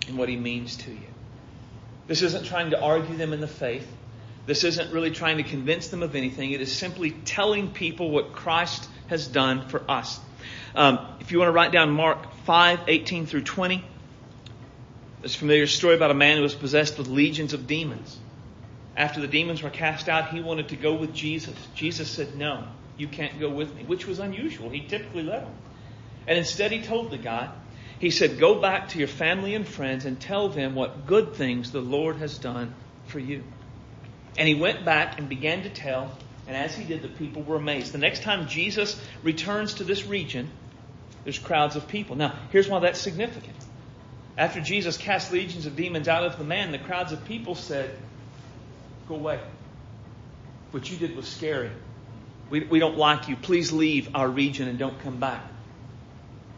and 0.07 0.17
what 0.17 0.29
he 0.29 0.35
means 0.35 0.77
to 0.77 0.91
you. 0.91 1.07
This 2.07 2.21
isn't 2.21 2.45
trying 2.45 2.71
to 2.71 2.81
argue 2.81 3.15
them 3.15 3.33
in 3.33 3.41
the 3.41 3.47
faith. 3.47 3.87
This 4.45 4.63
isn't 4.63 4.93
really 4.93 5.11
trying 5.11 5.37
to 5.37 5.43
convince 5.43 5.89
them 5.89 6.03
of 6.03 6.15
anything. 6.15 6.51
It 6.51 6.61
is 6.61 6.71
simply 6.71 7.11
telling 7.11 7.71
people 7.71 8.09
what 8.09 8.31
Christ 8.33 8.87
has 9.07 9.27
done 9.27 9.67
for 9.67 9.83
us. 9.89 10.19
Um, 10.73 10.99
if 11.19 11.31
you 11.31 11.39
want 11.39 11.49
to 11.49 11.53
write 11.53 11.71
down 11.71 11.91
Mark 11.91 12.33
5, 12.45 12.81
18 12.87 13.25
through 13.25 13.43
20, 13.43 13.83
there's 15.19 15.35
a 15.35 15.37
familiar 15.37 15.67
story 15.67 15.95
about 15.95 16.11
a 16.11 16.13
man 16.13 16.37
who 16.37 16.43
was 16.43 16.55
possessed 16.55 16.97
with 16.97 17.07
legions 17.07 17.53
of 17.53 17.67
demons. 17.67 18.17
After 18.95 19.19
the 19.19 19.27
demons 19.27 19.61
were 19.61 19.69
cast 19.69 20.07
out, 20.07 20.29
he 20.29 20.39
wanted 20.39 20.69
to 20.69 20.75
go 20.75 20.93
with 20.93 21.13
Jesus. 21.13 21.55
Jesus 21.75 22.09
said, 22.09 22.35
No, 22.35 22.63
you 22.97 23.07
can't 23.07 23.39
go 23.39 23.49
with 23.49 23.75
me, 23.75 23.83
which 23.83 24.07
was 24.07 24.19
unusual. 24.19 24.69
He 24.69 24.81
typically 24.81 25.23
let 25.23 25.43
him. 25.43 25.53
And 26.27 26.37
instead, 26.37 26.71
he 26.71 26.81
told 26.81 27.11
the 27.11 27.17
guy, 27.17 27.49
He 27.99 28.11
said, 28.11 28.39
Go 28.39 28.59
back 28.61 28.89
to 28.89 28.99
your 28.99 29.07
family 29.07 29.55
and 29.55 29.67
friends 29.67 30.05
and 30.05 30.19
tell 30.19 30.49
them 30.49 30.75
what 30.75 31.07
good 31.07 31.33
things 31.33 31.71
the 31.71 31.81
Lord 31.81 32.17
has 32.17 32.37
done 32.37 32.73
for 33.07 33.19
you. 33.19 33.43
And 34.37 34.47
he 34.47 34.55
went 34.55 34.85
back 34.85 35.17
and 35.17 35.27
began 35.27 35.63
to 35.63 35.69
tell, 35.69 36.11
and 36.45 36.55
as 36.55 36.75
he 36.75 36.83
did, 36.85 37.01
the 37.01 37.07
people 37.07 37.41
were 37.41 37.55
amazed. 37.55 37.91
The 37.91 37.97
next 37.97 38.21
time 38.21 38.47
Jesus 38.47 39.01
returns 39.23 39.75
to 39.75 39.83
this 39.83 40.05
region, 40.05 40.49
there's 41.23 41.39
crowds 41.39 41.75
of 41.75 41.87
people. 41.87 42.15
Now, 42.15 42.35
here's 42.51 42.69
why 42.69 42.79
that's 42.79 43.01
significant. 43.01 43.55
After 44.37 44.61
Jesus 44.61 44.97
cast 44.97 45.33
legions 45.33 45.65
of 45.65 45.75
demons 45.75 46.07
out 46.07 46.23
of 46.23 46.37
the 46.37 46.43
man, 46.43 46.71
the 46.71 46.77
crowds 46.77 47.11
of 47.11 47.25
people 47.25 47.55
said, 47.55 47.97
Go 49.07 49.15
away. 49.15 49.39
What 50.71 50.91
you 50.91 50.97
did 50.97 51.15
was 51.15 51.27
scary. 51.27 51.71
We, 52.49 52.61
we 52.61 52.79
don't 52.79 52.97
like 52.97 53.27
you. 53.29 53.35
Please 53.35 53.71
leave 53.71 54.15
our 54.15 54.27
region 54.29 54.67
and 54.67 54.77
don't 54.77 54.99
come 54.99 55.19
back. 55.19 55.43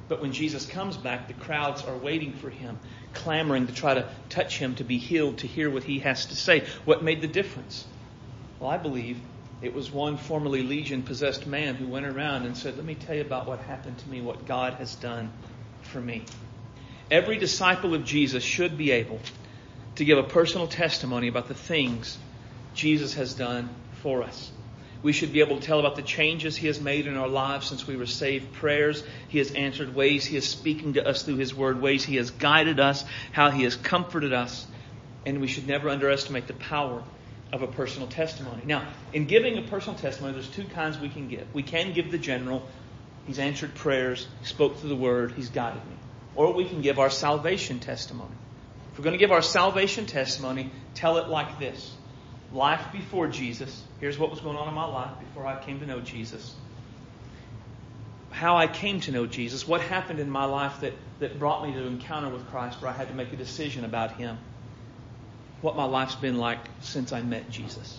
But 0.09 0.21
when 0.21 0.33
Jesus 0.33 0.65
comes 0.65 0.97
back, 0.97 1.27
the 1.27 1.33
crowds 1.35 1.85
are 1.85 1.95
waiting 1.95 2.33
for 2.33 2.49
him, 2.49 2.77
clamoring 3.13 3.67
to 3.67 3.73
try 3.73 3.93
to 3.93 4.09
touch 4.27 4.57
him, 4.57 4.75
to 4.75 4.83
be 4.83 4.97
healed, 4.97 5.37
to 5.39 5.47
hear 5.47 5.69
what 5.69 5.83
he 5.83 5.99
has 5.99 6.25
to 6.25 6.35
say. 6.35 6.65
What 6.83 7.03
made 7.03 7.21
the 7.21 7.27
difference? 7.27 7.85
Well, 8.59 8.71
I 8.71 8.77
believe 8.77 9.19
it 9.61 9.73
was 9.73 9.91
one 9.91 10.17
formerly 10.17 10.63
legion 10.63 11.03
possessed 11.03 11.45
man 11.45 11.75
who 11.75 11.87
went 11.87 12.07
around 12.07 12.45
and 12.45 12.57
said, 12.57 12.75
Let 12.75 12.85
me 12.85 12.95
tell 12.95 13.15
you 13.15 13.21
about 13.21 13.45
what 13.45 13.59
happened 13.59 13.99
to 13.99 14.09
me, 14.09 14.19
what 14.19 14.47
God 14.47 14.73
has 14.75 14.95
done 14.95 15.31
for 15.83 16.01
me. 16.01 16.25
Every 17.11 17.37
disciple 17.37 17.93
of 17.93 18.03
Jesus 18.03 18.43
should 18.43 18.77
be 18.77 18.91
able 18.91 19.19
to 19.95 20.05
give 20.05 20.17
a 20.17 20.23
personal 20.23 20.67
testimony 20.67 21.27
about 21.27 21.47
the 21.47 21.53
things 21.53 22.17
Jesus 22.73 23.13
has 23.13 23.33
done 23.35 23.69
for 24.01 24.23
us. 24.23 24.51
We 25.01 25.13
should 25.13 25.31
be 25.31 25.39
able 25.39 25.59
to 25.59 25.65
tell 25.65 25.79
about 25.79 25.95
the 25.95 26.01
changes 26.01 26.57
He 26.57 26.67
has 26.67 26.81
made 26.81 27.07
in 27.07 27.15
our 27.15 27.27
lives 27.27 27.67
since 27.67 27.87
we 27.87 27.95
were 27.95 28.05
saved, 28.05 28.53
prayers 28.53 29.01
He 29.29 29.37
has 29.37 29.51
answered, 29.51 29.95
ways 29.95 30.25
He 30.25 30.35
is 30.35 30.47
speaking 30.47 30.93
to 30.93 31.07
us 31.07 31.23
through 31.23 31.37
His 31.37 31.55
Word, 31.55 31.81
ways 31.81 32.03
He 32.03 32.17
has 32.17 32.31
guided 32.31 32.79
us, 32.79 33.05
how 33.31 33.49
He 33.49 33.63
has 33.63 33.75
comforted 33.75 34.33
us. 34.33 34.67
And 35.25 35.39
we 35.39 35.47
should 35.47 35.67
never 35.67 35.89
underestimate 35.89 36.47
the 36.47 36.53
power 36.53 37.01
of 37.53 37.61
a 37.61 37.67
personal 37.67 38.07
testimony. 38.07 38.61
Now, 38.65 38.87
in 39.13 39.25
giving 39.25 39.57
a 39.57 39.61
personal 39.61 39.97
testimony, 39.97 40.33
there's 40.33 40.49
two 40.49 40.65
kinds 40.65 40.99
we 40.99 41.09
can 41.09 41.29
give. 41.29 41.47
We 41.53 41.63
can 41.63 41.93
give 41.93 42.11
the 42.11 42.17
general, 42.17 42.67
He's 43.25 43.39
answered 43.39 43.75
prayers, 43.75 44.27
He 44.41 44.45
spoke 44.47 44.79
through 44.79 44.89
the 44.89 44.97
Word, 44.97 45.31
He's 45.31 45.49
guided 45.49 45.85
me. 45.85 45.95
Or 46.35 46.53
we 46.53 46.65
can 46.65 46.81
give 46.81 46.99
our 46.99 47.09
salvation 47.09 47.79
testimony. 47.79 48.35
If 48.91 48.99
we're 48.99 49.05
going 49.05 49.17
to 49.17 49.19
give 49.19 49.31
our 49.31 49.41
salvation 49.41 50.07
testimony, 50.07 50.71
tell 50.93 51.17
it 51.19 51.29
like 51.29 51.57
this 51.57 51.93
life 52.53 52.91
before 52.91 53.27
Jesus. 53.27 53.83
Here's 53.99 54.17
what 54.17 54.31
was 54.31 54.39
going 54.39 54.57
on 54.57 54.67
in 54.67 54.73
my 54.73 54.85
life 54.85 55.11
before 55.19 55.45
I 55.45 55.61
came 55.63 55.79
to 55.79 55.85
know 55.85 55.99
Jesus. 55.99 56.55
How 58.31 58.57
I 58.57 58.67
came 58.67 59.01
to 59.01 59.11
know 59.11 59.25
Jesus. 59.25 59.67
What 59.67 59.81
happened 59.81 60.19
in 60.19 60.29
my 60.29 60.45
life 60.45 60.81
that, 60.81 60.93
that 61.19 61.39
brought 61.39 61.67
me 61.67 61.73
to 61.73 61.85
encounter 61.85 62.29
with 62.29 62.47
Christ 62.49 62.81
where 62.81 62.91
I 62.91 62.93
had 62.93 63.09
to 63.09 63.13
make 63.13 63.33
a 63.33 63.35
decision 63.35 63.85
about 63.85 64.13
Him. 64.13 64.37
What 65.61 65.75
my 65.75 65.85
life's 65.85 66.15
been 66.15 66.37
like 66.37 66.59
since 66.81 67.11
I 67.11 67.21
met 67.21 67.49
Jesus. 67.49 67.97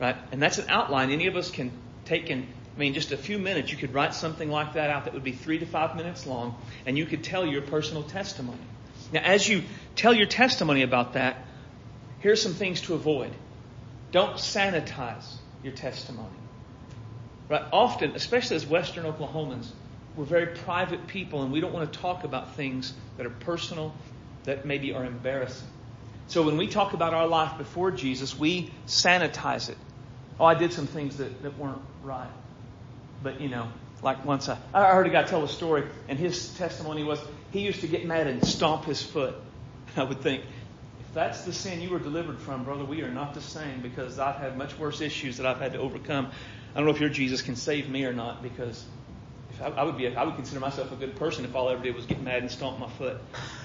Right? 0.00 0.16
And 0.32 0.42
that's 0.42 0.58
an 0.58 0.66
outline 0.68 1.10
any 1.10 1.26
of 1.26 1.36
us 1.36 1.50
can 1.50 1.70
take 2.06 2.30
in, 2.30 2.46
I 2.74 2.78
mean, 2.78 2.94
just 2.94 3.12
a 3.12 3.16
few 3.16 3.38
minutes, 3.38 3.70
you 3.70 3.76
could 3.76 3.94
write 3.94 4.14
something 4.14 4.50
like 4.50 4.74
that 4.74 4.90
out 4.90 5.04
that 5.04 5.14
would 5.14 5.24
be 5.24 5.32
three 5.32 5.58
to 5.58 5.66
five 5.66 5.94
minutes 5.94 6.26
long, 6.26 6.56
and 6.86 6.96
you 6.96 7.06
could 7.06 7.22
tell 7.22 7.46
your 7.46 7.62
personal 7.62 8.02
testimony. 8.02 8.58
Now, 9.12 9.20
as 9.20 9.46
you 9.48 9.62
tell 9.96 10.14
your 10.14 10.26
testimony 10.26 10.82
about 10.82 11.12
that, 11.12 11.44
Here's 12.20 12.40
some 12.40 12.54
things 12.54 12.82
to 12.82 12.94
avoid. 12.94 13.32
Don't 14.12 14.36
sanitize 14.36 15.26
your 15.62 15.72
testimony. 15.72 16.28
Right? 17.48 17.64
Often, 17.72 18.12
especially 18.14 18.56
as 18.56 18.66
Western 18.66 19.04
Oklahomans, 19.04 19.68
we're 20.16 20.24
very 20.24 20.46
private 20.46 21.06
people 21.06 21.42
and 21.42 21.52
we 21.52 21.60
don't 21.60 21.72
want 21.72 21.92
to 21.92 21.98
talk 21.98 22.24
about 22.24 22.54
things 22.54 22.92
that 23.16 23.26
are 23.26 23.30
personal, 23.30 23.94
that 24.44 24.64
maybe 24.64 24.92
are 24.92 25.04
embarrassing. 25.04 25.68
So 26.26 26.42
when 26.42 26.56
we 26.56 26.68
talk 26.68 26.92
about 26.92 27.12
our 27.12 27.26
life 27.26 27.58
before 27.58 27.90
Jesus, 27.90 28.38
we 28.38 28.70
sanitize 28.86 29.68
it. 29.68 29.76
Oh, 30.38 30.44
I 30.44 30.54
did 30.54 30.72
some 30.72 30.86
things 30.86 31.16
that, 31.16 31.42
that 31.42 31.58
weren't 31.58 31.82
right. 32.04 32.30
But, 33.22 33.40
you 33.40 33.48
know, 33.48 33.68
like 34.02 34.24
once 34.24 34.48
I, 34.48 34.56
I 34.72 34.92
heard 34.92 35.06
a 35.06 35.10
guy 35.10 35.24
tell 35.24 35.44
a 35.44 35.48
story, 35.48 35.84
and 36.08 36.18
his 36.18 36.54
testimony 36.54 37.04
was 37.04 37.20
he 37.50 37.60
used 37.60 37.80
to 37.80 37.88
get 37.88 38.06
mad 38.06 38.26
and 38.26 38.46
stomp 38.46 38.84
his 38.84 39.02
foot. 39.02 39.34
I 39.96 40.04
would 40.04 40.20
think, 40.20 40.44
that's 41.12 41.42
the 41.42 41.52
sin 41.52 41.80
you 41.80 41.90
were 41.90 41.98
delivered 41.98 42.38
from, 42.38 42.64
brother, 42.64 42.84
we 42.84 43.02
are 43.02 43.10
not 43.10 43.34
the 43.34 43.40
same 43.40 43.80
because 43.80 44.18
I've 44.18 44.36
had 44.36 44.56
much 44.56 44.78
worse 44.78 45.00
issues 45.00 45.38
that 45.38 45.46
I've 45.46 45.58
had 45.60 45.72
to 45.72 45.78
overcome. 45.78 46.30
I 46.74 46.78
don't 46.78 46.86
know 46.86 46.94
if 46.94 47.00
your 47.00 47.10
Jesus 47.10 47.42
can 47.42 47.56
save 47.56 47.88
me 47.88 48.04
or 48.04 48.12
not 48.12 48.42
because 48.42 48.84
I, 49.60 49.68
I 49.68 49.82
would 49.82 49.96
be, 49.96 50.06
a, 50.06 50.14
I 50.14 50.24
would 50.24 50.36
consider 50.36 50.60
myself 50.60 50.92
a 50.92 50.96
good 50.96 51.16
person 51.16 51.44
if 51.44 51.54
all 51.54 51.68
I 51.68 51.72
ever 51.72 51.82
did 51.82 51.96
was 51.96 52.06
get 52.06 52.22
mad 52.22 52.42
and 52.42 52.50
stomp 52.50 52.78
my 52.78 52.88
foot, 52.88 53.16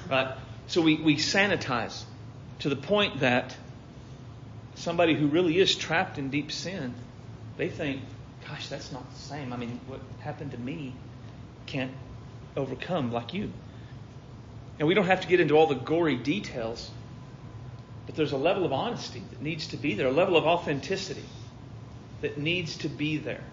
right? 0.09 0.35
So 0.67 0.81
we, 0.81 0.95
we 0.95 1.17
sanitize 1.17 2.03
to 2.59 2.69
the 2.69 2.75
point 2.75 3.19
that 3.19 3.55
somebody 4.75 5.13
who 5.13 5.27
really 5.27 5.59
is 5.59 5.75
trapped 5.75 6.17
in 6.17 6.29
deep 6.29 6.51
sin, 6.51 6.95
they 7.57 7.69
think, 7.69 8.01
gosh, 8.47 8.67
that's 8.67 8.91
not 8.91 9.07
the 9.11 9.19
same. 9.19 9.53
I 9.53 9.57
mean, 9.57 9.79
what 9.87 9.99
happened 10.19 10.51
to 10.51 10.57
me 10.57 10.93
can't 11.67 11.91
overcome 12.57 13.11
like 13.11 13.33
you. 13.33 13.51
And 14.79 14.87
we 14.87 14.93
don't 14.93 15.05
have 15.05 15.21
to 15.21 15.27
get 15.27 15.39
into 15.39 15.55
all 15.55 15.67
the 15.67 15.75
gory 15.75 16.15
details 16.15 16.89
but 18.05 18.15
there's 18.15 18.31
a 18.31 18.37
level 18.37 18.65
of 18.65 18.73
honesty 18.73 19.23
that 19.31 19.41
needs 19.41 19.67
to 19.67 19.77
be 19.77 19.95
there, 19.95 20.07
a 20.07 20.11
level 20.11 20.37
of 20.37 20.45
authenticity 20.45 21.23
that 22.21 22.37
needs 22.37 22.77
to 22.77 22.89
be 22.89 23.17
there. 23.17 23.43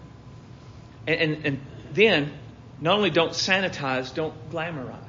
And, 1.07 1.19
and, 1.19 1.45
and 1.45 1.61
then, 1.93 2.31
not 2.79 2.97
only 2.97 3.09
don't 3.09 3.31
sanitize, 3.31 4.13
don't 4.13 4.33
glamorize. 4.51 4.99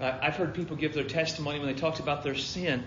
I've 0.00 0.36
heard 0.36 0.54
people 0.54 0.76
give 0.76 0.94
their 0.94 1.04
testimony 1.04 1.58
when 1.58 1.68
they 1.68 1.78
talked 1.78 2.00
about 2.00 2.24
their 2.24 2.34
sin. 2.34 2.82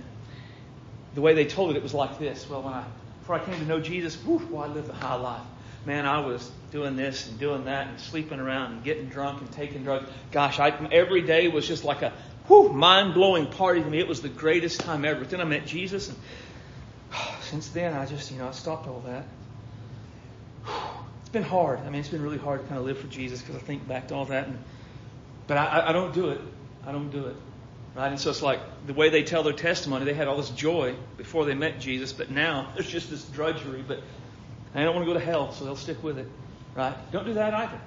The 1.13 1.21
way 1.21 1.35
they 1.35 1.45
told 1.45 1.71
it, 1.71 1.77
it 1.77 1.83
was 1.83 1.93
like 1.93 2.17
this. 2.17 2.49
Well, 2.49 2.63
when 2.63 2.73
I, 2.73 2.85
before 3.19 3.35
I 3.35 3.45
came 3.45 3.59
to 3.59 3.65
know 3.65 3.79
Jesus, 3.79 4.15
whew, 4.15 4.47
well, 4.49 4.63
I 4.63 4.73
lived 4.73 4.89
a 4.89 4.93
high 4.93 5.15
life. 5.15 5.41
Man, 5.85 6.05
I 6.05 6.25
was 6.25 6.49
doing 6.71 6.95
this 6.95 7.27
and 7.27 7.37
doing 7.39 7.65
that 7.65 7.87
and 7.87 7.99
sleeping 7.99 8.39
around 8.39 8.71
and 8.71 8.83
getting 8.83 9.09
drunk 9.09 9.41
and 9.41 9.51
taking 9.51 9.83
drugs. 9.83 10.09
Gosh, 10.31 10.59
I, 10.59 10.69
every 10.91 11.21
day 11.21 11.49
was 11.49 11.67
just 11.67 11.83
like 11.83 12.01
a 12.01 12.13
whew, 12.47 12.69
mind 12.69 13.13
blowing 13.13 13.47
party 13.47 13.81
to 13.81 13.89
me. 13.89 13.99
It 13.99 14.07
was 14.07 14.21
the 14.21 14.29
greatest 14.29 14.81
time 14.81 15.05
ever. 15.05 15.23
Then 15.23 15.41
I 15.41 15.45
met 15.45 15.65
Jesus, 15.65 16.09
and 16.09 16.17
oh, 17.13 17.37
since 17.41 17.69
then 17.69 17.93
I 17.93 18.05
just, 18.05 18.31
you 18.31 18.37
know, 18.37 18.47
I 18.47 18.51
stopped 18.51 18.87
all 18.87 19.01
that. 19.01 19.25
It's 21.21 21.29
been 21.29 21.43
hard. 21.43 21.79
I 21.79 21.89
mean, 21.89 21.99
it's 22.01 22.09
been 22.09 22.21
really 22.21 22.37
hard 22.37 22.61
to 22.61 22.67
kind 22.67 22.79
of 22.79 22.85
live 22.85 22.97
for 22.97 23.07
Jesus 23.07 23.41
because 23.41 23.55
I 23.55 23.59
think 23.59 23.87
back 23.87 24.09
to 24.09 24.15
all 24.15 24.25
that. 24.25 24.47
And, 24.47 24.57
but 25.47 25.57
I, 25.57 25.89
I 25.89 25.91
don't 25.91 26.13
do 26.13 26.29
it. 26.29 26.41
I 26.85 26.91
don't 26.91 27.09
do 27.09 27.25
it. 27.27 27.35
Right? 27.95 28.07
And 28.07 28.19
so 28.19 28.29
it's 28.31 28.41
like 28.41 28.59
the 28.87 28.93
way 28.93 29.09
they 29.09 29.23
tell 29.23 29.43
their 29.43 29.53
testimony, 29.53 30.05
they 30.05 30.13
had 30.13 30.27
all 30.27 30.37
this 30.37 30.49
joy 30.49 30.95
before 31.17 31.45
they 31.45 31.53
met 31.53 31.79
Jesus, 31.79 32.11
but 32.11 32.31
now 32.31 32.71
there's 32.75 32.89
just 32.89 33.09
this 33.09 33.23
drudgery. 33.23 33.83
But 33.87 34.01
I 34.73 34.83
don't 34.83 34.95
want 34.95 35.05
to 35.07 35.13
go 35.13 35.19
to 35.19 35.23
hell, 35.23 35.51
so 35.51 35.65
they'll 35.65 35.75
stick 35.75 36.01
with 36.03 36.17
it. 36.17 36.27
Right? 36.75 36.95
Don't 37.11 37.25
do 37.25 37.35
that 37.35 37.53
either. 37.53 37.79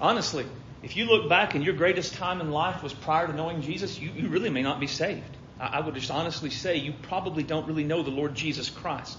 Honestly, 0.00 0.44
if 0.82 0.96
you 0.96 1.04
look 1.06 1.28
back 1.28 1.54
and 1.54 1.64
your 1.64 1.74
greatest 1.74 2.14
time 2.14 2.40
in 2.40 2.50
life 2.50 2.82
was 2.82 2.92
prior 2.92 3.26
to 3.26 3.32
knowing 3.32 3.62
Jesus, 3.62 3.98
you, 3.98 4.10
you 4.14 4.28
really 4.28 4.50
may 4.50 4.62
not 4.62 4.80
be 4.80 4.86
saved. 4.86 5.36
I, 5.60 5.78
I 5.78 5.80
would 5.80 5.94
just 5.94 6.10
honestly 6.10 6.50
say 6.50 6.76
you 6.76 6.92
probably 7.02 7.42
don't 7.42 7.66
really 7.68 7.84
know 7.84 8.02
the 8.02 8.10
Lord 8.10 8.34
Jesus 8.34 8.68
Christ, 8.68 9.16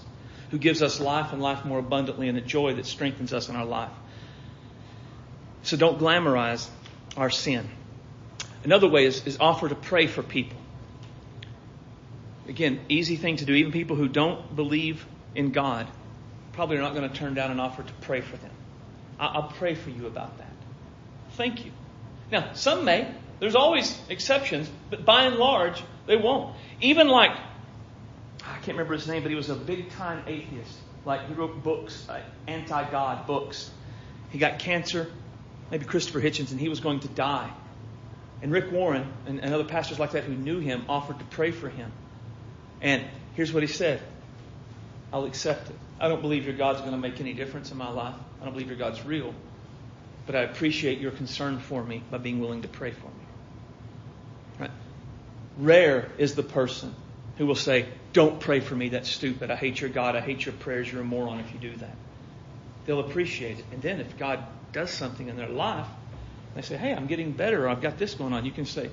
who 0.50 0.58
gives 0.58 0.82
us 0.82 1.00
life 1.00 1.32
and 1.32 1.40
life 1.40 1.64
more 1.64 1.78
abundantly 1.78 2.28
and 2.28 2.36
the 2.36 2.42
joy 2.42 2.74
that 2.74 2.86
strengthens 2.86 3.32
us 3.32 3.48
in 3.48 3.56
our 3.56 3.64
life. 3.64 3.92
So 5.62 5.78
don't 5.78 5.98
glamorize 5.98 6.68
our 7.16 7.30
sin. 7.30 7.68
Another 8.64 8.88
way 8.88 9.06
is, 9.06 9.26
is 9.26 9.38
offer 9.40 9.68
to 9.68 9.74
pray 9.74 10.06
for 10.06 10.22
people. 10.22 10.58
Again, 12.46 12.80
easy 12.90 13.16
thing 13.16 13.36
to 13.36 13.46
do. 13.46 13.54
Even 13.54 13.72
people 13.72 13.96
who 13.96 14.08
don't 14.08 14.54
believe 14.54 15.06
in 15.34 15.52
God 15.52 15.88
probably 16.52 16.76
are 16.76 16.82
not 16.82 16.94
going 16.94 17.08
to 17.08 17.14
turn 17.14 17.32
down 17.32 17.50
an 17.50 17.58
offer 17.58 17.82
to 17.82 17.92
pray 18.02 18.20
for 18.20 18.36
them. 18.36 18.50
I'll 19.18 19.48
pray 19.48 19.74
for 19.74 19.90
you 19.90 20.06
about 20.06 20.38
that. 20.38 20.53
Thank 21.36 21.64
you. 21.64 21.72
Now, 22.30 22.52
some 22.54 22.84
may. 22.84 23.12
There's 23.40 23.56
always 23.56 23.98
exceptions, 24.08 24.70
but 24.90 25.04
by 25.04 25.24
and 25.24 25.36
large, 25.36 25.82
they 26.06 26.16
won't. 26.16 26.54
Even 26.80 27.08
like, 27.08 27.32
I 28.42 28.54
can't 28.56 28.68
remember 28.68 28.94
his 28.94 29.06
name, 29.06 29.22
but 29.22 29.30
he 29.30 29.36
was 29.36 29.50
a 29.50 29.54
big 29.54 29.90
time 29.90 30.22
atheist. 30.26 30.78
Like, 31.04 31.26
he 31.28 31.34
wrote 31.34 31.62
books, 31.62 32.08
uh, 32.08 32.20
anti 32.46 32.90
God 32.90 33.26
books. 33.26 33.70
He 34.30 34.38
got 34.38 34.58
cancer, 34.58 35.10
maybe 35.70 35.84
Christopher 35.84 36.20
Hitchens, 36.20 36.52
and 36.52 36.60
he 36.60 36.68
was 36.68 36.80
going 36.80 37.00
to 37.00 37.08
die. 37.08 37.50
And 38.42 38.52
Rick 38.52 38.72
Warren 38.72 39.06
and, 39.26 39.40
and 39.40 39.54
other 39.54 39.64
pastors 39.64 39.98
like 39.98 40.12
that 40.12 40.24
who 40.24 40.34
knew 40.34 40.60
him 40.60 40.84
offered 40.88 41.18
to 41.18 41.24
pray 41.26 41.50
for 41.50 41.68
him. 41.68 41.90
And 42.80 43.04
here's 43.34 43.52
what 43.52 43.62
he 43.62 43.66
said 43.66 44.00
I'll 45.12 45.24
accept 45.24 45.70
it. 45.70 45.76
I 46.00 46.08
don't 46.08 46.20
believe 46.20 46.44
your 46.44 46.56
God's 46.56 46.80
going 46.80 46.92
to 46.92 46.98
make 46.98 47.20
any 47.20 47.32
difference 47.32 47.70
in 47.70 47.78
my 47.78 47.90
life. 47.90 48.14
I 48.40 48.44
don't 48.44 48.52
believe 48.52 48.68
your 48.68 48.78
God's 48.78 49.04
real 49.04 49.34
but 50.26 50.34
I 50.34 50.40
appreciate 50.40 50.98
your 50.98 51.10
concern 51.10 51.58
for 51.58 51.82
me 51.82 52.02
by 52.10 52.18
being 52.18 52.40
willing 52.40 52.62
to 52.62 52.68
pray 52.68 52.90
for 52.92 53.06
me. 53.06 53.24
Right? 54.60 54.70
Rare 55.58 56.10
is 56.18 56.34
the 56.34 56.42
person 56.42 56.94
who 57.38 57.46
will 57.46 57.54
say, 57.54 57.86
Don't 58.12 58.40
pray 58.40 58.60
for 58.60 58.74
me, 58.74 58.90
that's 58.90 59.08
stupid. 59.08 59.50
I 59.50 59.56
hate 59.56 59.80
your 59.80 59.90
God, 59.90 60.16
I 60.16 60.20
hate 60.20 60.46
your 60.46 60.54
prayers, 60.54 60.90
you're 60.90 61.02
a 61.02 61.04
moron 61.04 61.40
if 61.40 61.52
you 61.52 61.58
do 61.58 61.76
that. 61.76 61.96
They'll 62.86 63.00
appreciate 63.00 63.58
it. 63.58 63.64
And 63.72 63.82
then 63.82 64.00
if 64.00 64.16
God 64.18 64.44
does 64.72 64.90
something 64.90 65.28
in 65.28 65.36
their 65.36 65.48
life, 65.48 65.86
they 66.54 66.62
say, 66.62 66.76
Hey, 66.76 66.92
I'm 66.92 67.06
getting 67.06 67.32
better, 67.32 67.64
or 67.64 67.68
I've 67.68 67.82
got 67.82 67.98
this 67.98 68.14
going 68.14 68.32
on, 68.32 68.44
you 68.44 68.52
can 68.52 68.66
say, 68.66 68.90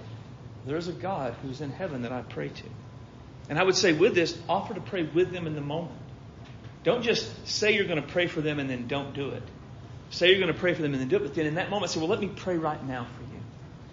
There's 0.65 0.87
a 0.87 0.93
God 0.93 1.35
who's 1.41 1.61
in 1.61 1.71
heaven 1.71 2.01
that 2.01 2.11
I 2.11 2.21
pray 2.21 2.49
to. 2.49 2.63
And 3.49 3.59
I 3.59 3.63
would 3.63 3.75
say 3.75 3.93
with 3.93 4.15
this, 4.15 4.37
offer 4.47 4.73
to 4.73 4.81
pray 4.81 5.03
with 5.03 5.31
them 5.31 5.47
in 5.47 5.55
the 5.55 5.61
moment. 5.61 5.99
Don't 6.83 7.03
just 7.03 7.47
say 7.47 7.75
you're 7.75 7.85
going 7.85 8.01
to 8.01 8.07
pray 8.07 8.27
for 8.27 8.41
them 8.41 8.59
and 8.59 8.69
then 8.69 8.87
don't 8.87 9.13
do 9.13 9.29
it. 9.31 9.43
Say 10.11 10.29
you're 10.29 10.39
going 10.39 10.53
to 10.53 10.59
pray 10.59 10.73
for 10.73 10.81
them 10.81 10.93
and 10.93 11.01
then 11.01 11.07
do 11.07 11.15
it, 11.15 11.23
but 11.23 11.33
then 11.33 11.45
in 11.45 11.55
that 11.55 11.69
moment 11.69 11.91
say, 11.91 11.99
well, 11.99 12.09
let 12.09 12.19
me 12.19 12.27
pray 12.27 12.57
right 12.57 12.85
now 12.85 13.05
for 13.15 13.21
you. 13.23 13.39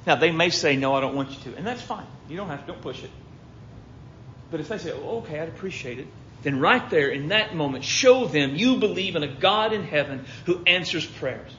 Now, 0.07 0.17
they 0.17 0.33
may 0.33 0.51
say, 0.51 0.77
no, 0.77 0.95
I 0.95 1.01
don't 1.01 1.15
want 1.15 1.31
you 1.31 1.53
to. 1.53 1.57
And 1.57 1.67
that's 1.67 1.83
fine. 1.83 2.07
You 2.29 2.37
don't 2.37 2.49
have 2.49 2.61
to, 2.63 2.73
don't 2.73 2.83
push 2.83 3.03
it. 3.05 3.11
But 4.51 4.61
if 4.61 4.69
they 4.69 4.79
say, 4.79 4.93
oh, 4.93 5.19
okay, 5.19 5.39
I'd 5.39 5.49
appreciate 5.49 5.99
it, 5.99 6.07
then 6.43 6.59
right 6.61 6.89
there 6.91 7.09
in 7.09 7.29
that 7.29 7.55
moment, 7.55 7.85
show 7.85 8.27
them 8.27 8.57
you 8.57 8.79
believe 8.79 9.17
in 9.17 9.23
a 9.23 9.29
God 9.29 9.73
in 9.73 9.85
heaven 9.85 10.25
who 10.47 10.63
answers 10.67 11.07
prayers. 11.07 11.53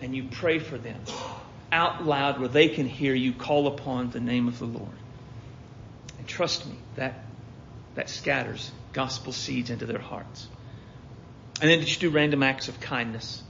And 0.00 0.14
you 0.14 0.24
pray 0.30 0.58
for 0.58 0.76
them 0.76 1.00
out 1.72 2.04
loud 2.04 2.38
where 2.40 2.48
they 2.48 2.68
can 2.68 2.86
hear 2.86 3.14
you 3.14 3.32
call 3.32 3.66
upon 3.66 4.10
the 4.10 4.20
name 4.20 4.48
of 4.48 4.58
the 4.58 4.66
Lord. 4.66 4.88
And 6.18 6.26
trust 6.26 6.66
me, 6.66 6.76
that, 6.96 7.24
that 7.94 8.10
scatters 8.10 8.70
gospel 8.92 9.32
seeds 9.32 9.70
into 9.70 9.86
their 9.86 9.98
hearts. 9.98 10.46
And 11.60 11.70
then 11.70 11.80
just 11.80 12.00
do 12.00 12.10
random 12.10 12.42
acts 12.42 12.68
of 12.68 12.80
kindness 12.80 13.42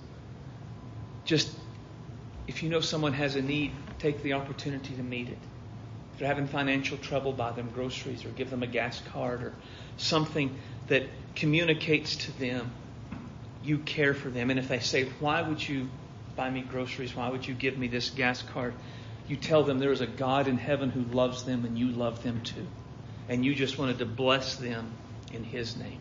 just 1.29 1.55
if 2.47 2.63
you 2.63 2.71
know 2.71 2.81
someone 2.81 3.13
has 3.13 3.37
a 3.37 3.43
need, 3.43 3.73
take 3.99 4.23
the 4.23 4.33
opportunity 4.33 4.95
to 4.95 5.03
meet 5.03 5.29
it. 5.29 5.39
If 6.15 6.19
they're 6.19 6.29
having 6.29 6.47
financial 6.47 6.97
trouble, 6.97 7.33
buy 7.33 7.53
them 7.53 7.71
groceries 7.75 8.25
or 8.25 8.31
give 8.31 8.49
them 8.49 8.63
a 8.63 8.67
gas 8.67 9.03
card 9.13 9.43
or 9.43 9.53
something 9.99 10.57
that 10.87 11.03
communicates 11.37 12.17
to 12.17 12.39
them 12.39 12.73
you 13.63 13.77
care 13.77 14.15
for 14.15 14.31
them. 14.31 14.49
And 14.49 14.59
if 14.59 14.69
they 14.69 14.79
say, 14.79 15.11
Why 15.21 15.43
would 15.43 15.67
you 15.69 15.91
buy 16.35 16.49
me 16.49 16.63
groceries? 16.63 17.15
Why 17.15 17.29
would 17.29 17.47
you 17.47 17.55
give 17.55 17.77
me 17.77 17.89
this 17.89 18.09
gas 18.09 18.43
card? 18.43 18.73
You 19.29 19.37
tell 19.37 19.63
them 19.65 19.79
there 19.79 19.93
is 19.93 20.01
a 20.01 20.07
God 20.07 20.49
in 20.49 20.57
heaven 20.57 20.89
who 20.89 21.03
loves 21.03 21.45
them 21.45 21.67
and 21.67 21.79
you 21.79 21.89
love 21.89 22.23
them 22.23 22.41
too. 22.41 22.67
And 23.29 23.45
you 23.45 23.55
just 23.55 23.77
wanted 23.77 23.99
to 23.99 24.07
bless 24.07 24.57
them 24.57 24.91
in 25.35 25.45
His 25.45 25.77
name. 25.77 26.01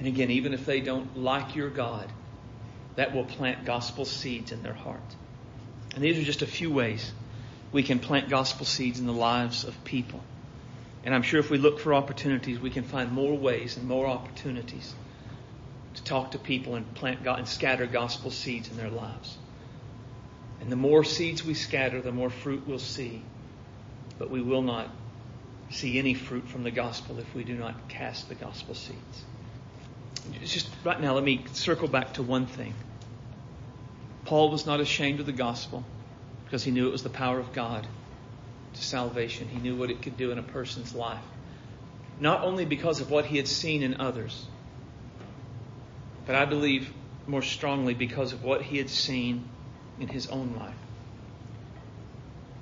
And 0.00 0.08
again, 0.08 0.32
even 0.32 0.52
if 0.54 0.66
they 0.66 0.80
don't 0.80 1.16
like 1.16 1.54
your 1.54 1.70
God, 1.70 2.10
that 2.96 3.14
will 3.14 3.24
plant 3.24 3.64
gospel 3.64 4.04
seeds 4.04 4.52
in 4.52 4.62
their 4.62 4.74
heart. 4.74 5.00
And 5.94 6.02
these 6.02 6.18
are 6.18 6.24
just 6.24 6.42
a 6.42 6.46
few 6.46 6.70
ways 6.70 7.12
we 7.72 7.82
can 7.82 7.98
plant 7.98 8.28
gospel 8.28 8.66
seeds 8.66 9.00
in 9.00 9.06
the 9.06 9.12
lives 9.12 9.64
of 9.64 9.84
people. 9.84 10.22
And 11.04 11.14
I'm 11.14 11.22
sure 11.22 11.40
if 11.40 11.50
we 11.50 11.58
look 11.58 11.80
for 11.80 11.94
opportunities, 11.94 12.60
we 12.60 12.70
can 12.70 12.84
find 12.84 13.10
more 13.12 13.36
ways 13.36 13.76
and 13.76 13.88
more 13.88 14.06
opportunities 14.06 14.94
to 15.94 16.04
talk 16.04 16.32
to 16.32 16.38
people 16.38 16.74
and 16.74 16.94
plant 16.94 17.26
and 17.26 17.48
scatter 17.48 17.86
gospel 17.86 18.30
seeds 18.30 18.70
in 18.70 18.76
their 18.76 18.90
lives. 18.90 19.36
And 20.60 20.70
the 20.70 20.76
more 20.76 21.02
seeds 21.02 21.44
we 21.44 21.54
scatter, 21.54 22.00
the 22.00 22.12
more 22.12 22.30
fruit 22.30 22.62
we'll 22.66 22.78
see. 22.78 23.22
But 24.18 24.30
we 24.30 24.40
will 24.40 24.62
not 24.62 24.88
see 25.70 25.98
any 25.98 26.14
fruit 26.14 26.48
from 26.48 26.62
the 26.62 26.70
gospel 26.70 27.18
if 27.18 27.34
we 27.34 27.42
do 27.42 27.54
not 27.54 27.88
cast 27.88 28.28
the 28.28 28.34
gospel 28.34 28.74
seeds 28.74 29.24
just 30.42 30.68
right 30.84 31.00
now, 31.00 31.14
let 31.14 31.24
me 31.24 31.44
circle 31.52 31.88
back 31.88 32.14
to 32.14 32.22
one 32.22 32.46
thing. 32.46 32.74
Paul 34.24 34.50
was 34.50 34.66
not 34.66 34.80
ashamed 34.80 35.20
of 35.20 35.26
the 35.26 35.32
gospel 35.32 35.84
because 36.44 36.62
he 36.62 36.70
knew 36.70 36.88
it 36.88 36.92
was 36.92 37.02
the 37.02 37.10
power 37.10 37.38
of 37.38 37.52
God 37.52 37.86
to 38.74 38.82
salvation. 38.82 39.48
He 39.48 39.58
knew 39.58 39.76
what 39.76 39.90
it 39.90 40.02
could 40.02 40.16
do 40.16 40.30
in 40.30 40.38
a 40.38 40.42
person's 40.42 40.94
life. 40.94 41.24
Not 42.20 42.44
only 42.44 42.64
because 42.64 43.00
of 43.00 43.10
what 43.10 43.26
he 43.26 43.36
had 43.36 43.48
seen 43.48 43.82
in 43.82 44.00
others, 44.00 44.46
but 46.26 46.36
I 46.36 46.44
believe 46.44 46.92
more 47.26 47.42
strongly 47.42 47.94
because 47.94 48.32
of 48.32 48.44
what 48.44 48.62
he 48.62 48.78
had 48.78 48.90
seen 48.90 49.48
in 49.98 50.08
his 50.08 50.28
own 50.28 50.54
life. 50.58 50.74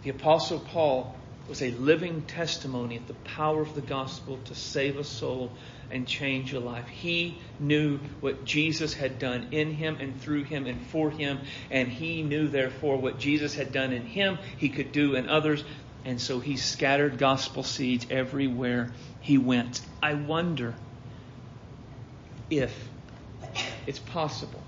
The 0.02 0.11
Apostle 0.11 0.61
Paul 0.61 1.14
was 1.51 1.62
a 1.62 1.72
living 1.72 2.22
testimony 2.22 2.96
of 2.96 3.09
the 3.09 3.14
power 3.14 3.61
of 3.61 3.74
the 3.74 3.80
gospel 3.80 4.38
to 4.44 4.55
save 4.55 4.96
a 4.96 5.03
soul 5.03 5.51
and 5.90 6.07
change 6.07 6.53
a 6.53 6.61
life. 6.61 6.86
He 6.86 7.38
knew 7.59 7.98
what 8.20 8.44
Jesus 8.44 8.94
had 8.94 9.18
done 9.18 9.48
in 9.51 9.72
him 9.72 9.96
and 9.98 10.18
through 10.20 10.44
him 10.44 10.66
and 10.66 10.80
for 10.86 11.11
him, 11.11 11.40
and 11.68 11.88
he 11.88 12.22
knew, 12.22 12.46
therefore, 12.46 12.98
what 12.98 13.18
Jesus 13.18 13.53
had 13.53 13.72
done 13.72 13.92
in 13.92 14.07
him, 14.07 14.38
he 14.59 14.68
could 14.68 14.92
do 14.92 15.16
in 15.16 15.28
others, 15.28 15.64
and 16.05 16.20
so 16.20 16.38
he 16.38 16.57
scattered 16.57 17.18
gospel 17.18 17.64
seeds 17.64 18.07
everywhere 18.11 18.92
he 19.20 19.36
went. 19.36 19.80
I 20.01 20.14
wonder 20.14 20.76
if 22.48 22.88
it's 23.88 23.98
possible 23.98 24.62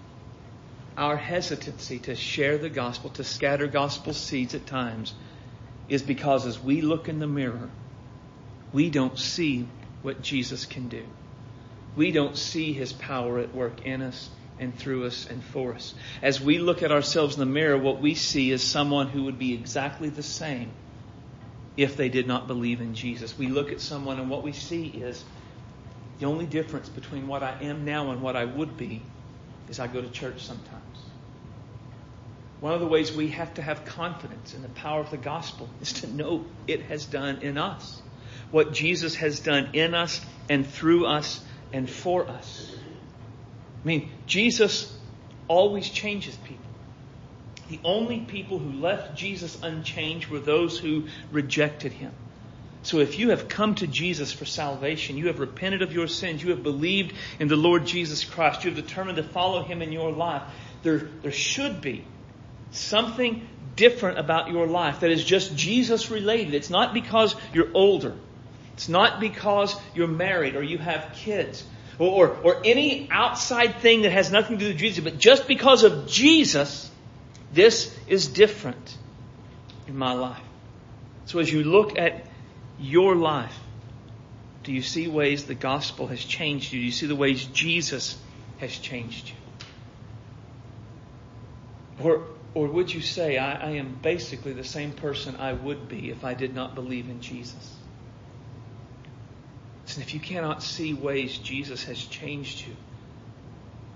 our 0.96 1.16
hesitancy 1.16 2.00
to 2.00 2.16
share 2.16 2.58
the 2.58 2.68
gospel, 2.68 3.10
to 3.10 3.22
scatter 3.24 3.68
gospel 3.68 4.12
seeds 4.12 4.54
at 4.54 4.66
times, 4.66 5.14
is 5.92 6.00
because 6.02 6.46
as 6.46 6.58
we 6.58 6.80
look 6.80 7.10
in 7.10 7.18
the 7.18 7.26
mirror, 7.26 7.68
we 8.72 8.88
don't 8.88 9.18
see 9.18 9.68
what 10.00 10.22
Jesus 10.22 10.64
can 10.64 10.88
do. 10.88 11.04
We 11.96 12.12
don't 12.12 12.34
see 12.34 12.72
his 12.72 12.94
power 12.94 13.38
at 13.38 13.54
work 13.54 13.84
in 13.84 14.00
us 14.00 14.30
and 14.58 14.74
through 14.74 15.04
us 15.04 15.26
and 15.28 15.44
for 15.44 15.74
us. 15.74 15.94
As 16.22 16.40
we 16.40 16.58
look 16.58 16.82
at 16.82 16.92
ourselves 16.92 17.34
in 17.34 17.40
the 17.40 17.46
mirror, 17.46 17.76
what 17.76 18.00
we 18.00 18.14
see 18.14 18.50
is 18.50 18.62
someone 18.62 19.08
who 19.08 19.24
would 19.24 19.38
be 19.38 19.52
exactly 19.52 20.08
the 20.08 20.22
same 20.22 20.70
if 21.76 21.94
they 21.98 22.08
did 22.08 22.26
not 22.26 22.46
believe 22.46 22.80
in 22.80 22.94
Jesus. 22.94 23.36
We 23.36 23.48
look 23.48 23.70
at 23.70 23.82
someone 23.82 24.18
and 24.18 24.30
what 24.30 24.42
we 24.42 24.52
see 24.52 24.86
is 24.86 25.22
the 26.20 26.24
only 26.24 26.46
difference 26.46 26.88
between 26.88 27.28
what 27.28 27.42
I 27.42 27.58
am 27.60 27.84
now 27.84 28.12
and 28.12 28.22
what 28.22 28.34
I 28.34 28.46
would 28.46 28.78
be 28.78 29.02
is 29.68 29.78
I 29.78 29.88
go 29.88 30.00
to 30.00 30.08
church 30.08 30.42
sometimes. 30.42 31.11
One 32.62 32.74
of 32.74 32.78
the 32.78 32.86
ways 32.86 33.12
we 33.12 33.30
have 33.30 33.54
to 33.54 33.62
have 33.62 33.84
confidence 33.86 34.54
in 34.54 34.62
the 34.62 34.68
power 34.68 35.00
of 35.00 35.10
the 35.10 35.16
gospel 35.16 35.68
is 35.80 35.94
to 35.94 36.06
know 36.06 36.44
it 36.68 36.82
has 36.82 37.04
done 37.04 37.38
in 37.42 37.58
us. 37.58 38.00
What 38.52 38.72
Jesus 38.72 39.16
has 39.16 39.40
done 39.40 39.70
in 39.72 39.94
us 39.94 40.24
and 40.48 40.64
through 40.64 41.06
us 41.06 41.42
and 41.72 41.90
for 41.90 42.28
us. 42.28 42.72
I 43.82 43.88
mean, 43.88 44.12
Jesus 44.28 44.96
always 45.48 45.88
changes 45.90 46.36
people. 46.36 46.64
The 47.68 47.80
only 47.82 48.20
people 48.20 48.60
who 48.60 48.78
left 48.78 49.16
Jesus 49.16 49.60
unchanged 49.60 50.28
were 50.28 50.38
those 50.38 50.78
who 50.78 51.08
rejected 51.32 51.92
him. 51.92 52.12
So 52.84 53.00
if 53.00 53.18
you 53.18 53.30
have 53.30 53.48
come 53.48 53.74
to 53.76 53.88
Jesus 53.88 54.30
for 54.32 54.44
salvation, 54.44 55.16
you 55.16 55.26
have 55.26 55.40
repented 55.40 55.82
of 55.82 55.92
your 55.92 56.06
sins, 56.06 56.44
you 56.44 56.50
have 56.50 56.62
believed 56.62 57.12
in 57.40 57.48
the 57.48 57.56
Lord 57.56 57.86
Jesus 57.86 58.22
Christ, 58.22 58.62
you 58.62 58.70
have 58.72 58.80
determined 58.80 59.16
to 59.16 59.24
follow 59.24 59.64
him 59.64 59.82
in 59.82 59.90
your 59.90 60.12
life, 60.12 60.42
there, 60.84 60.98
there 60.98 61.32
should 61.32 61.80
be 61.80 62.04
something 62.72 63.46
different 63.76 64.18
about 64.18 64.50
your 64.50 64.66
life 64.66 65.00
that 65.00 65.10
is 65.10 65.24
just 65.24 65.56
Jesus 65.56 66.10
related. 66.10 66.54
It's 66.54 66.70
not 66.70 66.92
because 66.92 67.34
you're 67.52 67.70
older. 67.72 68.14
It's 68.74 68.88
not 68.88 69.20
because 69.20 69.76
you're 69.94 70.08
married 70.08 70.56
or 70.56 70.62
you 70.62 70.78
have 70.78 71.12
kids 71.14 71.64
or, 71.98 72.08
or, 72.08 72.36
or 72.42 72.62
any 72.64 73.08
outside 73.10 73.80
thing 73.80 74.02
that 74.02 74.12
has 74.12 74.32
nothing 74.32 74.58
to 74.58 74.64
do 74.64 74.70
with 74.70 74.78
Jesus, 74.78 75.04
but 75.04 75.18
just 75.18 75.46
because 75.46 75.84
of 75.84 76.08
Jesus, 76.08 76.90
this 77.52 77.96
is 78.06 78.28
different 78.28 78.98
in 79.86 79.96
my 79.96 80.12
life. 80.12 80.42
So 81.26 81.38
as 81.38 81.52
you 81.52 81.64
look 81.64 81.98
at 81.98 82.26
your 82.80 83.14
life, 83.14 83.56
do 84.64 84.72
you 84.72 84.82
see 84.82 85.08
ways 85.08 85.44
the 85.44 85.54
gospel 85.54 86.06
has 86.08 86.24
changed 86.24 86.72
you? 86.72 86.80
Do 86.80 86.86
you 86.86 86.92
see 86.92 87.06
the 87.06 87.16
ways 87.16 87.44
Jesus 87.44 88.16
has 88.58 88.76
changed 88.76 89.28
you? 89.28 89.34
Or, 92.04 92.22
or 92.54 92.68
would 92.68 92.92
you 92.92 93.00
say, 93.00 93.38
I, 93.38 93.54
I 93.54 93.70
am 93.72 93.98
basically 94.02 94.52
the 94.52 94.64
same 94.64 94.92
person 94.92 95.36
I 95.36 95.52
would 95.52 95.88
be 95.88 96.10
if 96.10 96.24
I 96.24 96.34
did 96.34 96.54
not 96.54 96.74
believe 96.74 97.08
in 97.08 97.20
Jesus? 97.20 97.76
Listen, 99.84 100.02
if 100.02 100.14
you 100.14 100.20
cannot 100.20 100.62
see 100.62 100.92
ways 100.92 101.38
Jesus 101.38 101.84
has 101.84 101.98
changed 102.04 102.66
you, 102.66 102.74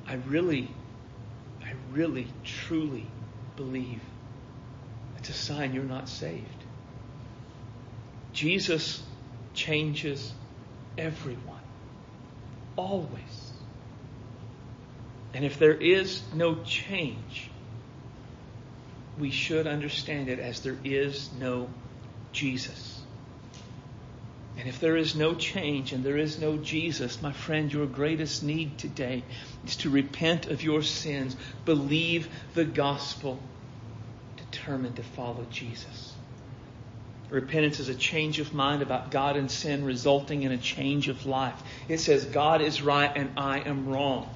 I 0.07 0.14
really, 0.26 0.70
I 1.62 1.72
really, 1.92 2.28
truly 2.44 3.07
believe 3.57 4.00
it's 5.18 5.28
a 5.28 5.32
sign 5.32 5.74
you're 5.74 5.84
not 5.84 6.09
saved. 6.09 6.64
Jesus 8.32 9.02
changes 9.54 10.32
everyone. 10.96 11.61
Always. 12.76 13.52
And 15.34 15.44
if 15.44 15.59
there 15.59 15.74
is 15.74 16.22
no 16.34 16.62
change, 16.62 17.50
we 19.19 19.31
should 19.31 19.67
understand 19.67 20.29
it 20.29 20.39
as 20.39 20.61
there 20.61 20.77
is 20.85 21.31
no 21.39 21.69
Jesus. 22.33 23.01
And 24.59 24.69
if 24.69 24.81
there 24.81 24.97
is 24.97 25.14
no 25.14 25.35
change 25.35 25.93
and 25.93 26.03
there 26.03 26.17
is 26.17 26.41
no 26.41 26.57
Jesus, 26.57 27.21
my 27.21 27.33
friend, 27.33 27.73
your 27.73 27.87
greatest 27.87 28.43
need 28.43 28.79
today 28.79 29.23
is 29.67 29.77
to 29.77 29.91
repent 29.91 30.47
of 30.47 30.62
your 30.62 30.83
sins, 30.83 31.37
believe 31.64 32.29
the 32.55 32.64
gospel, 32.64 33.39
determined 34.37 34.97
to 34.97 35.03
follow 35.03 35.47
Jesus. 35.51 36.14
Repentance 37.29 37.81
is 37.81 37.89
a 37.89 37.95
change 37.95 38.39
of 38.39 38.55
mind 38.55 38.83
about 38.83 39.11
God 39.11 39.37
and 39.37 39.51
sin 39.51 39.85
resulting 39.85 40.43
in 40.43 40.53
a 40.53 40.59
change 40.59 41.09
of 41.09 41.27
life. 41.27 41.61
It 41.89 41.99
says, 41.99 42.25
God 42.25 42.62
is 42.62 42.81
right 42.81 43.11
and 43.14 43.31
I 43.37 43.61
am 43.61 43.89
wrong. 43.89 44.31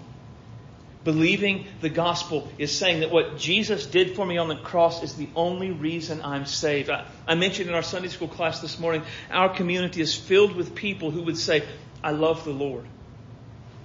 Believing 1.03 1.67
the 1.81 1.89
gospel 1.89 2.51
is 2.59 2.77
saying 2.77 3.01
that 3.01 3.11
what 3.11 3.39
Jesus 3.39 3.87
did 3.87 4.15
for 4.15 4.27
me 4.27 4.37
on 4.37 4.49
the 4.49 4.57
cross 4.57 5.03
is 5.03 5.15
the 5.15 5.29
only 5.35 5.71
reason 5.71 6.21
I'm 6.23 6.45
saved. 6.45 6.91
I, 6.91 7.07
I, 7.27 7.35
mentioned 7.37 7.71
in 7.71 7.75
our 7.75 7.83
Sunday 7.83 8.09
school 8.09 8.29
class 8.29 8.61
this 8.61 8.79
morning, 8.79 9.03
our 9.31 9.49
community 9.49 10.03
is 10.03 10.15
filled 10.15 10.55
with 10.55 10.75
people 10.75 11.11
who 11.11 11.23
would 11.23 11.39
say, 11.39 11.67
I 12.05 12.11
love 12.11 12.45
the 12.45 12.51
Lord. 12.51 12.85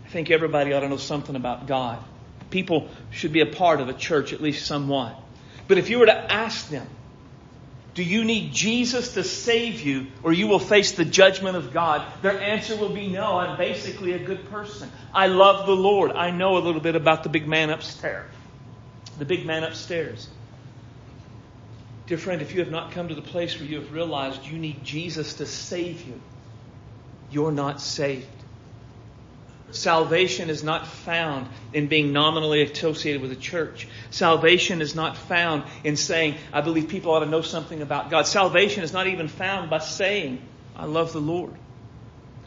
I 0.06 0.10
think 0.10 0.30
everybody 0.30 0.74
ought 0.74 0.82
to 0.82 0.90
know 0.90 0.98
something 0.98 1.38
about 1.38 1.68
God. 1.68 2.04
People 2.50 2.90
should 3.12 3.32
be 3.32 3.40
a 3.40 3.46
part 3.46 3.80
of 3.80 3.88
a 3.88 3.94
church, 3.94 4.34
at 4.34 4.42
least 4.42 4.66
somewhat. 4.66 5.18
But 5.70 5.78
if 5.78 5.90
you 5.90 6.00
were 6.00 6.06
to 6.08 6.32
ask 6.32 6.70
them, 6.70 6.88
do 7.96 8.04
you 8.04 8.26
need 8.26 8.52
Jesus 8.52 9.14
to 9.14 9.24
save 9.24 9.80
you 9.82 10.08
or 10.22 10.34
you 10.34 10.48
will 10.48 10.60
face 10.60 10.92
the 10.92 11.06
judgment 11.06 11.56
of 11.56 11.72
God? 11.72 12.06
Their 12.22 12.40
answer 12.40 12.76
will 12.76 12.90
be 12.90 13.08
no, 13.08 13.38
I'm 13.38 13.58
basically 13.58 14.12
a 14.12 14.20
good 14.20 14.50
person. 14.50 14.92
I 15.14 15.28
love 15.28 15.66
the 15.66 15.76
Lord. 15.76 16.12
I 16.12 16.32
know 16.32 16.58
a 16.58 16.60
little 16.60 16.82
bit 16.82 16.98
about 16.98 17.24
the 17.24 17.30
big 17.30 17.48
man 17.48 17.70
upstairs. 17.70 18.30
The 19.18 19.24
big 19.24 19.46
man 19.46 19.64
upstairs. 19.64 20.28
Dear 22.08 22.18
friend, 22.18 22.42
if 22.42 22.54
you 22.54 22.60
have 22.60 22.70
not 22.70 22.92
come 22.92 23.08
to 23.08 23.16
the 23.16 23.22
place 23.22 23.58
where 23.58 23.68
you 23.68 23.80
have 23.80 23.94
realized 23.94 24.46
you 24.46 24.60
need 24.60 24.84
Jesus 24.84 25.36
to 25.36 25.46
save 25.46 26.06
you, 26.06 26.20
you're 27.32 27.54
not 27.54 27.80
saved. 27.80 28.28
Salvation 29.72 30.50
is 30.50 30.64
not 30.64 30.88
found 30.88 31.48
in 31.74 31.88
being 31.88 32.14
nominally 32.14 32.62
associated 32.62 33.22
with 33.22 33.32
a 33.32 33.36
church. 33.36 33.88
Salvation 34.12 34.82
is 34.82 34.96
not 34.96 35.18
found 35.18 35.64
in 35.84 35.98
saying, 35.98 36.36
I 36.54 36.62
believe 36.62 36.88
people 36.88 37.12
ought 37.12 37.22
to 37.22 37.26
know 37.26 37.42
something 37.42 37.82
about 37.82 38.10
God. 38.10 38.28
Salvation 38.28 38.84
is 38.84 38.94
not 38.94 39.08
even 39.08 39.28
found 39.28 39.70
by 39.70 39.80
saying, 39.80 40.42
I 40.76 40.86
love 40.86 41.14
the 41.14 41.22
Lord. 41.22 41.54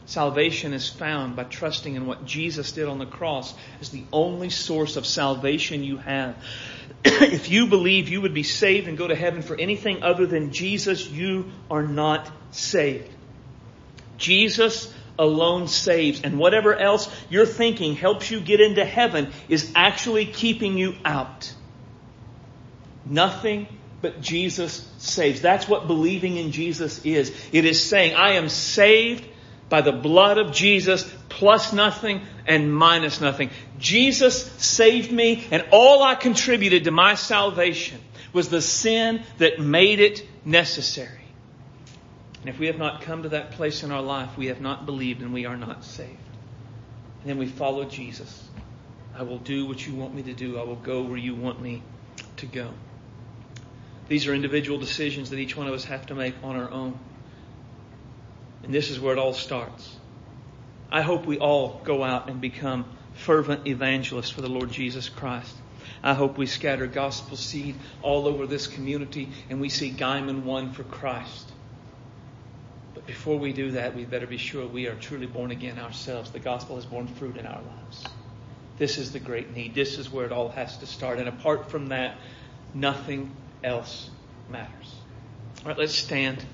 Salvation 0.05 0.73
is 0.73 0.89
found 0.89 1.35
by 1.35 1.43
trusting 1.43 1.93
in 1.93 2.07
what 2.07 2.25
Jesus 2.25 2.71
did 2.71 2.87
on 2.87 2.97
the 2.97 3.05
cross 3.05 3.53
as 3.79 3.89
the 3.89 4.03
only 4.11 4.49
source 4.49 4.95
of 4.95 5.05
salvation 5.05 5.83
you 5.83 5.97
have. 5.97 6.35
if 7.05 7.51
you 7.51 7.67
believe 7.67 8.09
you 8.09 8.21
would 8.21 8.33
be 8.33 8.43
saved 8.43 8.87
and 8.87 8.97
go 8.97 9.07
to 9.07 9.15
heaven 9.15 9.43
for 9.43 9.55
anything 9.55 10.01
other 10.01 10.25
than 10.25 10.51
Jesus, 10.51 11.07
you 11.07 11.51
are 11.69 11.83
not 11.83 12.29
saved. 12.51 13.09
Jesus 14.17 14.91
alone 15.19 15.67
saves. 15.67 16.21
And 16.21 16.39
whatever 16.39 16.75
else 16.75 17.07
you're 17.29 17.45
thinking 17.45 17.95
helps 17.95 18.31
you 18.31 18.39
get 18.39 18.59
into 18.61 18.83
heaven 18.83 19.31
is 19.47 19.71
actually 19.75 20.25
keeping 20.25 20.77
you 20.77 20.95
out. 21.05 21.53
Nothing 23.05 23.67
but 24.01 24.21
Jesus 24.21 24.87
saves. 24.97 25.41
That's 25.41 25.67
what 25.67 25.87
believing 25.87 26.37
in 26.37 26.51
Jesus 26.51 27.05
is. 27.05 27.35
It 27.51 27.65
is 27.65 27.83
saying, 27.83 28.15
I 28.15 28.33
am 28.33 28.49
saved 28.49 29.27
by 29.67 29.81
the 29.81 29.91
blood 29.91 30.37
of 30.37 30.51
Jesus 30.51 31.03
plus 31.27 31.73
nothing 31.73 32.21
and 32.47 32.73
minus 32.73 33.21
nothing. 33.21 33.51
Jesus 33.77 34.43
saved 34.53 35.11
me 35.11 35.45
and 35.51 35.65
all 35.71 36.01
I 36.01 36.15
contributed 36.15 36.85
to 36.85 36.91
my 36.91 37.15
salvation 37.15 37.99
was 38.33 38.49
the 38.49 38.61
sin 38.61 39.23
that 39.37 39.59
made 39.59 39.99
it 39.99 40.25
necessary. 40.45 41.18
And 42.41 42.49
if 42.49 42.57
we 42.57 42.67
have 42.67 42.77
not 42.77 43.01
come 43.01 43.23
to 43.23 43.29
that 43.29 43.51
place 43.51 43.83
in 43.83 43.91
our 43.91 44.01
life, 44.01 44.37
we 44.37 44.47
have 44.47 44.61
not 44.61 44.85
believed 44.85 45.21
and 45.21 45.33
we 45.33 45.45
are 45.45 45.57
not 45.57 45.83
saved. 45.83 46.09
And 47.21 47.29
then 47.29 47.37
we 47.37 47.47
follow 47.47 47.83
Jesus. 47.83 48.47
I 49.15 49.23
will 49.23 49.39
do 49.39 49.65
what 49.65 49.85
you 49.85 49.93
want 49.93 50.13
me 50.13 50.23
to 50.23 50.33
do. 50.33 50.57
I 50.57 50.63
will 50.63 50.77
go 50.77 51.01
where 51.01 51.17
you 51.17 51.35
want 51.35 51.61
me 51.61 51.83
to 52.37 52.45
go. 52.45 52.69
These 54.07 54.27
are 54.27 54.33
individual 54.33 54.79
decisions 54.79 55.29
that 55.31 55.39
each 55.39 55.57
one 55.57 55.67
of 55.67 55.73
us 55.73 55.83
have 55.85 56.05
to 56.07 56.15
make 56.15 56.33
on 56.41 56.55
our 56.55 56.71
own. 56.71 56.97
And 58.63 58.73
this 58.73 58.89
is 58.89 58.99
where 58.99 59.13
it 59.13 59.19
all 59.19 59.33
starts. 59.33 59.95
I 60.91 61.01
hope 61.01 61.25
we 61.25 61.37
all 61.37 61.81
go 61.83 62.03
out 62.03 62.29
and 62.29 62.39
become 62.41 62.85
fervent 63.13 63.67
evangelists 63.67 64.29
for 64.29 64.41
the 64.41 64.49
Lord 64.49 64.71
Jesus 64.71 65.09
Christ. 65.09 65.55
I 66.01 66.13
hope 66.13 66.37
we 66.37 66.45
scatter 66.45 66.87
gospel 66.87 67.35
seed 67.35 67.75
all 68.01 68.27
over 68.27 68.47
this 68.47 68.67
community 68.67 69.29
and 69.49 69.59
we 69.59 69.69
see 69.69 69.91
Guymon 69.91 70.43
won 70.43 70.71
for 70.71 70.83
Christ. 70.83 71.51
Before 73.09 73.39
we 73.39 73.53
do 73.53 73.71
that, 73.71 73.95
we 73.95 74.05
better 74.05 74.27
be 74.27 74.37
sure 74.37 74.67
we 74.67 74.85
are 74.85 74.93
truly 74.93 75.25
born 75.25 75.49
again 75.49 75.79
ourselves. 75.79 76.29
The 76.29 76.37
gospel 76.37 76.75
has 76.75 76.85
borne 76.85 77.07
fruit 77.07 77.37
in 77.37 77.47
our 77.47 77.59
lives. 77.59 78.03
This 78.77 78.99
is 78.99 79.11
the 79.11 79.19
great 79.19 79.55
need. 79.55 79.73
This 79.73 79.97
is 79.97 80.11
where 80.11 80.27
it 80.27 80.31
all 80.31 80.49
has 80.49 80.77
to 80.77 80.85
start. 80.85 81.17
And 81.17 81.27
apart 81.27 81.71
from 81.71 81.87
that, 81.87 82.17
nothing 82.75 83.35
else 83.63 84.11
matters. 84.47 84.93
All 85.63 85.69
right, 85.69 85.77
let's 85.79 85.95
stand. 85.95 86.45